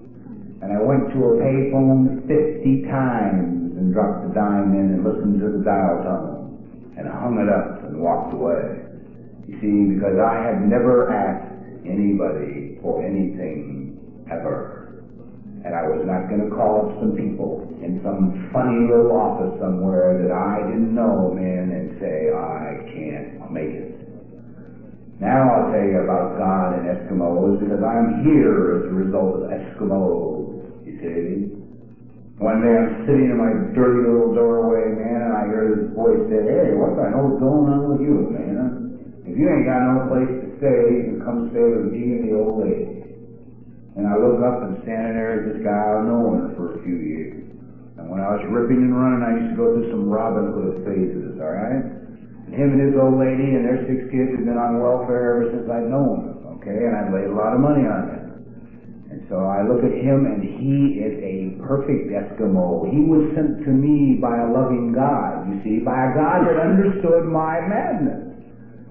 And 0.62 0.70
I 0.70 0.80
went 0.80 1.10
to 1.10 1.18
a 1.18 1.32
payphone 1.42 2.22
50 2.30 2.86
times 2.86 3.74
and 3.74 3.92
dropped 3.92 4.28
the 4.28 4.32
dime 4.32 4.70
in 4.78 4.94
and 4.94 5.02
listened 5.02 5.42
to 5.42 5.58
the 5.58 5.62
dial 5.66 6.06
tone 6.06 6.94
and 6.96 7.10
hung 7.10 7.42
it 7.42 7.50
up 7.50 7.82
and 7.82 7.98
walked 7.98 8.32
away. 8.32 8.78
You 9.50 9.58
see, 9.58 9.98
because 9.98 10.22
I 10.22 10.38
had 10.38 10.62
never 10.62 11.10
asked 11.10 11.50
anybody 11.82 12.78
for 12.78 13.02
anything 13.02 13.98
ever. 14.30 15.02
And 15.66 15.74
I 15.74 15.82
was 15.82 16.06
not 16.06 16.30
going 16.30 16.46
to 16.46 16.50
call 16.54 16.86
up 16.86 16.98
some 17.02 17.18
people 17.18 17.66
in 17.82 17.98
some 18.06 18.50
funny 18.54 18.86
little 18.86 19.14
office 19.18 19.58
somewhere 19.58 20.14
that 20.22 20.30
I 20.30 20.62
didn't 20.70 20.94
know, 20.94 21.34
man, 21.34 21.74
and 21.74 21.98
say, 21.98 22.30
I 22.30 22.86
can't 22.86 23.50
make 23.50 23.74
it. 23.82 24.02
Now 25.22 25.46
I'll 25.54 25.70
tell 25.70 25.86
you 25.86 26.02
about 26.02 26.34
God 26.34 26.82
and 26.82 26.86
Eskimos 26.90 27.62
because 27.62 27.78
I'm 27.78 28.26
here 28.26 28.82
as 28.82 28.90
a 28.90 28.94
result 28.94 29.42
of 29.42 29.50
Eskimos. 29.54 30.41
You? 31.10 31.62
One 32.38 32.58
day 32.62 32.74
I'm 32.74 33.06
sitting 33.06 33.30
in 33.30 33.38
my 33.38 33.50
dirty 33.70 34.02
little 34.02 34.34
doorway, 34.34 34.98
man, 34.98 35.30
and 35.30 35.34
I 35.34 35.42
hear 35.46 35.64
this 35.78 35.94
voice 35.94 36.26
say, 36.26 36.42
Hey, 36.42 36.74
what 36.74 36.98
the 36.98 37.06
hell's 37.10 37.38
going 37.38 37.70
on 37.70 37.82
with 37.94 38.02
you, 38.02 38.30
man? 38.34 38.62
If 39.22 39.38
you 39.38 39.46
ain't 39.46 39.66
got 39.66 39.82
no 39.86 40.10
place 40.10 40.30
to 40.30 40.48
stay, 40.58 40.80
you 40.90 41.02
can 41.14 41.18
come 41.22 41.54
stay 41.54 41.62
with 41.62 41.94
me 41.94 42.02
and 42.18 42.22
the 42.26 42.32
old 42.34 42.66
lady. 42.66 42.92
And 43.94 44.08
I 44.08 44.18
look 44.18 44.42
up 44.42 44.64
and 44.66 44.80
standing 44.82 45.14
there 45.14 45.38
is 45.38 45.44
this 45.54 45.60
guy 45.62 45.70
I've 45.70 46.08
known 46.08 46.56
for 46.58 46.74
a 46.74 46.82
few 46.82 46.96
years. 46.98 47.44
And 48.00 48.08
when 48.08 48.18
I 48.18 48.34
was 48.34 48.42
ripping 48.48 48.80
and 48.80 48.96
running, 48.96 49.22
I 49.22 49.32
used 49.38 49.52
to 49.54 49.58
go 49.60 49.66
through 49.76 49.92
some 49.92 50.08
Robin 50.08 50.50
Hood 50.50 50.82
phases, 50.82 51.38
all 51.38 51.52
right? 51.52 51.84
And 51.84 52.52
him 52.56 52.74
and 52.74 52.82
his 52.90 52.96
old 52.96 53.20
lady 53.20 53.54
and 53.54 53.62
their 53.68 53.84
six 53.84 54.08
kids 54.10 54.34
had 54.34 54.48
been 54.48 54.58
on 54.58 54.80
welfare 54.80 55.38
ever 55.38 55.44
since 55.52 55.68
I'd 55.68 55.86
known 55.92 56.26
them, 56.26 56.38
okay? 56.58 56.90
And 56.90 56.96
I'd 56.96 57.12
laid 57.12 57.30
a 57.30 57.36
lot 57.36 57.52
of 57.54 57.60
money 57.60 57.84
on 57.84 58.02
them. 58.08 58.21
So 59.32 59.40
I 59.48 59.64
look 59.64 59.80
at 59.80 59.96
him 59.96 60.28
and 60.28 60.44
he 60.44 61.00
is 61.00 61.16
a 61.24 61.56
perfect 61.64 62.12
Eskimo. 62.12 62.84
He 62.92 63.00
was 63.00 63.32
sent 63.32 63.64
to 63.64 63.72
me 63.72 64.20
by 64.20 64.36
a 64.44 64.52
loving 64.52 64.92
God, 64.92 65.48
you 65.48 65.56
see, 65.64 65.80
by 65.80 65.96
a 65.96 66.12
God 66.12 66.44
that 66.44 66.60
understood 66.60 67.32
my 67.32 67.64
madness. 67.64 68.36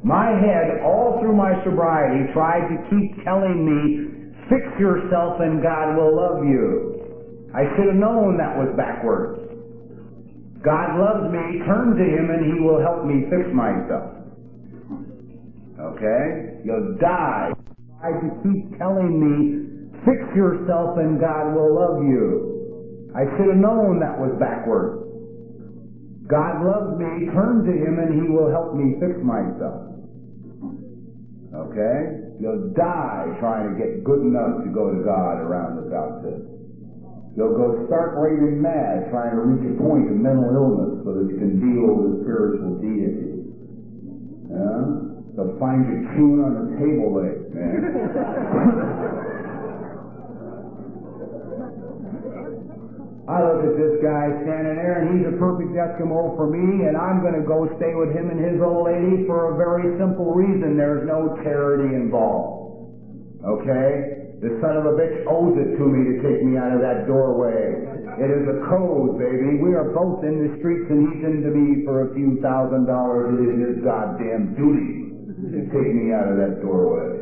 My 0.02 0.34
head, 0.34 0.82
all 0.82 1.22
through 1.22 1.38
my 1.38 1.54
sobriety, 1.62 2.26
tried 2.34 2.66
to 2.74 2.78
keep 2.90 3.22
telling 3.22 3.62
me, 3.62 4.34
fix 4.50 4.66
yourself 4.82 5.38
and 5.46 5.62
God 5.62 5.94
will 5.94 6.18
love 6.18 6.42
you. 6.42 7.06
I 7.54 7.70
should 7.78 7.94
have 7.94 8.02
known 8.02 8.42
that 8.42 8.58
was 8.58 8.74
backwards. 8.74 9.46
God 10.66 10.98
loves 10.98 11.30
me, 11.30 11.62
turn 11.70 11.94
to 11.94 12.06
Him 12.18 12.34
and 12.34 12.50
He 12.50 12.58
will 12.66 12.82
help 12.82 13.06
me 13.06 13.30
fix 13.30 13.46
myself. 13.54 14.10
Okay? 15.78 16.66
You'll 16.66 16.98
die. 16.98 17.54
I 18.02 18.10
to 18.10 18.30
keep 18.42 18.80
telling 18.82 19.22
me, 19.22 19.71
fix 20.06 20.22
yourself 20.36 20.98
and 20.98 21.20
God 21.20 21.54
will 21.54 21.74
love 21.74 22.02
you. 22.04 23.12
I 23.14 23.28
should 23.36 23.52
have 23.52 23.62
known 23.62 24.00
that 24.00 24.16
was 24.18 24.32
backwards. 24.40 25.04
God 26.32 26.64
loves 26.64 26.96
me, 26.96 27.28
turn 27.36 27.68
to 27.68 27.74
Him 27.76 28.00
and 28.00 28.12
He 28.16 28.26
will 28.32 28.50
help 28.50 28.72
me 28.74 28.96
fix 29.04 29.20
myself. 29.20 29.92
Okay? 31.52 32.32
You'll 32.40 32.72
die 32.72 33.28
trying 33.44 33.70
to 33.70 33.76
get 33.76 34.04
good 34.08 34.24
enough 34.24 34.64
to 34.64 34.72
go 34.72 34.90
to 34.90 35.04
God 35.04 35.44
around 35.44 35.84
this 35.84 35.92
outfit. 35.92 36.40
You'll 37.36 37.56
go 37.56 37.84
stark 37.88 38.16
raving 38.16 38.64
mad 38.64 39.12
trying 39.12 39.36
to 39.36 39.44
reach 39.44 39.64
a 39.64 39.76
point 39.80 40.08
of 40.08 40.16
mental 40.16 40.52
illness 40.56 41.04
so 41.04 41.20
that 41.20 41.28
you 41.28 41.36
can 41.36 41.60
deal 41.60 41.92
with 42.00 42.24
spiritual 42.24 42.80
deity. 42.80 43.44
Yeah? 44.48 45.12
They'll 45.36 45.56
find 45.60 45.84
you 45.88 46.08
chewing 46.16 46.44
on 46.44 46.52
the 46.60 46.68
table 46.80 47.12
leg, 47.16 47.40
man. 47.56 49.08
I 53.32 53.40
look 53.48 53.64
at 53.64 53.76
this 53.80 53.96
guy 54.04 54.28
standing 54.44 54.76
there, 54.76 55.00
and 55.00 55.16
he's 55.16 55.24
a 55.32 55.40
perfect 55.40 55.72
Eskimo 55.72 56.36
for 56.36 56.52
me, 56.52 56.84
and 56.84 57.00
I'm 57.00 57.24
going 57.24 57.40
to 57.40 57.48
go 57.48 57.64
stay 57.80 57.96
with 57.96 58.12
him 58.12 58.28
and 58.28 58.44
his 58.44 58.60
old 58.60 58.92
lady 58.92 59.24
for 59.24 59.56
a 59.56 59.58
very 59.58 59.96
simple 59.96 60.36
reason. 60.36 60.76
There's 60.76 61.08
no 61.08 61.40
charity 61.40 61.96
involved. 61.96 62.92
Okay? 63.40 64.22
The 64.44 64.58
son 64.60 64.74
of 64.76 64.90
a 64.90 64.94
bitch 65.00 65.24
owes 65.32 65.56
it 65.56 65.80
to 65.80 65.86
me 65.86 66.02
to 66.12 66.16
take 66.26 66.44
me 66.44 66.60
out 66.60 66.76
of 66.76 66.82
that 66.84 67.08
doorway. 67.08 67.88
It 68.20 68.28
is 68.28 68.44
a 68.52 68.58
code, 68.68 69.16
baby. 69.22 69.62
We 69.64 69.78
are 69.80 69.94
both 69.96 70.26
in 70.28 70.42
the 70.42 70.58
streets 70.60 70.90
and 70.90 71.14
he's 71.14 71.24
into 71.24 71.54
me 71.54 71.86
for 71.86 72.10
a 72.10 72.14
few 72.18 72.42
thousand 72.42 72.90
dollars. 72.90 73.38
It 73.38 73.48
is 73.48 73.58
his 73.70 73.78
goddamn 73.86 74.58
duty 74.58 75.14
to 75.56 75.60
take 75.72 75.94
me 75.94 76.10
out 76.10 76.26
of 76.26 76.42
that 76.42 76.60
doorway. 76.60 77.22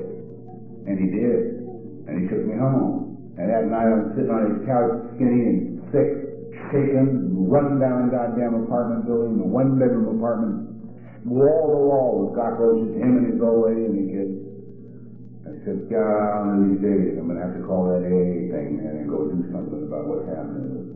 And 0.87 0.95
he 0.95 1.11
did. 1.11 1.59
And 2.07 2.23
he 2.23 2.23
took 2.31 2.47
me 2.47 2.55
home. 2.55 3.35
And 3.35 3.51
that 3.51 3.67
night 3.67 3.87
I'm 3.87 4.15
sitting 4.15 4.31
on 4.31 4.55
his 4.55 4.59
couch, 4.63 5.15
skinny 5.15 5.43
and 5.43 5.78
sick, 5.91 6.09
shaken, 6.71 7.49
run 7.49 7.79
down 7.81 8.09
goddamn 8.13 8.55
apartment 8.65 9.05
building, 9.05 9.39
a 9.41 9.47
one 9.47 9.77
bedroom 9.77 10.17
apartment, 10.17 10.55
wall 11.25 11.65
to 11.73 11.79
wall 11.79 12.09
with 12.25 12.33
cockroaches, 12.37 12.95
him 12.95 13.17
and 13.19 13.25
his 13.33 13.41
old 13.41 13.65
lady 13.67 13.83
and 13.85 13.95
the 13.97 14.05
kids. 14.09 14.35
I 15.49 15.51
said, 15.65 15.89
God, 15.89 16.45
one 16.45 16.49
of 16.53 16.61
these 16.69 16.81
days 16.85 17.17
I'm 17.17 17.25
going 17.25 17.41
to 17.41 17.45
have 17.45 17.57
to 17.57 17.65
call 17.65 17.89
that 17.89 18.05
AA 18.05 18.53
thing, 18.53 18.77
man, 18.77 19.01
and 19.01 19.09
go 19.09 19.25
do 19.27 19.41
something 19.49 19.89
about 19.89 20.05
what's 20.05 20.29
happening. 20.29 20.93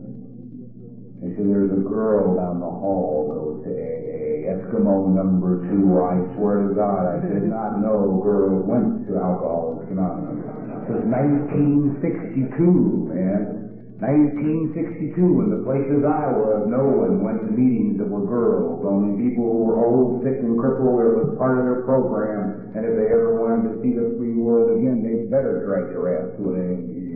He 1.24 1.32
said, 1.34 1.48
there's 1.48 1.72
a 1.72 1.80
girl 1.88 2.36
down 2.36 2.60
the 2.60 2.68
hall 2.68 3.32
goes 3.32 3.64
to 3.64 3.72
AA, 3.72 4.44
Eskimo 4.44 5.08
number 5.08 5.64
two. 5.72 5.96
I 5.96 6.20
swear 6.36 6.68
to 6.68 6.76
God, 6.76 7.16
I 7.16 7.24
did 7.24 7.48
not 7.48 7.80
know 7.80 8.20
girls 8.20 8.60
went 8.68 9.08
to 9.08 9.16
Alcoholics 9.16 9.88
Anonymous. 9.88 10.44
This 10.84 11.00
is 11.00 11.08
1962, 11.08 13.08
man. 13.08 13.73
1962, 14.02 15.14
in 15.14 15.48
the 15.54 15.62
places 15.62 16.02
I 16.02 16.26
was, 16.34 16.66
no 16.66 16.82
one 16.82 17.22
went 17.22 17.46
to 17.46 17.50
meetings 17.54 17.94
that 18.02 18.10
were 18.10 18.26
girls. 18.26 18.82
Only 18.82 19.14
people 19.22 19.46
who 19.46 19.62
were 19.70 19.86
old, 19.86 20.26
sick, 20.26 20.42
and 20.42 20.58
crippled, 20.58 20.98
it 20.98 21.14
was 21.14 21.38
part 21.38 21.62
of 21.62 21.64
their 21.70 21.86
program. 21.86 22.74
And 22.74 22.82
if 22.82 22.98
they 22.98 23.06
ever 23.14 23.38
wanted 23.38 23.70
to 23.70 23.74
see 23.86 23.94
the 23.94 24.18
free 24.18 24.34
world 24.34 24.74
again, 24.74 24.98
they 25.06 25.30
better 25.30 25.62
drag 25.62 25.94
their 25.94 26.10
ass 26.10 26.34
to 26.34 26.42
an 26.42 26.58
AA. 26.58 27.14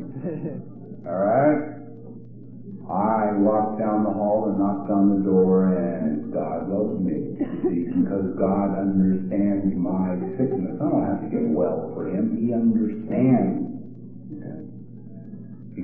All 1.11 1.19
right? 1.19 1.79
I 2.89 3.37
walked 3.37 3.83
down 3.83 4.07
the 4.07 4.15
hall 4.15 4.49
and 4.49 4.57
knocked 4.57 4.89
on 4.89 5.19
the 5.19 5.21
door, 5.27 5.69
and 5.77 6.33
God 6.33 6.71
loves 6.73 6.97
me. 7.03 7.37
See, 7.67 7.85
because 8.01 8.33
God 8.39 8.79
understands 8.79 9.75
my 9.77 10.17
sickness. 10.39 10.79
I 10.81 10.89
don't 10.89 11.05
have 11.05 11.21
to 11.21 11.29
get 11.29 11.45
well 11.53 11.93
for 11.93 12.09
him. 12.09 12.39
He 12.41 12.55
understands. 12.55 13.78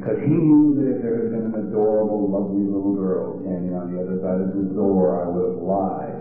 Because 0.05 0.21
he 0.21 0.37
knew 0.37 0.77
that 0.77 0.85
if 0.85 0.99
there 1.01 1.17
had 1.17 1.33
been 1.33 1.49
an 1.49 1.57
adorable, 1.65 2.29
lovely 2.29 2.61
little 2.61 2.93
girl 2.93 3.41
standing 3.41 3.73
on 3.73 3.89
the 3.89 4.05
other 4.05 4.21
side 4.21 4.37
of 4.37 4.53
the 4.53 4.69
door, 4.77 5.17
I 5.17 5.33
would 5.33 5.57
have 5.57 5.65
lied. 5.65 6.21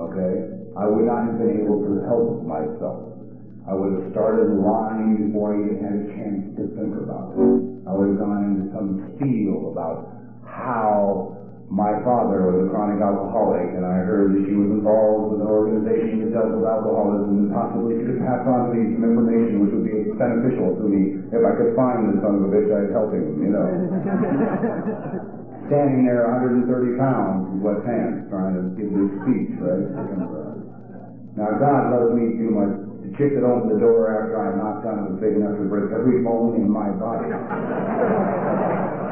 Okay? 0.00 0.32
I 0.80 0.88
would 0.88 1.04
not 1.04 1.28
have 1.28 1.36
been 1.36 1.60
able 1.60 1.84
to 1.84 2.00
help 2.08 2.40
myself. 2.48 3.20
I 3.68 3.76
would 3.76 4.00
have 4.00 4.08
started 4.16 4.64
lying 4.64 5.28
before 5.28 5.52
I 5.52 5.60
even 5.60 5.76
had 5.76 5.92
a 5.92 6.04
chance 6.16 6.56
to 6.56 6.72
think 6.72 6.96
about 6.96 7.36
it. 7.36 7.84
I 7.84 7.92
would 7.92 8.16
have 8.16 8.20
gone 8.24 8.48
into 8.48 8.72
some 8.72 9.12
spiel 9.12 9.76
about 9.76 10.16
how 10.48 11.36
my 11.70 11.94
father 12.02 12.50
was 12.50 12.66
a 12.66 12.68
chronic 12.74 12.98
alcoholic, 12.98 13.70
and 13.78 13.86
I 13.86 14.02
heard 14.02 14.34
that 14.34 14.42
she 14.42 14.58
was 14.58 14.74
involved 14.74 15.30
with 15.30 15.46
an 15.46 15.50
organization 15.54 16.26
that 16.26 16.34
dealt 16.34 16.50
with 16.50 16.66
alcoholism, 16.66 17.46
and 17.46 17.48
possibly 17.54 17.94
she 17.94 18.10
could 18.10 18.18
pass 18.26 18.42
on 18.42 18.66
to 18.66 18.70
me 18.74 18.90
some 18.98 19.06
information 19.06 19.62
which 19.62 19.70
would 19.78 19.86
be 19.86 20.10
beneficial 20.18 20.74
to 20.74 20.84
me 20.90 21.14
if 21.30 21.38
I 21.38 21.52
could 21.54 21.70
find 21.78 22.10
the 22.10 22.18
son 22.26 22.42
of 22.42 22.44
a 22.46 22.50
bitch 22.50 22.74
I'd 22.74 22.90
help 22.90 23.14
him, 23.14 23.38
you 23.38 23.54
know. 23.54 23.70
Standing 25.70 26.02
there 26.02 26.26
130 26.42 26.66
pounds 26.98 27.54
with 27.54 27.62
wet 27.62 27.78
pants 27.86 28.26
trying 28.26 28.58
to 28.58 28.74
give 28.74 28.90
this 28.90 29.06
speech, 29.22 29.54
right? 29.62 29.86
Now 31.38 31.54
God 31.54 31.94
loves 31.94 32.10
me 32.18 32.34
too 32.34 32.50
much. 32.50 32.74
The 33.06 33.14
chick 33.14 33.38
that 33.38 33.46
opened 33.46 33.70
the 33.70 33.78
door 33.78 34.10
after 34.10 34.34
I 34.34 34.58
knocked 34.58 34.82
on 34.90 35.06
it 35.06 35.14
was 35.14 35.22
big 35.22 35.38
enough 35.38 35.54
to 35.62 35.70
break 35.70 35.86
every 35.94 36.18
bone 36.26 36.58
in 36.58 36.66
my 36.66 36.90
body. 36.98 37.30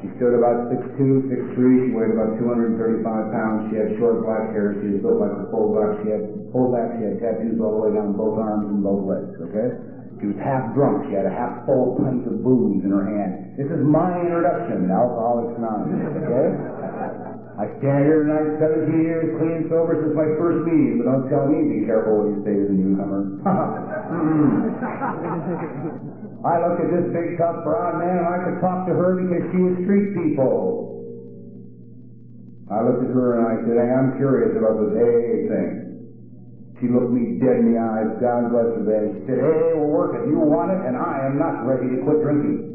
She 0.00 0.08
stood 0.16 0.32
about 0.32 0.72
6'2", 0.72 1.28
6'3", 1.28 1.60
she 1.60 1.92
weighed 1.92 2.16
about 2.16 2.40
235 2.40 3.04
pounds, 3.04 3.68
she 3.68 3.76
had 3.76 3.92
short 4.00 4.24
black 4.24 4.48
hair, 4.48 4.72
she 4.80 4.96
was 4.96 5.04
built 5.04 5.20
like 5.20 5.28
a 5.28 5.44
back, 5.76 6.00
she 6.00 6.08
had 6.08 6.24
full 6.56 6.72
back, 6.72 6.96
she 6.96 7.04
had 7.04 7.20
tattoos 7.20 7.60
all 7.60 7.76
the 7.76 7.80
way 7.84 7.92
down 7.92 8.16
both 8.16 8.40
arms 8.40 8.64
and 8.64 8.80
both 8.80 9.04
legs, 9.04 9.36
okay? 9.52 9.76
She 10.24 10.32
was 10.32 10.40
half 10.40 10.72
drunk, 10.72 11.04
she 11.04 11.12
had 11.12 11.28
a 11.28 11.34
half 11.36 11.68
full 11.68 12.00
pint 12.00 12.24
of 12.24 12.40
booze 12.40 12.80
in 12.80 12.88
her 12.88 13.04
hand. 13.04 13.60
This 13.60 13.68
is 13.68 13.84
my 13.84 14.24
introduction 14.24 14.88
to 14.88 14.90
Alcoholics 14.92 15.60
Anonymous, 15.60 16.16
okay? 16.16 16.48
I 17.60 17.68
stand 17.84 18.08
here 18.08 18.24
tonight 18.24 18.56
17 18.56 19.04
years 19.04 19.36
clean 19.36 19.52
and 19.52 19.68
sober 19.68 20.00
since 20.00 20.16
my 20.16 20.32
first 20.40 20.64
meeting, 20.64 20.96
but 20.96 21.12
don't 21.12 21.28
tell 21.28 21.44
me 21.44 21.76
be 21.76 21.84
careful 21.84 22.24
what 22.24 22.32
you 22.32 22.40
say 22.40 22.56
to 22.56 22.72
the 22.72 22.74
newcomer. 22.76 23.36
Mm-hmm. 24.10 26.10
I 26.40 26.56
looked 26.56 26.80
at 26.80 26.88
this 26.88 27.12
big 27.12 27.36
tough 27.36 27.60
broad 27.68 28.00
man 28.00 28.16
and 28.16 28.24
I 28.24 28.40
could 28.48 28.64
talk 28.64 28.88
to 28.88 28.96
her 28.96 29.20
because 29.20 29.44
she 29.52 29.60
was 29.60 29.76
street 29.84 30.16
people. 30.16 30.88
I 32.72 32.80
looked 32.80 33.04
at 33.04 33.12
her 33.12 33.36
and 33.36 33.44
I 33.44 33.60
said, 33.60 33.76
hey, 33.76 33.92
I'm 33.92 34.16
curious 34.16 34.56
about 34.56 34.80
this 34.80 34.96
AA 34.96 35.52
thing. 35.52 35.84
She 36.80 36.88
looked 36.88 37.12
me 37.12 37.36
dead 37.44 37.60
in 37.60 37.76
the 37.76 37.76
eyes, 37.76 38.08
God 38.24 38.48
bless 38.56 38.72
her 38.72 38.80
there. 38.88 39.12
She 39.20 39.28
said, 39.28 39.36
AA 39.36 39.76
will 39.76 39.92
work 39.92 40.16
if 40.16 40.24
you 40.32 40.40
want 40.40 40.72
it 40.72 40.80
and 40.80 40.96
I 40.96 41.28
am 41.28 41.36
not 41.36 41.68
ready 41.68 41.92
to 41.92 42.00
quit 42.08 42.24
drinking. 42.24 42.72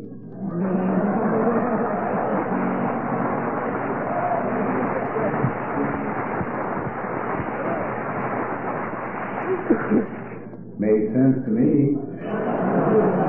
Made 10.78 11.10
sense 11.18 11.42
to 11.46 11.52
me. 11.52 13.25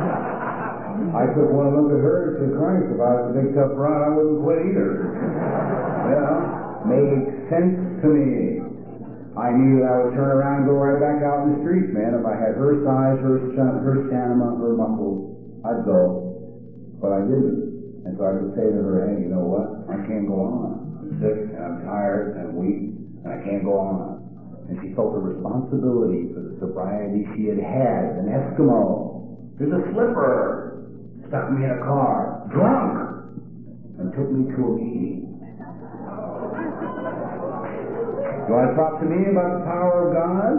I 1.17 1.33
took 1.33 1.49
one 1.49 1.73
look 1.73 1.97
at 1.97 2.05
her 2.05 2.17
and 2.29 2.35
said, 2.37 2.53
Christ, 2.61 2.93
if 2.93 3.01
I 3.01 3.13
was 3.17 3.25
a 3.33 3.35
big 3.41 3.57
tough 3.57 3.73
broad, 3.73 4.05
I 4.05 4.11
wouldn't 4.13 4.45
quit 4.45 4.61
either. 4.69 5.17
Well, 6.13 6.85
made 6.85 7.25
sense 7.49 7.73
to 8.05 8.09
me. 8.13 8.61
I 9.33 9.49
knew 9.53 9.81
I 9.81 10.05
would 10.05 10.13
turn 10.13 10.29
around 10.29 10.65
and 10.65 10.67
go 10.69 10.77
right 10.77 11.01
back 11.01 11.25
out 11.25 11.49
in 11.49 11.57
the 11.57 11.61
streets, 11.65 11.89
man. 11.97 12.21
If 12.21 12.25
I 12.29 12.37
had 12.37 12.61
her 12.61 12.85
size, 12.85 13.17
her, 13.25 13.49
her 13.57 13.97
stamina, 14.13 14.61
her 14.61 14.77
muscles, 14.77 15.41
I'd 15.65 15.89
go. 15.89 16.37
But 17.01 17.17
I 17.17 17.25
didn't. 17.25 18.05
And 18.05 18.13
so 18.21 18.23
I 18.29 18.37
could 18.37 18.53
say 18.53 18.69
to 18.69 18.81
her, 18.85 19.09
hey, 19.09 19.25
you 19.25 19.33
know 19.33 19.45
what? 19.45 19.89
I 19.89 19.97
can't 20.05 20.29
go 20.29 20.45
on. 20.45 21.01
I'm 21.01 21.17
sick 21.17 21.49
and 21.49 21.61
I'm 21.65 21.81
tired 21.89 22.37
and 22.37 22.49
I'm 22.49 22.55
weak 22.61 22.93
and 23.25 23.29
I 23.33 23.41
can't 23.41 23.65
go 23.65 23.81
on. 23.81 24.21
And 24.69 24.77
she 24.85 24.93
felt 24.93 25.17
the 25.17 25.21
responsibility 25.25 26.29
for 26.37 26.45
the 26.45 26.61
sobriety 26.61 27.25
she 27.37 27.49
had 27.49 27.61
had 27.61 28.15
as 28.15 28.17
an 28.21 28.29
Eskimo. 28.31 29.57
There's 29.59 29.73
a 29.73 29.83
slipper 29.97 30.76
stuck 31.29 31.51
me 31.51 31.65
in 31.65 31.71
a 31.71 31.79
car, 31.83 32.47
drunk, 32.53 32.99
and 33.99 34.13
took 34.15 34.31
me 34.31 34.45
to 34.55 34.63
a 34.63 34.71
meeting. 34.79 35.23
You 38.47 38.55
want 38.55 38.71
to 38.71 38.79
talk 38.79 39.03
to 39.03 39.07
me 39.11 39.27
about 39.35 39.59
the 39.59 39.67
power 39.67 40.07
of 40.07 40.15
God? 40.15 40.55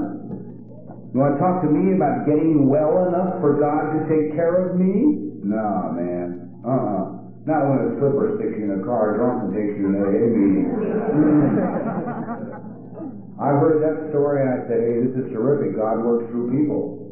You 1.15 1.23
want 1.23 1.35
to 1.35 1.39
talk 1.39 1.63
to 1.63 1.69
me 1.71 1.95
about 1.95 2.27
getting 2.27 2.67
well 2.67 3.07
enough 3.07 3.39
for 3.39 3.55
God 3.55 3.95
to 3.95 4.03
take 4.11 4.35
care 4.35 4.67
of 4.67 4.75
me? 4.75 5.31
Nah, 5.47 5.95
man. 5.95 6.51
Uh-uh. 6.67 7.15
Not 7.47 7.63
when 7.71 7.79
a 7.87 7.95
slipper 7.95 8.35
sticks 8.35 8.59
you 8.59 8.67
in 8.67 8.75
a 8.75 8.83
car 8.83 9.15
drunk 9.15 9.47
and 9.47 9.55
takes 9.55 9.79
you 9.79 9.87
to 9.87 10.03
AA 10.03 10.35
meeting. 10.35 10.67
I 13.39 13.55
heard 13.55 13.79
that 13.87 14.11
story 14.11 14.43
and 14.43 14.51
I 14.51 14.67
said, 14.67 14.83
hey, 14.83 15.07
this 15.07 15.15
is 15.23 15.31
terrific. 15.31 15.79
God 15.79 16.03
works 16.03 16.27
through 16.27 16.51
people. 16.51 17.06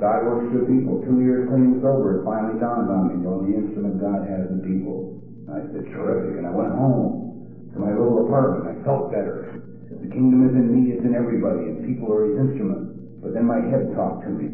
God 0.00 0.24
works 0.24 0.48
through 0.48 0.64
people. 0.64 1.04
Two 1.04 1.20
years 1.20 1.44
clean 1.52 1.76
sober, 1.84 2.18
it 2.18 2.24
finally 2.24 2.56
dawned 2.56 2.88
on 2.88 3.12
me, 3.12 3.20
the 3.20 3.52
instrument 3.52 4.00
God 4.00 4.24
has 4.24 4.48
in 4.48 4.64
people. 4.64 5.20
And 5.44 5.52
I 5.52 5.60
said, 5.68 5.84
terrific. 5.92 6.40
And 6.40 6.48
I 6.48 6.52
went 6.56 6.72
home 6.72 7.68
to 7.72 7.76
my 7.76 7.92
little 7.92 8.24
apartment. 8.24 8.64
I 8.64 8.74
felt 8.80 9.12
better. 9.12 9.60
The 9.92 10.08
kingdom 10.08 10.48
is 10.48 10.56
in 10.56 10.72
me, 10.72 10.96
it's 10.96 11.04
in 11.04 11.12
everybody, 11.12 11.68
and 11.68 11.84
people 11.84 12.08
are 12.08 12.24
his 12.24 12.40
instrument. 12.40 13.20
But 13.20 13.36
then 13.36 13.44
my 13.44 13.60
head 13.60 13.92
talked 13.92 14.24
to 14.24 14.32
me. 14.32 14.48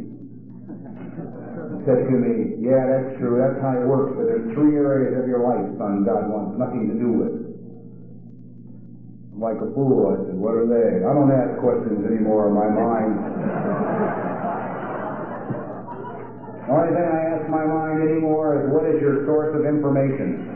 It 0.67 1.81
said 1.87 2.11
to 2.11 2.17
me, 2.19 2.59
yeah, 2.67 2.83
that's 2.91 3.15
true, 3.23 3.39
that's 3.39 3.63
how 3.63 3.79
it 3.79 3.87
works, 3.87 4.19
but 4.19 4.27
there's 4.27 4.51
three 4.59 4.75
areas 4.75 5.15
of 5.23 5.31
your 5.31 5.47
life, 5.47 5.63
son, 5.79 6.03
God 6.03 6.27
wants 6.27 6.59
nothing 6.59 6.91
to 6.91 6.97
do 6.99 7.09
with. 7.15 7.35
Like 9.39 9.63
a 9.63 9.71
fool, 9.71 10.11
I 10.11 10.27
said, 10.27 10.35
what 10.35 10.59
are 10.59 10.67
they? 10.67 11.07
I 11.07 11.11
don't 11.15 11.31
ask 11.31 11.55
questions 11.63 12.03
anymore 12.03 12.51
in 12.51 12.55
my 12.59 12.67
mind. 12.67 14.33
The 16.67 16.73
only 16.73 16.99
thing 16.99 17.07
I 17.07 17.39
ask 17.39 17.49
my 17.49 17.63
mind 17.63 18.03
anymore 18.03 18.59
is 18.59 18.67
what 18.75 18.83
is 18.91 19.01
your 19.01 19.23
source 19.23 19.55
of 19.55 19.63
information? 19.71 20.51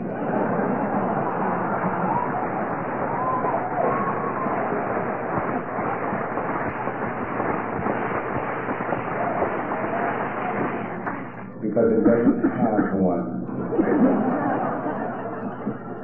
Because 11.63 11.95
it 11.95 12.03
doesn't 12.03 12.43
have 12.59 12.99
one. 12.99 13.47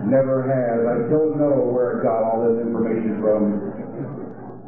Never 0.07 0.47
has. 0.47 0.87
I 0.87 1.03
don't 1.11 1.35
know 1.35 1.67
where 1.67 1.99
it 1.99 2.03
got 2.07 2.23
all 2.23 2.47
this 2.47 2.63
information 2.63 3.19
from. 3.19 3.59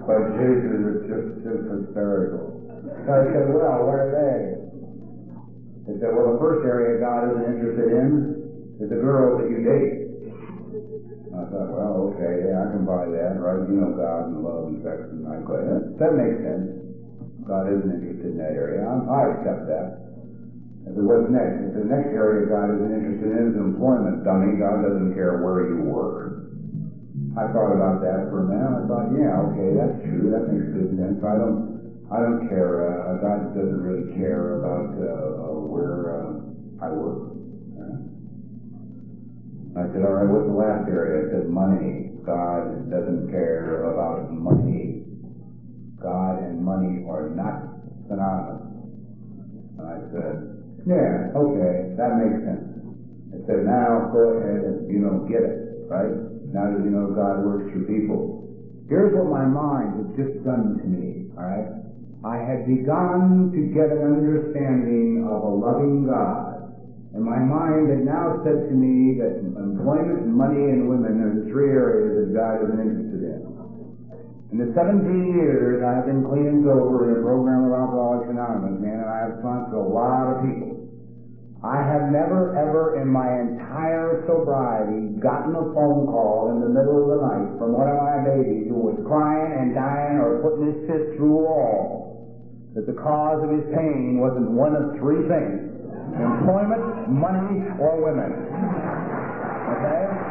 But 0.03 0.35
Jesus, 0.35 0.83
it's 0.83 1.07
just, 1.07 1.47
just 1.47 1.63
hysterical. 1.63 2.59
I 3.07 3.23
said, 3.31 3.47
well, 3.55 3.87
what 3.87 4.03
are 4.03 4.11
they? 4.11 4.68
He 5.89 5.97
said, 5.97 6.13
well, 6.13 6.37
the 6.37 6.37
first 6.37 6.61
area 6.61 7.01
God 7.01 7.33
isn't 7.33 7.49
interested 7.49 7.89
in 7.89 8.77
is 8.77 8.93
the 8.93 9.01
girls 9.01 9.41
that 9.41 9.49
you 9.49 9.57
date. 9.65 9.89
I 11.33 11.41
thought, 11.49 11.69
well, 11.73 12.13
okay, 12.13 12.45
yeah, 12.45 12.61
I 12.61 12.67
can 12.69 12.85
buy 12.85 13.09
that, 13.09 13.41
right? 13.41 13.57
You 13.65 13.73
know 13.73 13.97
God 13.97 14.29
and 14.29 14.37
love 14.45 14.69
and 14.69 14.77
sex 14.85 15.01
and 15.09 15.25
go, 15.25 15.57
yeah, 15.57 15.81
that 15.97 16.13
makes 16.13 16.37
sense. 16.45 16.69
God 17.41 17.65
isn't 17.73 17.89
interested 17.89 18.33
in 18.33 18.37
that 18.37 18.53
area. 18.53 18.85
I, 18.85 18.93
I 19.01 19.19
accept 19.33 19.65
that. 19.65 19.85
I 20.85 20.93
said, 20.93 21.05
what's 21.09 21.25
next? 21.33 21.57
He 21.57 21.65
the 21.73 21.89
next 21.89 22.13
area 22.13 22.45
God 22.45 22.69
isn't 22.69 22.93
interested 22.93 23.29
in 23.33 23.43
is 23.49 23.57
employment, 23.57 24.21
dummy. 24.21 24.61
God 24.61 24.85
doesn't 24.85 25.17
care 25.17 25.41
where 25.41 25.65
you 25.65 25.81
work. 25.81 26.37
I 27.33 27.49
thought 27.49 27.73
about 27.73 27.97
that 28.05 28.29
for 28.29 28.45
a 28.45 28.45
minute. 28.45 28.73
I 28.77 28.81
thought, 28.85 29.09
yeah, 29.09 29.41
okay, 29.49 29.69
that's 29.73 29.97
true. 30.05 30.29
That 30.29 30.45
makes 30.53 30.69
good 30.69 30.89
sense. 30.97 31.17
I 31.25 31.33
don't, 31.33 31.57
I 32.13 32.17
don't 32.21 32.41
care. 32.49 32.85
Uh, 32.85 33.21
God 33.21 33.53
doesn't 33.53 33.81
really 33.81 34.05
care 34.17 34.57
about 34.57 34.89
uh, 34.97 35.48
where 35.69 36.17
uh, 36.17 36.85
I 36.85 36.89
work. 36.89 37.29
I 39.77 39.85
said, 39.93 40.01
all 40.03 40.11
right, 40.17 40.27
what's 40.27 40.49
the 40.49 40.57
last 40.57 40.89
area? 40.89 41.23
I 41.23 41.31
said, 41.31 41.47
money. 41.47 42.09
God 42.25 42.89
doesn't 42.89 43.29
care 43.29 43.85
about 43.85 44.27
money. 44.29 44.97
God 46.01 46.41
and 46.41 46.59
money 46.59 46.99
are 47.07 47.29
not 47.29 47.61
synonymous. 48.09 48.65
And 49.77 49.85
I 49.87 49.97
said, 50.11 50.35
yeah, 50.85 51.31
okay, 51.37 51.95
that 51.95 52.11
makes 52.17 52.43
sense. 52.43 52.65
I 53.31 53.37
said, 53.47 53.63
now 53.63 54.09
go 54.11 54.35
ahead 54.35 54.59
and, 54.67 54.89
you 54.91 54.99
know, 54.99 55.23
get 55.29 55.45
it, 55.47 55.55
right? 55.87 56.11
Now 56.51 56.67
that 56.67 56.81
you 56.83 56.89
know 56.89 57.13
God 57.13 57.39
works 57.39 57.69
through 57.71 57.85
people. 57.85 58.25
Here's 58.89 59.13
what 59.13 59.29
my 59.29 59.45
mind 59.45 59.95
had 59.95 60.09
just 60.17 60.33
done 60.43 60.75
to 60.81 60.85
me, 60.89 61.23
all 61.37 61.45
right? 61.45 61.65
I 62.19 62.35
had 62.35 62.67
begun 62.67 63.47
to 63.55 63.61
get 63.71 63.95
an 63.95 64.03
understanding 64.03 65.23
of 65.23 65.39
a 65.39 65.53
loving 65.55 66.03
God 66.03 66.59
And 67.15 67.23
my 67.23 67.39
mind 67.39 67.89
had 67.89 68.03
now 68.03 68.43
said 68.43 68.67
to 68.67 68.75
me 68.75 69.17
that 69.23 69.39
employment, 69.39 70.27
money, 70.27 70.67
and 70.67 70.91
women 70.91 71.23
are 71.23 71.33
the 71.41 71.45
three 71.49 71.71
areas 71.71 72.27
that 72.27 72.35
God 72.35 72.59
isn't 72.67 72.75
interested 72.75 73.23
in. 73.23 73.39
In 74.51 74.57
the 74.59 74.69
17 74.75 75.31
years 75.31 75.79
I 75.79 75.95
have 75.95 76.11
been 76.11 76.27
clean 76.27 76.59
and 76.59 76.61
sober 76.67 77.07
in 77.07 77.17
a 77.17 77.21
program 77.23 77.65
of 77.65 77.71
Alcoholics 77.71 78.27
Anonymous, 78.27 78.83
man, 78.83 78.99
and 78.99 79.09
I 79.09 79.19
have 79.25 79.39
sponsored 79.39 79.79
a 79.79 79.87
lot 79.87 80.27
of 80.27 80.35
people. 80.43 80.75
I 81.63 81.79
have 81.87 82.11
never, 82.11 82.51
ever 82.55 82.99
in 82.99 83.07
my 83.07 83.31
entire 83.47 84.27
sobriety 84.27 85.15
gotten 85.23 85.55
a 85.55 85.71
phone 85.71 86.07
call 86.07 86.51
in 86.51 86.61
the 86.67 86.71
middle 86.71 86.99
of 86.99 87.07
the 87.15 87.19
night 87.19 87.47
from 87.59 87.79
one 87.79 87.87
of 87.87 87.99
my 87.99 88.27
babies 88.27 88.67
who 88.67 88.79
was 88.79 88.95
crying 89.07 89.55
and 89.55 89.75
dying 89.75 90.19
or 90.19 90.39
putting 90.43 90.67
his 90.67 90.79
fist 90.87 91.15
through 91.15 91.35
a 91.35 91.43
wall 91.43 92.08
that 92.75 92.85
the 92.85 92.93
cause 92.93 93.43
of 93.43 93.49
his 93.49 93.65
pain 93.73 94.19
wasn't 94.19 94.49
one 94.51 94.75
of 94.75 94.97
three 94.99 95.25
things 95.27 95.69
employment, 96.15 97.09
money, 97.09 97.65
or 97.77 98.01
women. 98.01 98.33
Okay? 99.77 100.29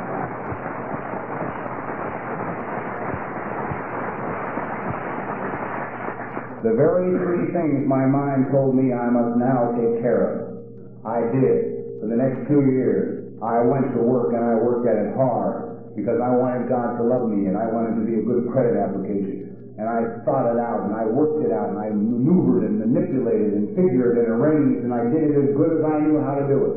The 6.67 6.75
very 6.75 7.15
three 7.15 7.55
things 7.55 7.87
my 7.87 8.05
mind 8.05 8.51
told 8.51 8.75
me 8.75 8.93
I 8.93 9.07
must 9.09 9.39
now 9.39 9.71
take 9.79 10.03
care 10.03 10.27
of. 10.27 10.59
I 11.07 11.23
did. 11.31 12.03
For 12.03 12.11
the 12.11 12.19
next 12.19 12.51
two 12.51 12.67
years, 12.75 13.31
I 13.39 13.63
went 13.63 13.95
to 13.95 14.03
work 14.03 14.35
and 14.35 14.43
I 14.43 14.59
worked 14.59 14.87
at 14.91 14.99
it 14.99 15.15
hard 15.15 15.95
because 15.95 16.19
I 16.19 16.35
wanted 16.35 16.67
God 16.69 16.99
to 16.99 17.05
love 17.07 17.31
me 17.31 17.47
and 17.47 17.55
I 17.55 17.71
wanted 17.71 18.03
to 18.03 18.05
be 18.07 18.19
a 18.19 18.25
good 18.27 18.51
credit 18.51 18.75
application. 18.75 19.38
And 19.79 19.87
I 19.87 20.27
thought 20.27 20.51
it 20.51 20.59
out 20.59 20.91
and 20.91 20.95
I 20.99 21.07
worked 21.07 21.47
it 21.47 21.55
out 21.55 21.71
and 21.71 21.79
I 21.79 21.95
maneuvered 21.95 22.67
and 22.67 22.83
manipulated 22.83 23.55
and 23.55 23.79
figured 23.79 24.19
and 24.19 24.27
arranged 24.27 24.83
and 24.83 24.91
I 24.91 25.07
did 25.07 25.23
it 25.31 25.39
as 25.39 25.55
good 25.55 25.79
as 25.79 25.83
I 25.87 26.03
knew 26.03 26.19
how 26.19 26.35
to 26.35 26.47
do 26.51 26.59
it. 26.67 26.75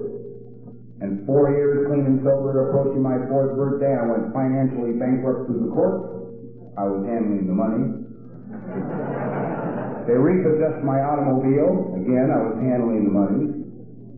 And 1.01 1.25
four 1.25 1.49
years 1.49 1.89
clean 1.89 2.05
and 2.05 2.21
sober, 2.21 2.69
approaching 2.69 3.01
my 3.01 3.17
fourth 3.25 3.57
birthday, 3.57 3.97
I 3.97 4.05
went 4.05 4.29
financially 4.29 5.01
bankrupt 5.01 5.49
through 5.49 5.65
the 5.65 5.73
court. 5.73 6.77
I 6.77 6.85
was 6.85 7.01
handling 7.09 7.49
the 7.49 7.57
money. 7.57 7.83
They 10.07 10.17
repossessed 10.17 10.81
my 10.81 10.97
automobile. 10.97 11.93
Again, 11.93 12.33
I 12.33 12.41
was 12.41 12.57
handling 12.57 13.05
the 13.05 13.13
money. 13.13 13.61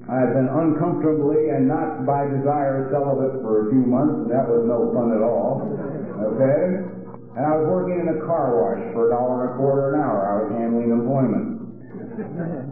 I 0.07 0.15
had 0.19 0.31
been 0.31 0.47
uncomfortably 0.47 1.51
and 1.51 1.67
not 1.67 2.07
by 2.07 2.23
desire 2.27 2.87
celibate 2.91 3.43
for 3.43 3.67
a 3.67 3.71
few 3.71 3.83
months, 3.83 4.23
and 4.23 4.31
that 4.31 4.47
was 4.47 4.63
no 4.63 4.91
fun 4.95 5.11
at 5.11 5.23
all. 5.23 5.63
Okay? 6.23 7.02
And 7.33 7.41
I 7.45 7.57
was 7.57 7.65
working 7.65 7.97
in 7.97 8.07
a 8.13 8.19
car 8.29 8.53
wash 8.53 8.81
for 8.93 9.07
a 9.07 9.09
dollar 9.09 9.49
and 9.49 9.53
a 9.53 9.57
quarter 9.57 9.95
an 9.95 10.01
hour. 10.01 10.21
I 10.21 10.33
was 10.45 10.49
handling 10.53 10.93
employment. 10.93 11.45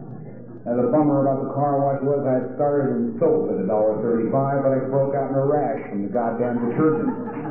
And 0.61 0.77
the 0.77 0.93
bummer 0.93 1.25
about 1.25 1.41
the 1.41 1.49
car 1.57 1.81
wash 1.81 2.05
was 2.05 2.21
I 2.21 2.37
had 2.37 2.53
started 2.53 2.93
in 2.93 3.17
soap 3.17 3.49
at 3.49 3.57
a 3.57 3.65
dollar 3.65 3.97
thirty-five, 3.97 4.61
but 4.61 4.69
I 4.69 4.85
broke 4.93 5.17
out 5.17 5.33
in 5.33 5.35
a 5.35 5.41
rash 5.41 5.89
from 5.89 6.05
the 6.05 6.13
goddamn 6.13 6.69
detergent. 6.69 7.50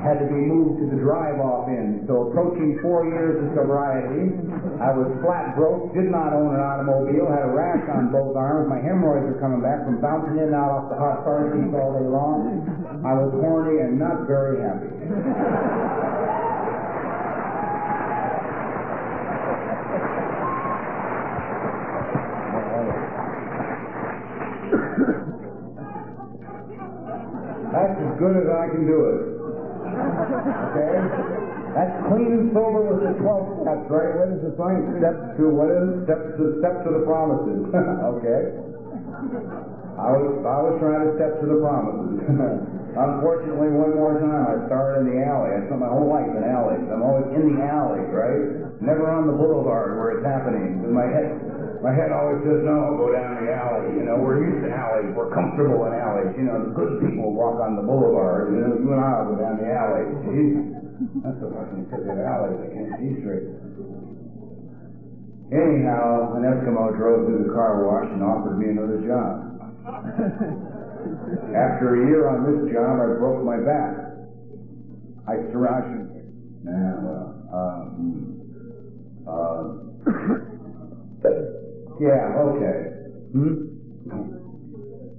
Had 0.00 0.16
to 0.16 0.24
be 0.32 0.40
moved 0.48 0.80
to 0.80 0.86
the 0.96 0.96
drive-off 0.96 1.68
end. 1.68 2.08
So 2.08 2.32
approaching 2.32 2.80
four 2.80 3.04
years 3.04 3.36
of 3.36 3.52
sobriety, 3.52 4.32
I 4.80 4.96
was 4.96 5.12
flat 5.20 5.52
broke, 5.54 5.92
did 5.92 6.08
not 6.08 6.32
own 6.32 6.56
an 6.56 6.60
automobile, 6.64 7.28
had 7.28 7.44
a 7.44 7.52
rash 7.52 7.84
on 7.92 8.08
both 8.08 8.32
arms. 8.32 8.64
My 8.72 8.80
hemorrhoids 8.80 9.28
were 9.28 9.36
coming 9.38 9.60
back 9.60 9.84
from 9.84 10.00
bouncing 10.00 10.40
in 10.40 10.50
and 10.50 10.56
out 10.56 10.72
off 10.72 10.88
the 10.88 10.96
hot 10.96 11.20
car 11.22 11.52
seats 11.52 11.76
all 11.76 11.92
day 12.00 12.08
long. 12.08 12.64
I 13.04 13.12
was 13.12 13.28
horny 13.44 13.84
and 13.84 14.00
not 14.00 14.24
very 14.24 14.64
happy. 14.64 14.88
That's 27.68 28.00
as 28.00 28.18
good 28.18 28.34
as 28.40 28.48
I 28.48 28.66
can 28.72 28.88
do 28.88 29.04
it. 29.04 29.39
Okay? 30.30 30.94
That's 31.74 31.94
clean 32.10 32.50
sober 32.50 32.82
with 32.90 33.00
the 33.06 33.14
12 33.22 33.62
steps, 33.62 33.86
right? 33.90 34.10
What 34.18 34.28
is 34.34 34.40
the 34.42 34.52
sign? 34.58 34.98
Step 34.98 35.38
to, 35.38 35.44
what 35.50 35.70
is 35.70 35.86
it? 35.86 35.96
Step 36.06 36.20
to, 36.38 36.44
step 36.58 36.74
to 36.86 36.90
the 36.90 37.02
promises. 37.06 37.70
okay? 38.18 38.40
I 40.00 40.08
was, 40.16 40.26
I 40.42 40.58
was 40.64 40.74
trying 40.82 41.02
to 41.06 41.10
step 41.14 41.38
to 41.42 41.46
the 41.46 41.58
promises. 41.62 42.26
Unfortunately, 42.90 43.70
one 43.70 43.94
more 43.94 44.18
time, 44.18 44.50
I 44.50 44.66
started 44.66 45.06
in 45.06 45.14
the 45.14 45.22
alley. 45.22 45.54
I 45.54 45.62
spent 45.70 45.78
my 45.78 45.92
whole 45.94 46.10
life 46.10 46.26
in 46.26 46.42
alleys. 46.42 46.82
I'm 46.90 47.06
always 47.06 47.30
in 47.38 47.54
the 47.54 47.62
alley, 47.62 48.02
right? 48.10 48.66
Never 48.82 49.06
on 49.06 49.30
the 49.30 49.36
boulevard 49.36 49.94
where 49.94 50.18
it's 50.18 50.26
happening. 50.26 50.82
My 50.90 51.06
head, 51.06 51.38
my 51.80 51.96
head 51.96 52.12
always 52.12 52.44
says, 52.44 52.60
no, 52.60 53.00
go 53.00 53.08
down 53.08 53.40
the 53.40 53.48
alley. 53.48 53.96
You 53.96 54.04
know, 54.04 54.20
we're 54.20 54.44
used 54.44 54.68
to 54.68 54.70
alleys. 54.72 55.16
We're 55.16 55.32
comfortable 55.32 55.88
in 55.88 55.96
alleys. 55.96 56.36
You 56.36 56.44
know, 56.44 56.60
the 56.68 56.72
good 56.76 57.00
people 57.00 57.32
walk 57.32 57.56
on 57.64 57.76
the 57.76 57.84
boulevard. 57.84 58.52
You 58.52 58.60
know, 58.60 58.72
you 58.76 58.88
and 58.92 59.00
I 59.00 59.24
will 59.24 59.32
go 59.32 59.40
down 59.40 59.56
the 59.56 59.70
alley. 59.72 60.04
See? 60.28 60.76
That's 61.24 61.40
the 61.40 61.48
fucking 61.48 61.88
crooked 61.88 62.20
alley. 62.20 62.52
I 62.60 62.68
can't 62.68 62.92
see 63.00 63.16
straight. 63.24 63.48
Anyhow, 65.50 66.36
an 66.36 66.44
Eskimo 66.44 66.94
drove 66.94 67.26
through 67.26 67.48
the 67.48 67.52
car 67.56 67.82
wash 67.82 68.06
and 68.12 68.22
offered 68.22 68.60
me 68.60 68.70
another 68.70 69.00
job. 69.02 69.50
After 71.56 71.96
a 71.96 72.06
year 72.06 72.28
on 72.28 72.44
this 72.44 72.70
job, 72.72 73.00
I 73.00 73.16
broke 73.18 73.42
my 73.42 73.56
back. 73.56 74.20
I 75.26 75.40
surrounded. 75.50 76.06
Nah, 76.62 77.00
well, 77.00 77.34
um, 77.56 78.36
uh, 79.26 79.64
yeah, 82.00 82.32
okay. 82.48 82.96
Hmm? 83.36 83.68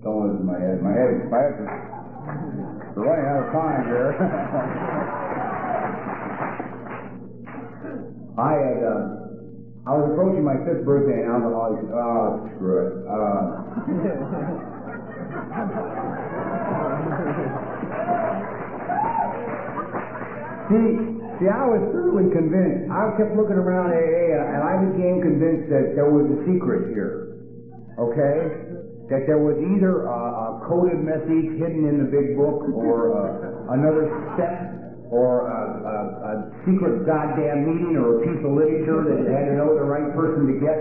Don't 0.01 0.25
listen 0.25 0.45
my 0.49 0.57
head. 0.57 0.81
My 0.81 0.89
head, 0.97 1.29
my 1.29 1.37
head. 1.37 1.53
We're 2.97 3.05
running 3.05 3.29
out 3.29 3.45
of 3.45 3.53
time 3.53 3.85
here. 3.85 4.17
I 8.37 8.53
had, 8.57 8.81
uh, 8.81 9.21
I 9.85 9.93
was 9.93 10.09
approaching 10.11 10.43
my 10.43 10.57
fifth 10.65 10.83
birthday 10.83 11.21
in 11.21 11.29
alcoholics. 11.29 11.85
Oh, 11.93 12.49
screw 12.57 12.81
it. 12.81 13.05
Uh, 13.05 13.61
see, 21.20 21.20
see, 21.41 21.49
I 21.49 21.65
was 21.65 21.81
thoroughly 21.89 22.29
convinced. 22.29 22.85
I 22.93 23.17
kept 23.17 23.33
looking 23.33 23.57
around 23.57 23.89
AA, 23.89 24.37
and 24.37 24.61
I 24.61 24.73
became 24.93 25.25
convinced 25.25 25.73
that 25.73 25.97
there 25.97 26.13
was 26.13 26.29
a 26.29 26.37
secret 26.45 26.93
here. 26.93 27.41
Okay? 27.97 28.37
That 29.09 29.25
there 29.25 29.41
was 29.41 29.57
either 29.59 30.05
a, 30.05 30.21
a 30.21 30.47
coded 30.69 31.01
message 31.01 31.57
hidden 31.57 31.89
in 31.89 31.97
the 31.99 32.07
big 32.07 32.37
book, 32.37 32.69
or 32.71 33.17
uh, 33.17 33.73
another 33.73 34.07
step 34.37 34.71
or 35.11 35.43
a, 35.43 35.59
a, 35.83 35.97
a, 36.23 36.33
secret 36.63 37.03
goddamn 37.03 37.67
meeting 37.67 37.99
or 37.99 38.15
a 38.15 38.19
piece 38.23 38.39
of 38.47 38.55
literature 38.55 39.03
that 39.03 39.27
had 39.27 39.51
to 39.51 39.59
know 39.59 39.75
the 39.75 39.83
right 39.83 40.07
person 40.15 40.47
to 40.47 40.55
get. 40.63 40.79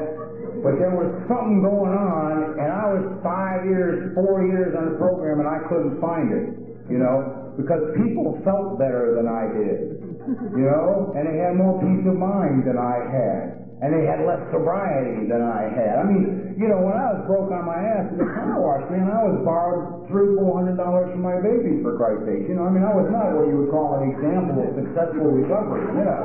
But 0.63 0.79
there 0.79 0.95
was 0.95 1.11
something 1.27 1.59
going 1.67 1.91
on, 1.91 2.55
and 2.63 2.71
I 2.71 2.95
was 2.95 3.03
five 3.27 3.67
years, 3.67 4.15
four 4.15 4.47
years 4.47 4.71
on 4.79 4.95
the 4.95 4.97
program, 5.03 5.43
and 5.43 5.51
I 5.51 5.67
couldn't 5.67 5.99
find 5.99 6.31
it. 6.31 6.47
You 6.87 7.03
know, 7.03 7.55
because 7.59 7.83
people 7.99 8.39
felt 8.47 8.79
better 8.79 9.19
than 9.19 9.27
I 9.27 9.51
did. 9.51 10.10
You 10.29 10.67
know, 10.69 11.17
and 11.17 11.25
they 11.25 11.41
had 11.41 11.57
more 11.57 11.81
peace 11.81 12.05
of 12.05 12.17
mind 12.17 12.69
than 12.69 12.77
I 12.77 13.01
had. 13.09 13.57
And 13.81 13.97
they 13.97 14.05
had 14.05 14.21
less 14.29 14.45
sobriety 14.53 15.25
than 15.25 15.41
I 15.41 15.73
had. 15.73 15.97
I 15.97 16.05
mean, 16.05 16.53
you 16.61 16.69
know, 16.69 16.85
when 16.85 16.93
I 16.93 17.17
was 17.17 17.25
broke 17.25 17.49
on 17.49 17.65
my 17.65 17.81
ass 17.81 18.13
in 18.13 18.21
the 18.21 18.29
car 18.29 18.61
wash, 18.61 18.85
man, 18.93 19.09
I 19.09 19.25
was 19.25 19.41
borrowed 19.41 20.05
three, 20.13 20.37
four 20.37 20.61
hundred 20.61 20.77
dollars 20.77 21.09
from 21.17 21.25
my 21.25 21.41
baby 21.41 21.81
for 21.81 21.97
Christ's 21.97 22.29
sake. 22.29 22.45
You 22.45 22.61
know, 22.61 22.69
I 22.69 22.71
mean, 22.77 22.85
I 22.85 22.93
was 22.93 23.09
not 23.09 23.33
what 23.33 23.49
you 23.49 23.65
would 23.65 23.73
call 23.73 23.97
an 23.97 24.13
example 24.13 24.61
of 24.61 24.77
successful 24.77 25.33
recovery. 25.33 25.89
You 25.97 26.05
know. 26.05 26.21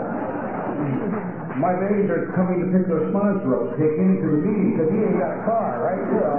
My 1.56 1.72
babies 1.80 2.12
are 2.12 2.36
coming 2.36 2.60
to 2.60 2.68
pick 2.76 2.92
their 2.92 3.08
sponsor 3.16 3.56
up 3.56 3.80
take 3.80 3.96
to 3.96 4.28
the 4.28 4.44
meeting 4.44 4.76
because 4.76 4.92
he 4.92 5.00
ain't 5.00 5.16
got 5.16 5.40
a 5.40 5.42
car, 5.48 5.80
right? 5.80 6.04
You 6.12 6.20
know. 6.20 6.36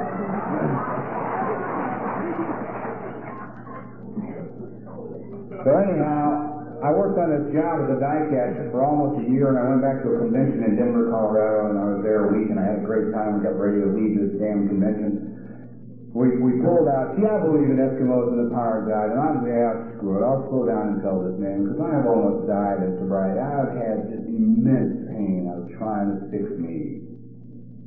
So 5.65 5.73
anyhow, 5.73 6.56
I 6.87 6.95
worked 6.95 7.19
on 7.19 7.35
this 7.35 7.51
job 7.51 7.83
as 7.83 7.91
a 7.91 7.99
die 7.99 8.31
for 8.71 8.87
almost 8.87 9.19
a 9.19 9.27
year, 9.27 9.51
and 9.51 9.59
I 9.59 9.67
went 9.75 9.83
back 9.83 10.07
to 10.07 10.09
a 10.15 10.23
convention 10.23 10.63
in 10.71 10.79
Denver, 10.79 11.11
Colorado, 11.11 11.75
and 11.75 11.83
I 11.83 11.87
was 11.99 12.01
there 12.07 12.31
a 12.31 12.39
week, 12.39 12.47
and 12.47 12.63
I 12.63 12.63
had 12.63 12.79
a 12.79 12.87
great 12.87 13.11
time. 13.11 13.35
We 13.35 13.39
got 13.43 13.59
ready 13.59 13.83
to 13.83 13.91
leave 13.91 14.15
this 14.15 14.39
damn 14.39 14.71
convention. 14.71 16.15
We, 16.15 16.39
we 16.39 16.63
pulled 16.63 16.87
out. 16.87 17.19
See, 17.19 17.27
I 17.27 17.43
believe 17.43 17.75
in 17.75 17.83
Eskimos 17.83 18.31
and 18.31 18.47
the 18.47 18.55
power 18.55 18.87
of 18.87 18.89
God, 18.89 19.07
and 19.11 19.19
I'm 19.19 19.43
yeah, 19.43 19.99
screw 19.99 20.15
it. 20.15 20.23
I'll 20.23 20.47
slow 20.47 20.63
down 20.71 20.95
and 20.95 20.99
tell 21.03 21.27
this 21.27 21.35
man 21.43 21.67
because 21.67 21.83
I 21.83 21.91
have 21.91 22.07
almost 22.07 22.47
died 22.47 22.79
of 22.87 23.03
sobriety. 23.03 23.43
I've 23.43 23.75
had 23.75 24.07
just 24.07 24.23
immense 24.31 25.11
pain 25.11 25.51
of 25.51 25.67
trying 25.83 26.15
to 26.15 26.31
fix 26.31 26.47
me 26.55 27.03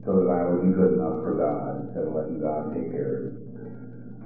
so 0.04 0.20
that 0.20 0.28
I 0.28 0.44
would 0.44 0.68
be 0.68 0.76
good 0.76 1.00
enough 1.00 1.24
for 1.24 1.40
God 1.40 1.88
instead 1.88 2.04
of 2.04 2.12
letting 2.12 2.44
God 2.44 2.76
take 2.76 2.92
care 2.92 3.16
of 3.16 3.22
it. 3.32 3.36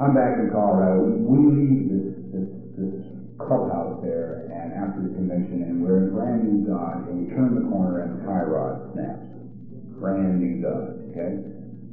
I'm 0.01 0.17
back 0.17 0.41
in 0.41 0.49
Colorado. 0.49 1.13
We 1.13 1.37
leave 1.61 1.93
this 1.93 2.09
this, 2.33 2.49
this 2.73 2.97
clubhouse 3.37 4.01
there 4.01 4.42
after 4.83 4.99
the 4.99 5.15
convention 5.15 5.63
and 5.63 5.79
we're 5.79 6.03
in 6.03 6.07
brand 6.11 6.43
new 6.43 6.67
Dodge 6.67 7.07
and 7.07 7.23
we 7.23 7.31
turn 7.31 7.55
the 7.55 7.63
corner 7.71 8.03
and 8.03 8.19
the 8.19 8.21
tie 8.27 8.43
rod 8.43 8.91
snaps. 8.91 9.23
Brand 10.03 10.43
new 10.43 10.59
Dodge, 10.59 11.15
okay? 11.15 11.39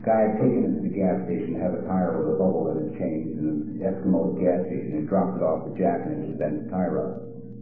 Guy 0.03 0.21
had 0.27 0.43
taken 0.43 0.67
it 0.67 0.73
to 0.75 0.83
the 0.83 0.95
gas 0.97 1.23
station 1.29 1.55
to 1.55 1.61
have 1.63 1.77
a 1.79 1.87
tire 1.87 2.19
with 2.19 2.35
a 2.35 2.37
bubble 2.41 2.73
in 2.75 2.91
it 2.91 2.99
changed, 2.99 3.37
and 3.37 3.79
the 3.79 3.85
Eskimo 3.85 4.35
gas 4.43 4.67
station 4.67 4.99
and 4.99 5.07
dropped 5.07 5.39
it 5.39 5.45
off 5.45 5.69
the 5.71 5.77
jack 5.79 6.03
and 6.09 6.25
it 6.25 6.41
bent 6.41 6.67
the 6.67 6.69
tire 6.73 6.99
rod. 6.99 7.15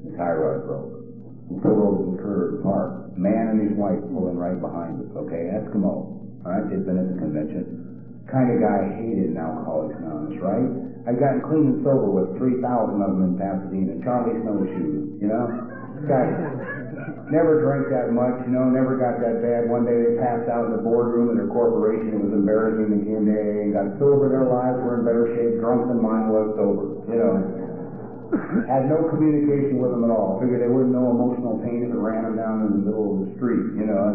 The 0.07 0.17
tire 0.17 0.39
rod 0.41 0.61
broke. 0.65 0.93
We 1.51 1.61
pulled 1.61 1.83
over 1.83 2.03
the 2.09 2.17
curb 2.23 2.63
parked. 2.63 3.19
Man 3.19 3.53
and 3.53 3.61
his 3.69 3.75
wife 3.77 4.01
pulling 4.15 4.39
right 4.39 4.57
behind 4.57 5.03
us, 5.03 5.11
okay? 5.29 5.51
Eskimo. 5.51 6.15
All 6.47 6.55
right, 6.55 6.65
they've 6.71 6.87
been 6.87 6.97
at 6.97 7.11
the 7.11 7.19
convention. 7.19 7.88
Kind 8.29 8.53
of 8.53 8.61
guy 8.61 8.77
I 8.85 8.93
hated 8.93 9.33
in 9.33 9.41
Alcoholics 9.41 9.97
Anonymous, 9.97 10.37
right? 10.45 10.69
I'd 11.09 11.17
gotten 11.17 11.41
clean 11.41 11.65
and 11.73 11.81
sober 11.81 12.13
with 12.13 12.37
3,000 12.37 12.61
of 13.01 13.17
them 13.17 13.25
in 13.25 13.33
Pasadena. 13.41 13.97
Charlie 14.05 14.37
Snowshoes, 14.45 15.17
you 15.17 15.29
know? 15.33 15.49
Guy 16.05 16.29
never 17.33 17.65
drank 17.65 17.89
that 17.89 18.13
much, 18.13 18.45
you 18.45 18.53
know, 18.53 18.69
never 18.69 19.01
got 19.01 19.17
that 19.25 19.41
bad. 19.41 19.73
One 19.73 19.89
day 19.89 19.97
they 19.97 20.21
passed 20.21 20.45
out 20.53 20.69
in 20.69 20.77
the 20.77 20.85
boardroom 20.85 21.33
in 21.33 21.41
their 21.41 21.49
corporation. 21.49 22.13
It 22.13 22.21
was 22.21 22.37
embarrassing. 22.37 22.93
They 22.93 23.03
came 23.09 23.25
to 23.25 23.33
AA 23.33 23.65
and 23.65 23.73
got 23.73 23.97
sober. 23.97 24.29
Their 24.29 24.45
lives 24.45 24.77
were 24.85 25.01
in 25.01 25.09
better 25.09 25.33
shape, 25.33 25.57
drunk 25.65 25.89
than 25.89 25.97
mine 26.05 26.29
was 26.29 26.53
sober, 26.61 27.01
you 27.09 27.17
know. 27.17 27.35
Had 28.69 28.93
no 28.93 29.09
communication 29.09 29.81
with 29.81 29.89
them 29.89 30.05
at 30.05 30.13
all. 30.13 30.37
Figured 30.37 30.61
they 30.61 30.69
wouldn't 30.69 30.93
know 30.93 31.09
emotional 31.09 31.57
pain 31.65 31.81
if 31.81 31.89
it 31.89 31.97
ran 31.97 32.29
them 32.29 32.37
down 32.37 32.69
in 32.69 32.77
the 32.77 32.83
middle 32.93 33.17
of 33.17 33.25
the 33.25 33.29
street, 33.41 33.73
you 33.73 33.89
know. 33.89 34.13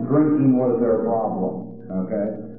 Drinking 0.08 0.56
was 0.56 0.80
their 0.80 1.04
problem, 1.04 1.76
okay? 2.08 2.51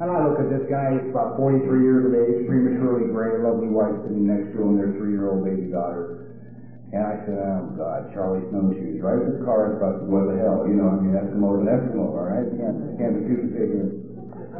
And 0.00 0.08
I 0.08 0.24
look 0.24 0.40
at 0.40 0.48
this 0.48 0.64
guy, 0.72 0.96
he's 0.96 1.12
about 1.12 1.36
43 1.36 1.60
years 1.84 2.08
of 2.08 2.16
age, 2.16 2.48
prematurely 2.48 3.12
gray, 3.12 3.36
lovely 3.44 3.68
wife 3.68 3.92
sitting 4.08 4.24
next 4.24 4.56
to 4.56 4.64
him, 4.64 4.80
their 4.80 4.96
three-year-old 4.96 5.44
baby 5.44 5.68
daughter. 5.68 6.32
And 6.96 7.04
I 7.04 7.20
said, 7.28 7.36
oh 7.36 7.76
God, 7.76 8.08
Charlie 8.16 8.48
Snowshoes, 8.48 8.96
right? 9.04 9.20
This 9.28 9.44
car 9.44 9.76
is 9.76 9.76
busted, 9.76 10.08
what 10.08 10.32
the 10.32 10.40
hell? 10.40 10.64
You 10.64 10.80
know, 10.80 10.88
I 10.88 10.96
mean, 11.04 11.12
Eskimo's 11.12 11.60
an 11.60 11.68
Eskimo, 11.68 12.16
all 12.16 12.32
right? 12.32 12.48
Can't, 12.48 12.96
can't 12.96 13.12
be 13.12 13.28
too 13.28 13.38
particular. 13.44 13.92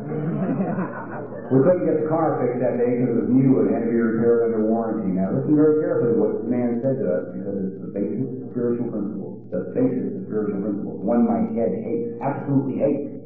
we 1.50 1.56
couldn't 1.64 1.88
get 1.88 2.04
the 2.04 2.08
car 2.12 2.36
fixed 2.44 2.60
that 2.60 2.76
day 2.76 3.00
because 3.00 3.08
it 3.08 3.18
was 3.24 3.32
new 3.32 3.64
and 3.64 3.72
had 3.72 3.88
to 3.88 3.90
be 3.90 3.96
repaired 3.96 4.44
under 4.52 4.60
warranty. 4.68 5.12
Now 5.16 5.32
listen 5.32 5.56
very 5.56 5.80
carefully 5.80 6.16
to 6.16 6.20
what 6.20 6.30
this 6.40 6.46
man 6.52 6.84
said 6.84 7.00
to 7.00 7.06
us 7.08 7.24
because 7.32 7.56
it's 7.64 7.80
the 7.80 7.92
basis 7.96 8.28
of 8.28 8.52
spiritual 8.52 8.92
principles. 8.92 9.40
The 9.48 9.72
basis 9.72 10.20
of 10.20 10.28
spiritual 10.28 10.60
principles. 10.68 11.00
One 11.00 11.24
my 11.24 11.48
head 11.56 11.72
hates, 11.80 12.16
absolutely 12.20 12.76
hates. 12.80 13.19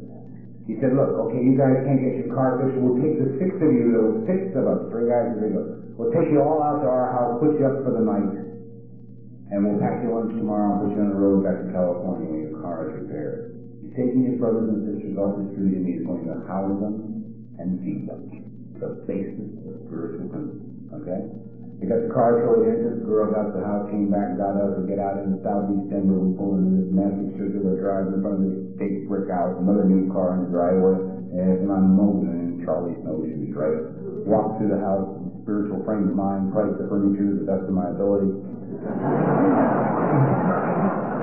He 0.64 0.80
said, 0.80 0.96
look, 0.96 1.12
okay, 1.28 1.44
you 1.44 1.60
guys 1.60 1.76
can't 1.84 2.00
get 2.00 2.24
your 2.24 2.32
car 2.32 2.56
fixed. 2.56 2.80
We'll 2.80 2.96
take 2.96 3.20
the 3.20 3.36
six 3.36 3.52
of 3.60 3.68
you, 3.68 3.92
those 3.92 4.24
six 4.24 4.48
of 4.56 4.64
us, 4.64 4.80
three 4.88 5.12
guys 5.12 5.28
and 5.28 5.36
three 5.36 5.52
girls. 5.52 5.92
We'll 6.00 6.12
take 6.16 6.32
you 6.32 6.40
all 6.40 6.64
out 6.64 6.80
to 6.80 6.88
our 6.88 7.12
house, 7.12 7.36
put 7.36 7.60
you 7.60 7.68
up 7.68 7.84
for 7.84 7.92
the 7.92 8.00
night, 8.00 8.32
and 9.52 9.60
we'll 9.60 9.76
pack 9.76 10.00
your 10.00 10.16
lunch 10.16 10.32
tomorrow 10.40 10.72
and 10.72 10.88
put 10.88 10.90
you 10.96 11.04
on 11.04 11.12
the 11.12 11.20
road 11.20 11.44
back 11.44 11.60
to 11.60 11.68
California 11.68 12.26
when 12.32 12.40
your 12.48 12.56
car 12.64 12.88
is 12.88 13.04
repaired. 13.04 13.54
He's 13.84 13.92
taking 13.92 14.24
his 14.24 14.40
brothers 14.40 14.72
and 14.72 14.80
sisters 14.88 15.14
off 15.20 15.36
the 15.36 15.52
street 15.52 15.76
and 15.78 15.84
he's 15.84 16.02
going 16.02 16.24
to 16.32 16.40
house 16.48 16.74
them 16.80 16.96
and 17.60 17.78
feed 17.84 18.08
them. 18.08 18.24
The 18.80 19.04
basis 19.04 19.52
of 19.68 19.84
spiritual 19.86 20.32
principles. 20.32 20.74
Okay? 20.96 21.20
They 21.84 21.92
got 21.92 22.00
the 22.00 22.16
car 22.16 22.40
towed 22.40 22.64
in, 22.64 22.96
the 22.96 23.04
girls 23.04 23.36
out 23.36 23.52
the 23.52 23.60
house, 23.60 23.92
came 23.92 24.08
back, 24.08 24.40
got 24.40 24.56
us, 24.56 24.72
we 24.80 24.88
get 24.88 24.96
out 24.96 25.20
in 25.20 25.36
the 25.36 25.40
southeast 25.44 25.92
Denver, 25.92 26.16
we 26.16 26.32
pull 26.32 26.56
into 26.56 26.80
this 26.80 26.88
massive 26.88 27.36
circular 27.36 27.76
drive 27.76 28.08
in 28.08 28.24
front 28.24 28.40
of 28.40 28.48
this 28.48 28.56
big 28.80 29.04
brick 29.04 29.28
house, 29.28 29.52
another 29.60 29.84
new 29.84 30.08
car 30.08 30.32
in 30.32 30.48
the 30.48 30.50
driveway, 30.56 30.96
and 30.96 31.68
I'm 31.68 31.92
moping 31.92 32.32
in 32.32 32.64
Charlie 32.64 32.96
Snowshoes, 33.04 33.52
right? 33.52 33.84
Walk 34.24 34.56
through 34.56 34.72
the 34.72 34.80
house, 34.80 35.12
spiritual 35.44 35.84
frame 35.84 36.08
of 36.08 36.16
mind, 36.16 36.56
price 36.56 36.72
the 36.80 36.88
furniture 36.88 37.36
to 37.36 37.44
the 37.44 37.48
best 37.52 37.68
of 37.68 37.76
my 37.76 37.92
ability. 37.92 38.32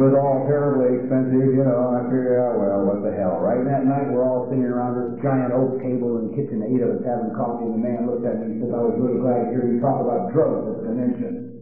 It 0.00 0.16
was 0.16 0.16
all 0.16 0.48
terribly 0.48 0.96
expensive, 0.96 1.44
you 1.52 1.60
know, 1.60 1.92
I 1.92 2.08
figured 2.08 2.40
out, 2.40 2.56
well, 2.56 2.88
what 2.88 3.04
the 3.04 3.12
hell, 3.12 3.36
right? 3.36 3.60
And 3.60 3.68
that 3.68 3.84
night 3.84 4.08
we're 4.08 4.24
all 4.24 4.48
sitting 4.48 4.64
around 4.64 4.96
this 4.96 5.20
giant 5.20 5.52
oak 5.52 5.76
table 5.76 6.16
in 6.16 6.32
the 6.32 6.40
kitchen, 6.40 6.64
eight 6.64 6.80
of 6.80 6.96
us 6.96 7.04
having 7.04 7.36
coffee, 7.36 7.68
and 7.68 7.76
the 7.76 7.84
man 7.84 8.08
looked 8.08 8.24
at 8.24 8.40
me 8.40 8.48
and 8.48 8.64
said, 8.64 8.72
I 8.72 8.80
was 8.80 8.96
really 8.96 9.20
glad 9.20 9.44
to 9.44 9.46
hear 9.52 9.68
you 9.68 9.76
talk 9.76 10.00
about 10.00 10.32
drugs 10.32 10.72
at 10.72 10.74
the 10.80 10.84
convention. 10.88 11.52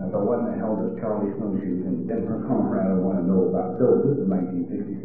I 0.00 0.08
thought, 0.08 0.24
what 0.24 0.40
in 0.40 0.46
the 0.48 0.56
hell 0.56 0.72
does 0.72 0.96
Charlie 1.04 1.36
Snowshoes 1.36 1.84
in 1.84 2.08
Denver, 2.08 2.48
Colorado 2.48 3.04
want 3.04 3.20
to 3.20 3.28
know 3.28 3.52
about 3.52 3.76
dope? 3.76 4.08
This 4.08 4.24
is 4.24 4.28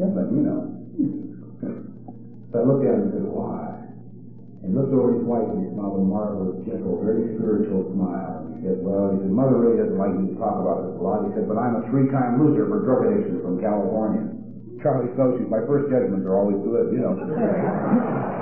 you 0.32 0.40
know. 0.40 0.60
So 2.50 2.54
I 2.56 2.64
looked 2.64 2.88
at 2.88 2.96
him 2.96 3.04
and 3.04 3.12
said, 3.20 3.28
why? 3.28 3.69
And 4.60 4.76
looked 4.76 4.92
over 4.92 5.16
his 5.16 5.24
wife 5.24 5.48
and 5.56 5.64
he 5.64 5.72
smiled 5.72 5.96
a 5.96 6.04
marvelous, 6.04 6.60
gentle, 6.68 7.00
very 7.00 7.32
spiritual 7.40 7.88
smile. 7.96 8.44
And 8.44 8.60
He 8.60 8.68
said, 8.68 8.84
well, 8.84 9.16
he 9.16 9.24
said, 9.24 9.32
Mother 9.32 9.56
really 9.56 9.80
doesn't 9.80 9.96
like 9.96 10.12
me 10.12 10.32
to 10.32 10.36
talk 10.36 10.60
about 10.60 10.84
this 10.84 11.00
a 11.00 11.02
lot. 11.02 11.24
He 11.24 11.32
said, 11.32 11.48
but 11.48 11.56
I'm 11.56 11.80
a 11.80 11.82
three-time 11.88 12.36
loser 12.36 12.68
for 12.68 12.84
drug 12.84 13.08
addiction 13.08 13.40
from 13.40 13.56
California. 13.56 14.36
Charlie 14.84 15.08
Snowshoes, 15.16 15.48
my 15.48 15.64
first 15.64 15.88
judgments 15.88 16.28
are 16.28 16.36
always 16.36 16.60
good, 16.60 16.92
you 16.92 17.00
know. 17.00 17.16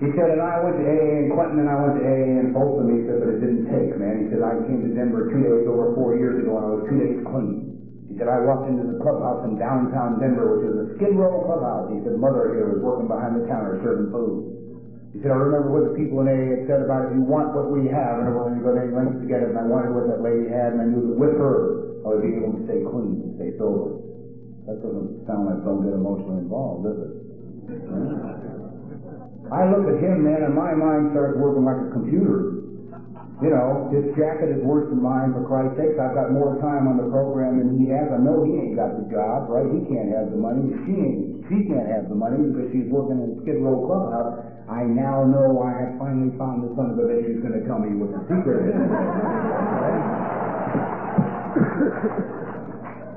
he 0.00 0.08
said, 0.12 0.28
and 0.28 0.44
I 0.44 0.60
went 0.60 0.76
to 0.76 0.84
AA, 0.84 1.24
and 1.24 1.32
Quentin 1.32 1.60
and 1.64 1.68
I 1.68 1.76
went 1.80 1.96
to 2.00 2.04
AA 2.04 2.40
in 2.40 2.52
Folsom. 2.52 2.92
He 2.96 3.04
said, 3.08 3.20
but 3.20 3.28
it 3.32 3.40
didn't 3.44 3.64
take, 3.68 3.96
man. 3.96 4.24
He 4.24 4.26
said, 4.32 4.40
I 4.44 4.56
came 4.64 4.84
to 4.84 4.92
Denver 4.92 5.28
two 5.32 5.40
days 5.40 5.64
over 5.68 5.92
four 5.96 6.16
years 6.16 6.40
ago, 6.44 6.56
and 6.60 6.64
I 6.64 6.70
was 6.80 6.84
two 6.88 6.98
days 7.00 7.20
clean. 7.28 7.75
Said, 8.16 8.32
I 8.32 8.40
walked 8.40 8.64
into 8.64 8.88
the 8.88 8.96
clubhouse 9.04 9.44
in 9.44 9.60
downtown 9.60 10.16
Denver, 10.16 10.56
which 10.56 10.64
is 10.72 10.76
a 10.80 10.86
Skid 10.96 11.12
Row 11.20 11.44
clubhouse. 11.44 11.92
He 11.92 12.00
said, 12.00 12.16
Mother 12.16 12.56
here 12.56 12.72
was 12.72 12.80
working 12.80 13.12
behind 13.12 13.36
the 13.36 13.44
counter 13.44 13.76
serving 13.84 14.08
food. 14.08 14.56
He 15.12 15.20
said, 15.20 15.36
I 15.36 15.40
remember 15.40 15.68
what 15.68 15.84
the 15.92 15.94
people 16.00 16.24
in 16.24 16.32
AA 16.32 16.56
had 16.56 16.64
said 16.64 16.80
about 16.80 17.12
if 17.12 17.16
you 17.16 17.20
want 17.20 17.52
what 17.52 17.68
we 17.68 17.84
have, 17.92 18.24
and 18.24 18.32
we're 18.32 18.48
going 18.48 18.56
to 18.56 18.64
go 18.64 18.72
to 18.72 18.80
any 18.80 18.92
lengths 18.96 19.20
to 19.20 19.28
get 19.28 19.44
it, 19.44 19.52
and 19.52 19.60
I 19.60 19.68
wanted 19.68 19.92
what 19.92 20.08
that 20.08 20.24
lady 20.24 20.48
had, 20.48 20.72
and 20.76 20.80
I 20.80 20.88
knew 20.88 21.12
that 21.12 21.16
with 21.16 21.36
her, 21.36 21.92
I 22.08 22.16
would 22.16 22.24
be 22.24 22.40
able 22.40 22.56
to 22.56 22.64
stay 22.64 22.80
clean 22.88 23.20
and 23.20 23.36
stay 23.36 23.52
sober. 23.60 24.00
That 24.64 24.80
doesn't 24.80 25.28
sound 25.28 25.52
like 25.52 25.60
don't 25.60 25.84
get 25.84 25.92
emotionally 25.92 26.40
involved, 26.40 26.88
does 26.88 26.98
it? 27.04 27.12
I 29.52 29.60
look 29.70 29.86
at 29.86 30.00
him, 30.02 30.24
man, 30.26 30.42
and 30.42 30.56
my 30.56 30.74
mind 30.74 31.12
starts 31.12 31.36
working 31.38 31.68
like 31.68 31.78
a 31.78 31.92
computer. 31.92 32.65
You 33.36 33.52
know, 33.52 33.92
his 33.92 34.16
jacket 34.16 34.48
is 34.48 34.64
worse 34.64 34.88
than 34.88 35.04
mine, 35.04 35.36
for 35.36 35.44
Christ's 35.44 35.76
sakes. 35.76 36.00
I've 36.00 36.16
got 36.16 36.32
more 36.32 36.56
time 36.56 36.88
on 36.88 36.96
the 36.96 37.04
program 37.12 37.60
than 37.60 37.76
he 37.76 37.84
has. 37.92 38.08
I 38.08 38.16
know 38.16 38.40
he 38.48 38.56
ain't 38.56 38.80
got 38.80 38.96
the 38.96 39.04
job, 39.12 39.52
right? 39.52 39.68
He 39.76 39.84
can't 39.92 40.08
have 40.16 40.32
the 40.32 40.40
money. 40.40 40.72
She 40.88 40.96
ain't, 40.96 41.44
she 41.44 41.68
can't 41.68 41.84
have 41.84 42.08
the 42.08 42.16
money 42.16 42.40
because 42.48 42.72
she's 42.72 42.88
working 42.88 43.20
in 43.20 43.36
Skid 43.44 43.60
Row 43.60 43.84
Clubhouse. 43.84 44.40
I 44.72 44.88
now 44.88 45.28
know 45.28 45.60
I 45.60 45.92
finally 46.00 46.32
found 46.40 46.64
the 46.64 46.72
son 46.80 46.96
of 46.96 46.98
a 46.98 47.04
bitch 47.04 47.28
who's 47.28 47.44
going 47.44 47.60
to 47.60 47.64
tell 47.68 47.76
me 47.76 47.92
what 48.00 48.08
the 48.16 48.24
secret 48.24 48.72
is. 48.72 48.80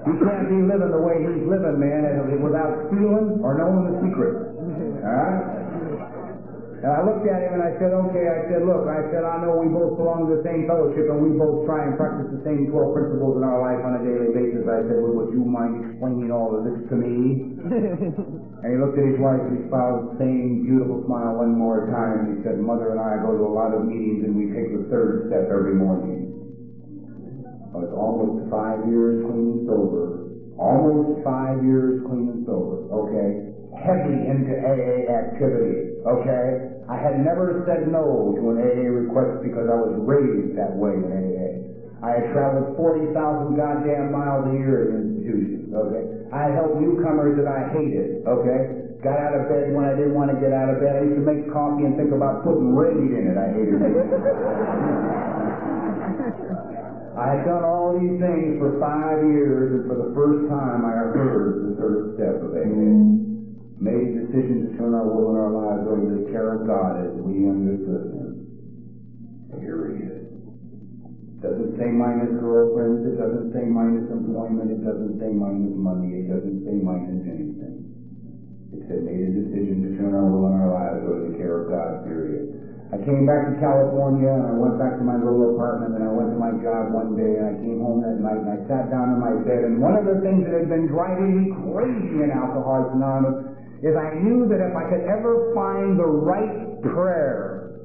he 0.03 0.13
can't 0.19 0.51
be 0.51 0.59
living 0.67 0.91
the 0.91 0.99
way 0.99 1.15
he's 1.23 1.47
living, 1.47 1.79
man, 1.79 2.43
without 2.43 2.91
feeling 2.91 3.39
or 3.39 3.55
knowing 3.55 3.87
the 3.87 3.95
secret. 4.03 4.35
All 4.99 5.15
right? 5.15 5.68
And 6.79 6.87
I 6.95 7.03
looked 7.03 7.27
at 7.27 7.43
him 7.43 7.59
and 7.59 7.63
I 7.67 7.75
said, 7.75 7.91
okay, 7.91 8.23
I 8.23 8.39
said, 8.47 8.63
look, 8.63 8.87
I 8.87 9.03
said, 9.11 9.27
I 9.27 9.43
know 9.43 9.59
we 9.59 9.67
both 9.67 9.99
belong 9.99 10.31
to 10.31 10.39
the 10.39 10.43
same 10.47 10.63
fellowship 10.63 11.11
and 11.11 11.19
we 11.19 11.35
both 11.35 11.67
try 11.67 11.83
and 11.83 11.99
practice 11.99 12.31
the 12.31 12.39
same 12.47 12.71
12 12.71 12.95
principles 12.95 13.35
in 13.35 13.43
our 13.43 13.59
life 13.59 13.83
on 13.83 13.99
a 13.99 14.01
daily 14.07 14.31
basis. 14.31 14.63
I 14.63 14.87
said, 14.87 14.95
well, 15.03 15.11
would 15.19 15.35
you 15.35 15.43
mind 15.43 15.75
explaining 15.83 16.31
all 16.31 16.55
of 16.55 16.63
this 16.63 16.79
to 16.87 16.95
me? 16.95 17.51
and 18.63 18.69
he 18.71 18.79
looked 18.79 18.95
at 18.95 19.11
his 19.11 19.19
wife 19.19 19.43
and 19.43 19.59
he 19.59 19.67
smiled 19.67 20.15
the 20.15 20.23
same 20.23 20.63
beautiful 20.63 21.03
smile 21.03 21.43
one 21.43 21.51
more 21.51 21.91
time 21.91 22.23
and 22.23 22.39
he 22.39 22.47
said, 22.47 22.55
Mother 22.63 22.95
and 22.95 23.03
I 23.03 23.19
go 23.27 23.35
to 23.35 23.43
a 23.43 23.51
lot 23.51 23.75
of 23.75 23.83
meetings 23.83 24.23
and 24.23 24.39
we 24.39 24.47
take 24.55 24.71
the 24.71 24.87
third 24.87 25.27
step 25.27 25.51
every 25.51 25.75
morning. 25.75 26.31
I 27.75 27.83
was 27.83 27.91
almost 27.91 28.47
five 28.47 28.87
years 28.87 29.27
clean 29.27 29.51
and 29.51 29.67
sober. 29.67 30.31
Almost 30.55 31.27
five 31.27 31.59
years 31.67 32.07
clean 32.07 32.39
and 32.39 32.47
sober. 32.47 32.87
Okay? 32.87 33.48
Heavy 33.79 34.27
into 34.27 34.59
AA 34.59 35.07
activity. 35.07 36.03
Okay? 36.03 36.79
I 36.89 36.97
had 36.97 37.21
never 37.21 37.61
said 37.69 37.87
no 37.87 38.33
to 38.35 38.49
an 38.51 38.57
AA 38.59 38.89
request 38.89 39.45
because 39.45 39.69
I 39.69 39.77
was 39.77 39.93
raised 40.03 40.57
that 40.57 40.73
way 40.75 40.97
in 40.97 41.05
AA. 41.05 41.69
I 42.01 42.17
had 42.17 42.31
traveled 42.31 42.77
40,000 42.79 43.59
goddamn 43.59 44.15
miles 44.15 44.47
a 44.47 44.53
year 44.55 44.87
in 44.89 44.95
institutions, 45.19 45.75
okay? 45.75 46.03
I 46.31 46.47
helped 46.55 46.79
newcomers 46.79 47.35
that 47.35 47.43
I 47.47 47.67
hated, 47.75 48.23
okay? 48.23 48.87
Got 49.03 49.19
out 49.19 49.35
of 49.35 49.51
bed 49.51 49.75
when 49.75 49.83
I 49.83 49.99
didn't 49.99 50.15
want 50.15 50.31
to 50.31 50.39
get 50.39 50.55
out 50.55 50.71
of 50.71 50.79
bed. 50.79 50.95
I 50.95 51.03
used 51.05 51.19
to 51.19 51.27
make 51.27 51.51
coffee 51.51 51.83
and 51.83 51.99
think 51.99 52.15
about 52.15 52.47
putting 52.47 52.71
raid 52.71 52.95
in 52.95 53.27
it. 53.31 53.35
I 53.35 53.51
hated 53.51 53.83
it. 53.83 53.95
I 57.19 57.35
had 57.35 57.43
done 57.43 57.67
all 57.67 57.99
these 57.99 58.15
things 58.15 58.63
for 58.63 58.79
five 58.79 59.19
years, 59.27 59.75
and 59.75 59.91
for 59.91 59.99
the 59.99 60.15
first 60.15 60.47
time 60.47 60.87
I 60.87 61.11
heard 61.11 61.67
the 61.67 61.75
third 61.75 62.15
step 62.15 62.39
of 62.39 62.55
AA 62.55 63.27
made 63.79 63.95
a 63.95 64.27
decision 64.27 64.67
to 64.67 64.69
turn 64.75 64.91
our 64.91 65.07
will 65.07 65.31
and 65.31 65.39
our 65.39 65.53
lives 65.55 65.87
over 65.87 66.03
to 66.03 66.15
the 66.19 66.27
care 66.35 66.59
of 66.59 66.67
God 66.67 66.99
as 66.99 67.15
we 67.15 67.47
understood 67.47 68.11
Him. 68.11 68.31
Here 69.63 69.79
He 69.95 70.03
is. 70.03 70.19
Doesn't 71.39 71.79
say 71.79 71.87
minus 71.87 72.35
girlfriends, 72.43 73.07
it 73.07 73.15
doesn't 73.15 73.55
say 73.55 73.63
minus 73.63 74.11
employment, 74.11 74.75
it 74.75 74.83
doesn't 74.83 75.23
say 75.23 75.31
minus 75.31 75.71
money, 75.79 76.11
it 76.19 76.27
doesn't 76.27 76.67
say 76.67 76.75
minus 76.75 77.23
anything. 77.23 77.87
It 78.75 78.83
said 78.91 79.07
made 79.07 79.23
a 79.23 79.31
decision 79.31 79.87
to 79.87 79.89
turn 79.95 80.11
our 80.11 80.27
will 80.27 80.51
and 80.51 80.59
our 80.59 80.71
lives 80.75 80.99
over 81.07 81.23
to 81.23 81.31
the 81.31 81.37
care 81.39 81.63
of 81.63 81.71
God, 81.71 82.03
period. 82.03 82.59
I 82.91 82.97
came 83.05 83.23
back 83.23 83.47
to 83.47 83.55
California 83.63 84.27
and 84.27 84.49
I 84.49 84.55
went 84.59 84.81
back 84.81 84.97
to 84.97 85.05
my 85.05 85.15
little 85.15 85.55
apartment 85.55 85.95
and 85.95 86.03
I 86.03 86.11
went 86.11 86.33
to 86.33 86.39
my 86.41 86.51
job 86.57 86.89
one 86.89 87.13
day 87.13 87.37
and 87.37 87.45
I 87.45 87.55
came 87.61 87.79
home 87.79 88.01
that 88.01 88.17
night 88.17 88.41
and 88.41 88.49
I 88.49 88.59
sat 88.65 88.89
down 88.89 89.13
in 89.13 89.21
my 89.21 89.39
bed 89.45 89.61
and 89.63 89.77
one 89.77 89.93
of 89.93 90.09
the 90.09 90.19
things 90.25 90.41
that 90.43 90.57
had 90.57 90.67
been 90.67 90.89
driving 90.89 91.37
me 91.37 91.43
crazy 91.69 92.25
in 92.25 92.33
Alcoholics 92.33 92.89
Anonymous 92.97 93.58
is 93.79 93.95
I 93.95 94.19
knew 94.19 94.47
that 94.51 94.59
if 94.59 94.75
I 94.75 94.83
could 94.91 95.07
ever 95.07 95.55
find 95.55 95.95
the 95.95 96.07
right 96.07 96.83
prayer, 96.83 97.79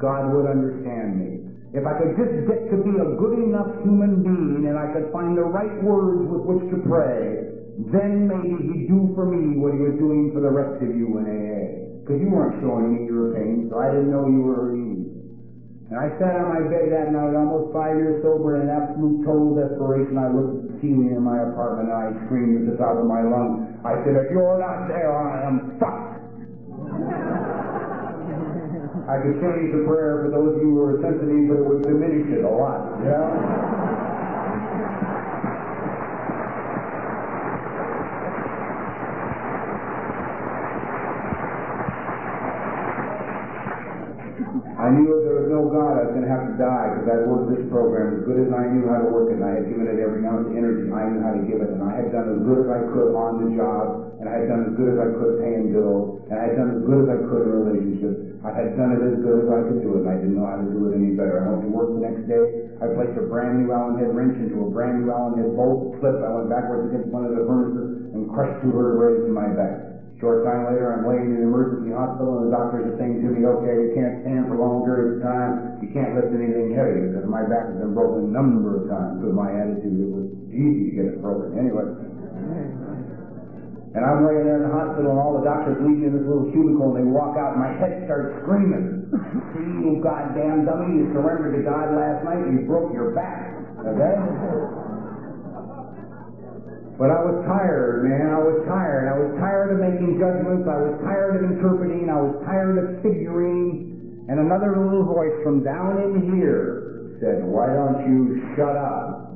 God 0.00 0.32
would 0.32 0.48
understand 0.48 1.20
me. 1.20 1.46
If 1.76 1.84
I 1.84 1.92
could 2.00 2.16
just 2.16 2.34
get 2.48 2.72
to 2.72 2.76
be 2.80 2.96
a 2.96 3.08
good 3.20 3.36
enough 3.36 3.68
human 3.84 4.24
being 4.24 4.64
and 4.64 4.80
I 4.80 4.88
could 4.96 5.12
find 5.12 5.36
the 5.36 5.44
right 5.44 5.76
words 5.84 6.24
with 6.24 6.42
which 6.48 6.64
to 6.72 6.78
pray, 6.88 7.52
then 7.92 8.32
maybe 8.32 8.56
He'd 8.64 8.88
do 8.88 9.12
for 9.12 9.28
me 9.28 9.60
what 9.60 9.76
He 9.76 9.80
was 9.84 10.00
doing 10.00 10.32
for 10.32 10.40
the 10.40 10.48
rest 10.48 10.80
of 10.80 10.88
you 10.96 11.20
in 11.20 11.24
AA. 11.28 12.00
Because 12.00 12.22
you 12.22 12.30
weren't 12.32 12.56
showing 12.64 12.96
me 12.96 13.04
your 13.04 13.34
pain, 13.34 13.68
so 13.68 13.76
I 13.76 13.92
didn't 13.92 14.08
know 14.08 14.24
you 14.24 14.40
were 14.40 14.72
hurting. 14.72 15.15
And 15.86 16.02
I 16.02 16.10
sat 16.18 16.34
on 16.34 16.50
my 16.50 16.66
bed 16.66 16.90
that 16.90 17.14
night, 17.14 17.38
almost 17.38 17.70
five 17.70 17.94
years 17.94 18.18
sober, 18.18 18.58
in 18.58 18.66
absolute 18.66 19.22
total 19.22 19.54
desperation. 19.54 20.18
I 20.18 20.26
looked 20.34 20.58
at 20.58 20.66
the 20.66 20.74
ceiling 20.82 21.14
in 21.14 21.22
my 21.22 21.46
apartment 21.46 21.94
and 21.94 21.94
I 21.94 22.10
screamed 22.26 22.66
at 22.66 22.74
the 22.74 22.76
top 22.76 22.98
of 22.98 23.06
my 23.06 23.22
lungs. 23.22 23.70
I 23.86 23.94
said, 24.02 24.18
if 24.18 24.26
you're 24.34 24.58
not 24.58 24.90
there, 24.90 25.14
I 25.14 25.46
am 25.46 25.78
fucked. 25.78 26.26
I 29.06 29.22
could 29.22 29.38
change 29.38 29.70
the 29.70 29.86
prayer 29.86 30.26
for 30.26 30.34
those 30.34 30.58
of 30.58 30.66
you 30.66 30.74
who 30.74 30.82
are 30.90 30.98
sensitive, 30.98 31.54
but 31.54 31.62
it 31.62 31.62
would 31.62 31.86
diminish 31.86 32.34
it 32.34 32.42
a 32.42 32.50
lot, 32.50 32.98
you 32.98 33.06
know? 33.06 33.30
I 44.82 44.90
knew 44.90 45.22
there 45.22 45.35
was 45.46 45.54
no 45.54 45.70
God, 45.70 45.94
I 45.94 46.02
was 46.10 46.12
going 46.18 46.26
to 46.26 46.32
have 46.34 46.44
to 46.50 46.54
die 46.58 46.86
because 46.98 47.06
I'd 47.06 47.24
worked 47.30 47.54
this 47.54 47.64
program 47.70 48.18
as 48.18 48.20
good 48.26 48.38
as 48.42 48.50
I 48.50 48.66
knew 48.66 48.90
how 48.90 48.98
to 48.98 49.08
work 49.14 49.30
it, 49.30 49.38
and 49.38 49.46
I 49.46 49.62
had 49.62 49.70
given 49.70 49.86
it 49.86 50.02
every 50.02 50.26
ounce 50.26 50.50
of 50.50 50.58
energy 50.58 50.90
I 50.90 51.06
knew 51.06 51.22
how 51.22 51.38
to 51.38 51.42
give 51.46 51.62
it, 51.62 51.70
and 51.70 51.82
I 51.86 51.94
had 51.94 52.10
done 52.10 52.26
as 52.34 52.40
good 52.42 52.66
as 52.66 52.68
I 52.74 52.80
could 52.90 53.14
on 53.14 53.32
the 53.46 53.48
job, 53.54 54.18
and 54.18 54.26
I 54.26 54.42
had 54.42 54.46
done 54.50 54.62
as 54.66 54.72
good 54.74 54.90
as 54.90 54.98
I 54.98 55.08
could 55.14 55.32
paying 55.38 55.70
bills, 55.70 56.26
and 56.26 56.34
I 56.34 56.42
had 56.50 56.54
done 56.58 56.70
as 56.74 56.82
good 56.82 56.98
as 57.06 57.08
I 57.14 57.18
could 57.30 57.42
in 57.46 57.50
relationships. 57.62 58.18
I 58.42 58.50
had 58.50 58.74
done 58.74 58.90
it 58.98 59.02
as 59.06 59.16
good 59.22 59.38
as 59.46 59.48
I 59.50 59.60
could 59.70 59.80
do 59.86 59.90
it, 59.94 60.00
and 60.02 60.10
I 60.10 60.16
didn't 60.18 60.34
know 60.34 60.46
how 60.50 60.58
to 60.58 60.66
do 60.66 60.80
it 60.90 60.98
any 60.98 61.14
better. 61.14 61.46
I 61.46 61.54
went 61.54 61.62
to 61.66 61.70
work 61.70 61.88
the 61.94 62.02
next 62.02 62.26
day. 62.26 62.46
I 62.82 62.90
placed 62.94 63.14
a 63.18 63.26
brand 63.30 63.62
new 63.62 63.70
Allen 63.70 63.98
head 64.02 64.10
wrench 64.10 64.38
into 64.38 64.66
a 64.66 64.68
brand 64.70 65.02
new 65.02 65.14
Allen 65.14 65.38
head 65.38 65.54
bolt, 65.54 65.98
slipped. 66.02 66.22
I 66.26 66.30
went 66.30 66.50
backwards 66.50 66.90
against 66.90 67.10
one 67.14 67.26
of 67.26 67.34
the 67.34 67.42
furnaces 67.46 68.14
and 68.14 68.30
crushed 68.34 68.62
two 68.62 68.70
vertebrae 68.74 69.26
in 69.26 69.34
my 69.34 69.50
back. 69.54 69.95
Short 70.16 70.48
time 70.48 70.72
later, 70.72 70.96
I'm 70.96 71.04
laying 71.04 71.28
in 71.28 71.44
an 71.44 71.52
emergency 71.52 71.92
hospital, 71.92 72.40
and 72.40 72.48
the 72.48 72.52
doctors 72.56 72.88
are 72.88 72.96
saying 72.96 73.20
to 73.20 73.28
me, 73.36 73.44
okay, 73.44 73.74
you 73.84 73.92
can't 73.92 74.24
stand 74.24 74.48
for 74.48 74.56
long 74.56 74.80
periods 74.80 75.20
of 75.20 75.28
time. 75.28 75.76
You 75.84 75.92
can't 75.92 76.16
lift 76.16 76.32
anything 76.32 76.72
heavy 76.72 77.12
because 77.12 77.28
my 77.28 77.44
back 77.44 77.68
has 77.68 77.76
been 77.76 77.92
broken 77.92 78.24
a 78.24 78.32
number 78.32 78.80
of 78.80 78.88
times 78.88 79.20
with 79.20 79.36
my 79.36 79.52
attitude. 79.52 79.92
It 79.92 80.08
was 80.08 80.32
easy 80.48 80.88
to 80.88 80.92
get 80.96 81.06
it 81.12 81.20
broken. 81.20 81.52
Anyway. 81.60 81.84
And 83.92 84.04
I'm 84.04 84.24
laying 84.24 84.44
there 84.44 84.60
in 84.60 84.68
the 84.68 84.72
hospital, 84.72 85.12
and 85.12 85.20
all 85.20 85.36
the 85.36 85.44
doctors 85.44 85.76
leave 85.84 86.00
me 86.00 86.08
in 86.08 86.16
this 86.16 86.24
little 86.24 86.48
cubicle, 86.48 86.96
and 86.96 86.96
they 86.96 87.08
walk 87.08 87.36
out, 87.36 87.56
and 87.56 87.60
my 87.60 87.76
head 87.76 88.08
starts 88.08 88.40
screaming. 88.40 89.12
See, 89.52 89.68
you 89.84 90.00
goddamn 90.00 90.64
dummy, 90.64 90.96
you 90.96 91.12
surrendered 91.12 91.60
to 91.60 91.62
God 91.64 91.92
last 91.92 92.24
night, 92.24 92.40
and 92.40 92.56
you 92.56 92.64
broke 92.64 92.88
your 92.96 93.12
back. 93.12 93.52
Okay? 93.84 94.16
But 96.96 97.12
I 97.12 97.20
was 97.20 97.44
tired, 97.44 98.08
man. 98.08 98.32
I 98.32 98.40
was 98.40 98.64
tired. 98.64 99.12
I 99.12 99.16
was 99.20 99.36
tired 99.36 99.76
of 99.76 99.84
making 99.84 100.16
judgments. 100.16 100.64
I 100.64 100.80
was 100.80 100.96
tired 101.04 101.36
of 101.36 101.42
interpreting. 101.44 102.08
I 102.08 102.16
was 102.16 102.40
tired 102.48 102.80
of 102.80 103.04
figuring. 103.04 104.24
And 104.32 104.40
another 104.40 104.72
little 104.80 105.04
voice 105.04 105.36
from 105.44 105.60
down 105.60 106.00
in 106.00 106.32
here 106.32 107.12
said, 107.20 107.44
Why 107.44 107.68
don't 107.68 108.00
you 108.08 108.40
shut 108.56 108.80
up? 108.80 109.28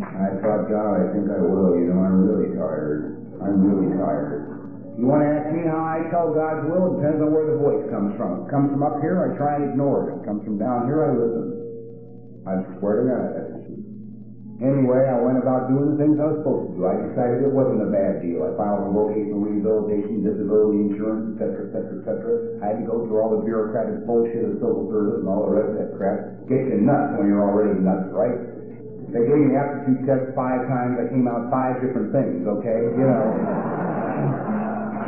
I 0.00 0.40
thought, 0.40 0.72
God, 0.72 1.04
I 1.04 1.04
think 1.12 1.28
I 1.28 1.36
will. 1.36 1.76
You 1.76 1.92
know, 1.92 2.00
I'm 2.00 2.24
really 2.24 2.56
tired. 2.56 3.20
I'm 3.44 3.60
really 3.60 3.92
tired. 4.00 4.96
You 4.96 5.04
want 5.04 5.20
to 5.20 5.28
ask 5.28 5.52
me 5.52 5.68
how 5.68 5.84
I 5.84 6.08
tell 6.08 6.32
God's 6.32 6.64
will? 6.64 6.96
It 6.96 7.04
depends 7.04 7.20
on 7.20 7.28
where 7.28 7.44
the 7.44 7.60
voice 7.60 7.84
comes 7.92 8.16
from. 8.16 8.44
It 8.44 8.48
comes 8.48 8.72
from 8.72 8.80
up 8.80 9.00
here, 9.04 9.20
I 9.20 9.36
try 9.36 9.56
and 9.60 9.72
ignore 9.72 10.12
it. 10.12 10.20
It 10.20 10.24
comes 10.24 10.44
from 10.44 10.56
down 10.56 10.88
here, 10.88 11.04
I 11.04 11.12
listen. 11.12 11.48
I 12.48 12.52
swear 12.80 12.94
to 13.00 13.04
God. 13.04 13.59
Anyway, 14.60 15.08
I 15.08 15.16
went 15.16 15.40
about 15.40 15.72
doing 15.72 15.96
the 15.96 15.96
things 15.96 16.20
I 16.20 16.36
was 16.36 16.44
supposed 16.44 16.68
to 16.68 16.72
do. 16.76 16.84
I 16.84 16.92
decided 17.08 17.48
it 17.48 17.48
wasn't 17.48 17.80
a 17.80 17.88
bad 17.88 18.20
deal. 18.20 18.44
I 18.44 18.52
filed 18.60 18.84
a 18.84 18.92
vocational 18.92 19.40
rehabilitation, 19.40 20.20
disability 20.20 20.84
insurance, 20.84 21.40
etc., 21.40 21.72
etc., 21.72 21.80
etc. 22.04 22.60
I 22.60 22.76
had 22.76 22.76
to 22.76 22.84
go 22.84 23.00
through 23.08 23.24
all 23.24 23.32
the 23.32 23.40
bureaucratic 23.40 24.04
bullshit 24.04 24.44
of 24.44 24.60
civil 24.60 24.84
service 24.92 25.24
and 25.24 25.32
all 25.32 25.48
the 25.48 25.52
rest 25.56 25.68
of 25.72 25.76
that 25.80 25.90
crap. 25.96 26.44
Gets 26.44 26.76
you 26.76 26.84
nuts 26.84 27.16
when 27.16 27.32
you're 27.32 27.40
already 27.40 27.72
nuts, 27.80 28.12
right? 28.12 28.36
They 29.08 29.24
gave 29.24 29.40
me 29.40 29.56
aptitude 29.56 30.04
tests 30.04 30.36
five 30.36 30.68
times. 30.68 31.00
I 31.00 31.08
came 31.08 31.24
out 31.24 31.48
five 31.48 31.80
different 31.80 32.12
things, 32.12 32.44
okay? 32.44 32.84
You 33.00 33.06
know. 33.08 33.24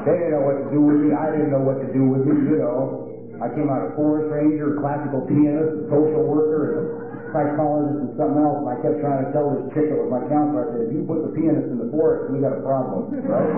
they 0.08 0.16
didn't 0.16 0.32
know 0.32 0.48
what 0.48 0.64
to 0.64 0.66
do 0.72 0.80
with 0.80 0.96
me. 0.96 1.12
I 1.12 1.28
didn't 1.28 1.52
know 1.52 1.60
what 1.60 1.76
to 1.84 1.92
do 1.92 2.08
with 2.08 2.24
me, 2.24 2.56
you 2.56 2.58
know. 2.64 3.04
I 3.36 3.52
came 3.52 3.68
out 3.68 3.84
a 3.84 3.92
forest 4.00 4.32
ranger, 4.32 4.74
a 4.74 4.80
classical 4.80 5.28
pianist, 5.28 5.84
a 5.84 5.92
social 5.92 6.24
worker, 6.24 7.11
psychologist 7.32 7.98
and 8.04 8.12
something 8.20 8.40
else, 8.40 8.62
and 8.62 8.68
I 8.68 8.76
kept 8.84 9.00
trying 9.00 9.24
to 9.24 9.28
tell 9.32 9.48
this 9.50 9.66
chick 9.74 9.88
that 9.90 9.98
was 9.98 10.12
my 10.12 10.22
counselor, 10.28 10.68
I 10.68 10.76
said, 10.76 10.80
if 10.86 10.90
you 10.94 11.02
put 11.08 11.24
the 11.24 11.32
pianist 11.32 11.72
in 11.72 11.80
the 11.80 11.88
forest, 11.90 12.30
we 12.30 12.38
got 12.44 12.54
a 12.54 12.62
problem, 12.62 13.10
right? 13.32 13.52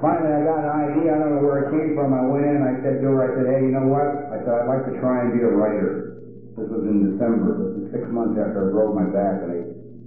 Finally, 0.00 0.32
I 0.32 0.42
got 0.48 0.64
an 0.64 0.72
idea. 0.72 1.12
I 1.12 1.18
don't 1.20 1.36
know 1.36 1.44
where 1.44 1.68
it 1.68 1.76
came 1.76 1.92
from. 1.92 2.16
I 2.16 2.24
went 2.24 2.48
in 2.48 2.56
and 2.56 2.64
I 2.64 2.74
said 2.80 3.04
to 3.04 3.06
her, 3.12 3.20
I 3.20 3.28
said, 3.36 3.46
hey, 3.52 3.60
you 3.68 3.72
know 3.76 3.84
what? 3.84 4.32
I 4.32 4.40
said, 4.40 4.52
I'd 4.64 4.68
like 4.68 4.88
to 4.88 4.96
try 4.96 5.28
and 5.28 5.36
be 5.36 5.44
a 5.44 5.52
writer. 5.52 6.16
This 6.56 6.72
was 6.72 6.88
in 6.88 7.04
December. 7.04 7.52
This 7.60 7.72
was 7.76 7.86
six 7.92 8.04
months 8.08 8.40
after 8.40 8.64
I 8.64 8.72
broke 8.72 8.96
my 8.96 9.04
back, 9.12 9.44
and 9.44 9.50
I 9.52 9.58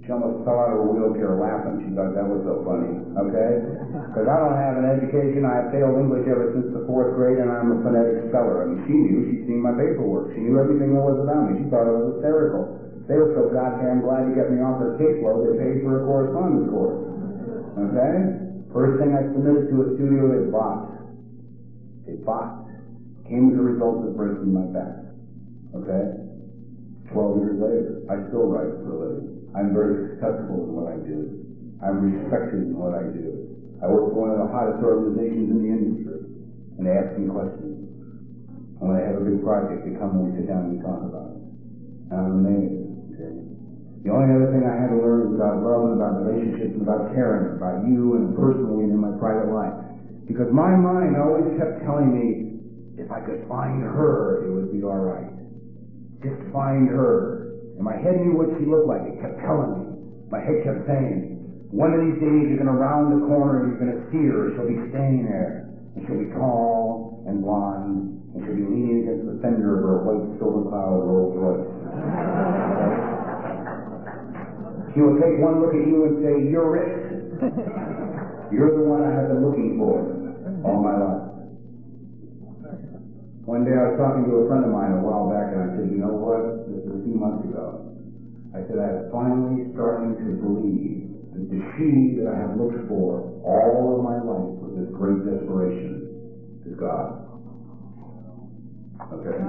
she 0.04 0.12
almost 0.12 0.44
fell 0.44 0.60
out 0.60 0.76
of 0.76 0.84
her 0.84 0.86
wheelchair 0.92 1.32
laughing. 1.40 1.80
She 1.80 1.90
thought 1.96 2.12
that 2.12 2.28
was 2.28 2.44
so 2.44 2.60
funny. 2.60 2.92
Okay? 3.24 3.52
Because 4.14 4.30
I 4.30 4.36
don't 4.36 4.54
have 4.54 4.78
an 4.78 4.86
education. 4.86 5.42
I 5.42 5.64
have 5.64 5.68
failed 5.74 5.98
English 5.98 6.28
ever 6.30 6.54
since 6.54 6.70
the 6.70 6.86
fourth 6.86 7.18
grade, 7.18 7.42
and 7.42 7.50
I'm 7.50 7.74
a 7.74 7.78
phonetic 7.82 8.30
speller. 8.30 8.62
I 8.62 8.64
mean, 8.70 8.80
she 8.86 8.94
knew. 8.94 9.18
She'd 9.26 9.42
seen 9.50 9.58
my 9.58 9.74
paperwork. 9.74 10.36
She 10.36 10.44
knew 10.44 10.54
everything 10.54 10.94
there 10.94 11.02
was 11.02 11.18
about 11.18 11.50
me. 11.50 11.58
She 11.58 11.66
thought 11.66 11.90
it 11.90 11.96
was 11.98 12.20
hysterical. 12.20 12.78
They 13.10 13.18
were 13.18 13.34
so 13.34 13.50
goddamn 13.50 14.06
glad 14.06 14.28
to 14.28 14.32
get 14.38 14.54
me 14.54 14.62
off 14.62 14.78
their 14.78 14.94
caseload, 14.96 15.50
they 15.50 15.54
paid 15.60 15.82
for 15.82 15.98
a 15.98 16.02
correspondence 16.06 16.68
course. 16.70 17.00
Okay? 17.74 18.12
First 18.70 19.02
thing 19.02 19.12
I 19.12 19.22
submitted 19.34 19.68
to 19.70 19.76
a 19.82 19.86
studio, 19.98 20.30
they 20.30 20.46
bought. 20.48 20.94
They 22.06 22.16
bought. 22.22 22.64
Came 23.28 23.50
as 23.50 23.58
a 23.58 23.64
result 23.66 24.04
of 24.06 24.14
breaking 24.14 24.52
my 24.52 24.68
back. 24.70 25.10
Okay? 25.74 26.04
Twelve 27.12 27.42
years 27.44 27.58
later, 27.60 28.06
I 28.08 28.24
still 28.30 28.46
write 28.46 28.72
for 28.84 28.90
a 28.94 28.98
living. 29.00 29.43
I'm 29.54 29.70
very 29.70 30.14
successful 30.14 30.66
in 30.66 30.70
what 30.74 30.90
I 30.90 30.98
do. 30.98 31.46
I'm 31.78 32.02
respected 32.02 32.66
in 32.66 32.74
what 32.74 32.94
I 32.94 33.06
do. 33.06 33.54
I 33.82 33.86
work 33.86 34.10
for 34.10 34.26
one 34.26 34.32
of 34.34 34.40
the 34.42 34.50
hottest 34.50 34.82
organizations 34.82 35.52
in 35.52 35.58
the 35.62 35.70
industry, 35.70 36.20
and 36.78 36.82
they 36.82 36.94
ask 36.96 37.14
me 37.14 37.30
questions. 37.30 37.84
And 38.80 38.82
when 38.82 38.98
they 38.98 39.06
have 39.06 39.20
a 39.20 39.24
big 39.24 39.44
project, 39.44 39.86
they 39.86 39.94
come 39.94 40.18
and 40.18 40.22
we 40.26 40.30
sit 40.40 40.50
down 40.50 40.74
and 40.74 40.82
talk 40.82 41.06
about 41.06 41.38
it. 41.38 41.44
And 42.10 42.16
I'm 42.18 42.32
amazed. 42.42 43.14
Okay? 43.14 43.34
The 44.02 44.10
only 44.10 44.28
other 44.34 44.50
thing 44.50 44.66
I 44.66 44.74
had 44.74 44.90
to 44.90 44.98
learn 44.98 45.30
was 45.30 45.34
about 45.38 45.62
love 45.62 45.82
and 45.88 45.94
about 46.00 46.14
relationships 46.24 46.74
and 46.74 46.82
about 46.82 47.14
caring 47.14 47.56
about 47.56 47.86
you 47.86 48.18
and 48.18 48.34
personally 48.34 48.90
and 48.90 48.92
in 48.96 49.00
my 49.00 49.14
private 49.20 49.54
life. 49.54 49.76
Because 50.26 50.50
my 50.50 50.72
mind 50.74 51.14
always 51.20 51.46
kept 51.60 51.84
telling 51.86 52.10
me, 52.10 52.58
if 52.96 53.10
I 53.12 53.20
could 53.22 53.46
find 53.46 53.84
her, 53.84 54.44
it 54.44 54.50
would 54.50 54.72
be 54.74 54.82
all 54.82 54.98
right. 54.98 55.30
Just 56.24 56.40
find 56.52 56.88
her. 56.88 57.53
And 57.74 57.82
my 57.82 57.96
head 57.98 58.20
knew 58.22 58.38
what 58.38 58.54
she 58.58 58.64
looked 58.66 58.86
like. 58.86 59.02
It 59.06 59.18
kept 59.18 59.40
telling 59.42 59.72
me. 59.74 59.84
My 60.30 60.38
head 60.40 60.62
kept 60.62 60.86
saying, 60.86 61.34
one 61.74 61.90
of 61.90 62.00
these 62.06 62.22
days 62.22 62.48
you're 62.48 62.62
going 62.62 62.70
to 62.70 62.78
round 62.78 63.10
the 63.10 63.26
corner 63.26 63.66
and 63.66 63.74
you're 63.74 63.82
going 63.82 63.94
to 63.98 64.02
see 64.14 64.22
her. 64.30 64.54
She'll 64.54 64.70
be 64.70 64.78
standing 64.94 65.26
there. 65.26 65.74
And 65.98 66.06
she'll 66.06 66.22
be 66.22 66.30
tall 66.38 67.26
and 67.26 67.42
blonde. 67.42 68.14
And 68.34 68.46
she'll 68.46 68.54
be 68.54 68.66
leaning 68.66 69.02
against 69.06 69.26
the 69.26 69.42
fender 69.42 69.78
of 69.78 69.82
her 69.82 69.96
white 70.06 70.38
silver 70.38 70.70
cloud 70.70 71.02
Rolls 71.02 71.34
Royce. 71.34 71.66
She 74.94 75.02
will 75.02 75.18
take 75.18 75.42
one 75.42 75.58
look 75.58 75.74
at 75.74 75.82
you 75.82 76.06
and 76.06 76.22
say, 76.22 76.34
you're 76.46 76.78
it. 76.78 76.94
You're 78.54 78.70
the 78.70 78.86
one 78.86 79.02
I 79.02 79.10
have 79.10 79.26
been 79.34 79.42
looking 79.42 79.74
for 79.82 79.98
all 80.62 80.78
my 80.78 80.94
life. 80.94 81.34
One 83.44 83.66
day 83.66 83.74
I 83.74 83.92
was 83.92 83.98
talking 83.98 84.24
to 84.30 84.46
a 84.46 84.48
friend 84.48 84.64
of 84.64 84.70
mine 84.70 84.94
a 84.94 85.02
while 85.02 85.28
back 85.28 85.52
and 85.52 85.60
I 85.60 85.68
said, 85.74 85.90
you 85.90 85.98
know 85.98 86.14
what? 86.14 86.63
Months 87.24 87.48
ago. 87.48 87.80
I 88.52 88.60
said, 88.68 88.76
I'm 88.76 89.08
finally 89.08 89.72
starting 89.72 90.12
to 90.20 90.28
believe 90.44 91.08
that 91.32 91.48
the 91.48 91.60
she 91.74 92.20
that 92.20 92.28
I 92.28 92.36
have 92.44 92.60
looked 92.60 92.84
for 92.86 93.32
all 93.42 93.96
of 93.96 94.04
my 94.04 94.20
life 94.20 94.60
with 94.60 94.76
this 94.76 94.92
great 94.92 95.24
desperation 95.24 96.04
is 96.68 96.76
God. 96.76 97.24
Okay? 99.08 99.40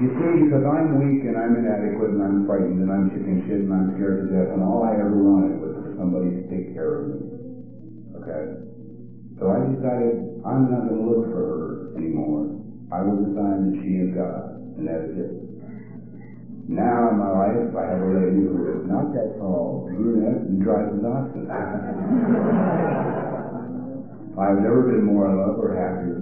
You 0.00 0.10
see, 0.10 0.34
because 0.46 0.64
I'm 0.66 0.98
weak 0.98 1.22
and 1.26 1.36
I'm 1.36 1.54
inadequate 1.58 2.10
and 2.14 2.22
I'm 2.22 2.46
frightened 2.46 2.80
and 2.80 2.90
I'm 2.90 3.10
chicken 3.10 3.44
shit 3.46 3.60
and 3.66 3.72
I'm 3.72 3.94
scared 3.94 4.22
to 4.22 4.26
death 4.30 4.54
and 4.54 4.62
all 4.62 4.82
I 4.82 4.94
ever 4.94 5.18
wanted 5.18 5.60
was 5.60 5.74
for 5.82 5.94
somebody 5.98 6.30
to 6.30 6.42
take 6.48 6.74
care 6.74 7.02
of 7.02 7.08
me. 7.10 7.18
Okay? 8.22 8.73
I 9.64 9.72
decided 9.72 10.44
I'm 10.44 10.68
not 10.68 10.92
going 10.92 11.00
to 11.00 11.08
look 11.08 11.24
for 11.32 11.40
her 11.40 11.96
anymore. 11.96 12.52
I 12.92 13.00
will 13.00 13.16
decide 13.24 13.64
that 13.64 13.72
she 13.80 13.96
is 13.96 14.12
God, 14.12 14.60
and 14.76 14.84
that 14.84 15.08
is 15.08 15.16
it. 15.24 15.32
Now 16.68 17.08
in 17.08 17.16
my 17.16 17.32
life, 17.32 17.72
I 17.72 17.88
have 17.88 18.04
a 18.04 18.12
lady 18.12 18.44
who 18.44 18.60
is 18.76 18.84
not 18.84 19.16
that 19.16 19.40
tall, 19.40 19.88
brunette, 19.88 20.44
and 20.52 20.60
drives 20.60 20.92
an 20.92 21.08
oxen. 21.08 21.48
I've 24.36 24.60
never 24.60 24.84
been 24.84 25.08
more 25.08 25.32
in 25.32 25.40
love 25.40 25.56
or 25.56 25.72
happier. 25.72 26.20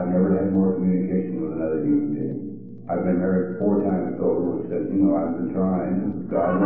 I've 0.00 0.08
never 0.08 0.32
had 0.40 0.48
more 0.48 0.72
communication 0.72 1.36
with 1.36 1.52
another 1.60 1.84
human 1.84 2.16
being. 2.16 2.40
I've 2.88 3.04
been 3.04 3.20
married 3.20 3.60
four 3.60 3.84
times 3.84 4.16
over, 4.24 4.56
which 4.56 4.72
says, 4.72 4.88
you 4.88 5.04
know, 5.04 5.20
I've 5.20 5.36
been 5.36 5.52
trying. 5.52 6.24
God 6.32 6.56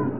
knows. 0.00 0.12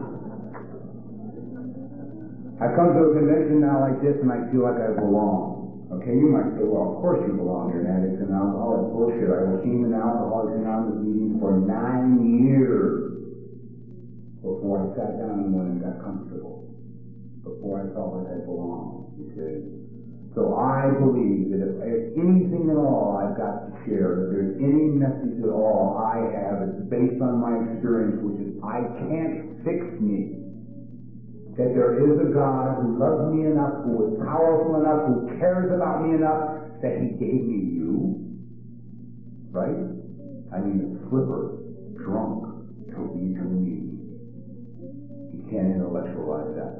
I 2.56 2.72
come 2.72 2.96
to 2.96 3.12
a 3.12 3.20
convention 3.20 3.60
now 3.60 3.84
like 3.84 4.00
this 4.00 4.16
and 4.24 4.32
I 4.32 4.48
feel 4.48 4.64
like 4.64 4.80
I 4.80 4.96
belong. 4.96 5.92
Okay, 5.92 6.16
you 6.16 6.32
might 6.32 6.56
say, 6.56 6.64
well, 6.64 6.96
of 6.96 7.04
course 7.04 7.20
you 7.28 7.36
belong. 7.36 7.68
You're 7.68 7.84
an 7.84 7.92
addict 7.92 8.16
and 8.24 8.32
alcoholic. 8.32 8.96
Bullshit. 8.96 9.28
I 9.28 9.44
was 9.44 9.60
seen 9.60 9.84
in 9.84 9.92
Alcoholics 9.92 10.56
Anonymous 10.56 11.04
meetings 11.04 11.36
for 11.36 11.52
nine 11.60 12.16
years 12.40 13.12
before 14.40 14.82
I 14.82 14.84
sat 14.96 15.20
down 15.20 15.46
and 15.46 15.52
went 15.52 15.68
and 15.76 15.80
got 15.84 16.00
comfortable. 16.00 16.64
Before 17.44 17.84
I 17.84 17.92
felt 17.92 18.24
like 18.24 18.28
I 18.32 18.40
belonged. 18.40 19.04
See? 19.36 19.60
So 20.32 20.56
I 20.56 20.96
believe 20.96 21.52
that 21.52 21.60
if 21.60 21.76
there's 21.76 22.08
anything 22.16 22.72
at 22.72 22.80
all 22.80 23.20
I've 23.20 23.36
got 23.36 23.68
to 23.68 23.72
share, 23.84 24.24
if 24.24 24.32
there's 24.32 24.56
any 24.64 24.96
message 24.96 25.44
at 25.44 25.52
all 25.52 25.92
I 26.00 26.24
have, 26.24 26.64
it's 26.64 26.88
based 26.88 27.20
on 27.20 27.36
my 27.36 27.52
experience, 27.68 28.16
which 28.24 28.40
is 28.40 28.56
I 28.64 28.80
can't 28.96 29.60
fix 29.60 29.84
me. 30.00 30.45
That 31.56 31.72
there 31.72 31.96
is 32.04 32.20
a 32.20 32.28
God 32.36 32.84
who 32.84 33.00
loves 33.00 33.32
me 33.32 33.48
enough, 33.48 33.84
who 33.84 34.12
is 34.12 34.20
powerful 34.20 34.76
enough, 34.76 35.08
who 35.08 35.38
cares 35.40 35.72
about 35.72 36.04
me 36.04 36.14
enough, 36.14 36.60
that 36.84 37.00
He 37.00 37.16
gave 37.16 37.48
me 37.48 37.80
you. 37.80 38.20
Right? 39.48 39.88
I 40.52 40.60
mean, 40.60 40.84
a 40.84 41.08
slipper, 41.08 41.56
drunk, 41.96 42.44
to 42.92 43.08
be 43.16 43.32
to 43.40 43.44
me. 43.48 43.88
You 45.32 45.42
can't 45.48 45.80
intellectualize 45.80 46.52
that. 46.60 46.76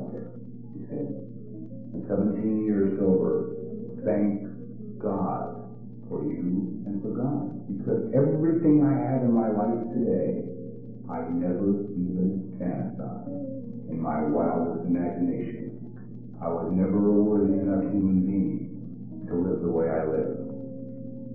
You 0.77 0.85
see? 0.93 1.27
17 2.09 2.65
years 2.65 2.99
sober, 3.01 3.57
thank 4.05 4.47
God 5.01 5.73
for 6.09 6.23
you 6.23 6.85
and 6.87 7.03
for 7.03 7.11
God. 7.11 7.51
Because 7.67 8.13
everything 8.15 8.85
I 8.85 8.95
have 8.95 9.23
in 9.23 9.33
my 9.33 9.49
life 9.51 9.83
today, 9.91 10.45
I 11.11 11.27
never 11.33 11.83
even 11.97 12.55
fantasized 12.61 13.26
in 13.89 14.01
my 14.01 14.21
wildest 14.21 14.85
imagination. 14.85 15.71
I 16.41 16.49
was 16.49 16.67
never 16.71 17.09
a 17.09 17.13
worthy 17.13 17.55
enough 17.55 17.81
human 17.81 18.21
being 18.23 19.27
to 19.29 19.35
live 19.35 19.61
the 19.61 19.69
way 19.69 19.89
I 19.89 20.03
live, 20.03 20.31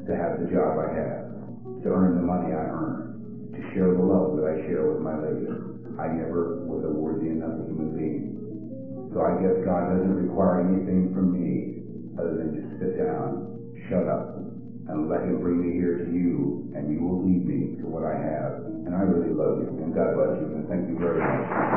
to 0.07 0.13
have 0.15 0.37
the 0.37 0.45
job 0.51 0.77
I 0.77 0.87
have, 0.87 1.83
to 1.83 1.89
earn 1.89 2.13
the 2.13 2.21
money 2.21 2.53
I 2.53 2.63
earn, 2.69 3.51
to 3.53 3.61
share 3.73 3.91
the 3.91 3.99
love 3.99 4.31
that 4.35 4.45
I 4.45 4.55
share 4.65 4.83
with 4.83 4.99
my 4.99 5.15
lady. 5.15 5.47
I 5.99 6.07
never 6.07 6.47
was 6.63 6.83
a 6.83 6.89
worthy 6.89 7.27
enough 7.27 7.53
human 7.65 7.91
being. 7.91 9.09
So 9.13 9.21
I 9.21 9.33
guess 9.33 9.51
God 9.63 9.87
doesn't 9.87 10.13
require 10.13 10.57
anything 10.57 11.11
from 11.13 11.31
me 11.31 11.67
other 12.17 12.33
than 12.33 12.53
just 12.53 12.79
sit 12.79 12.95
down, 12.95 13.35
shut 13.89 14.07
up, 14.07 14.21
and 14.91 15.09
let 15.09 15.21
him 15.21 15.39
bring 15.39 15.63
me 15.63 15.73
here 15.73 15.97
to 15.97 16.11
you, 16.11 16.67
and 16.75 16.91
you 16.91 16.99
will 16.99 17.23
lead 17.23 17.47
me 17.47 17.79
to 17.79 17.87
what 17.87 18.03
I 18.03 18.13
have. 18.13 18.67
And 18.85 18.93
I 18.93 19.01
really 19.07 19.31
love 19.31 19.63
you, 19.63 19.69
and 19.79 19.95
God 19.95 20.15
bless 20.15 20.35
you, 20.35 20.51
and 20.51 20.67
thank 20.67 20.89
you 20.89 20.99
very 20.99 21.19
much. 21.19 21.71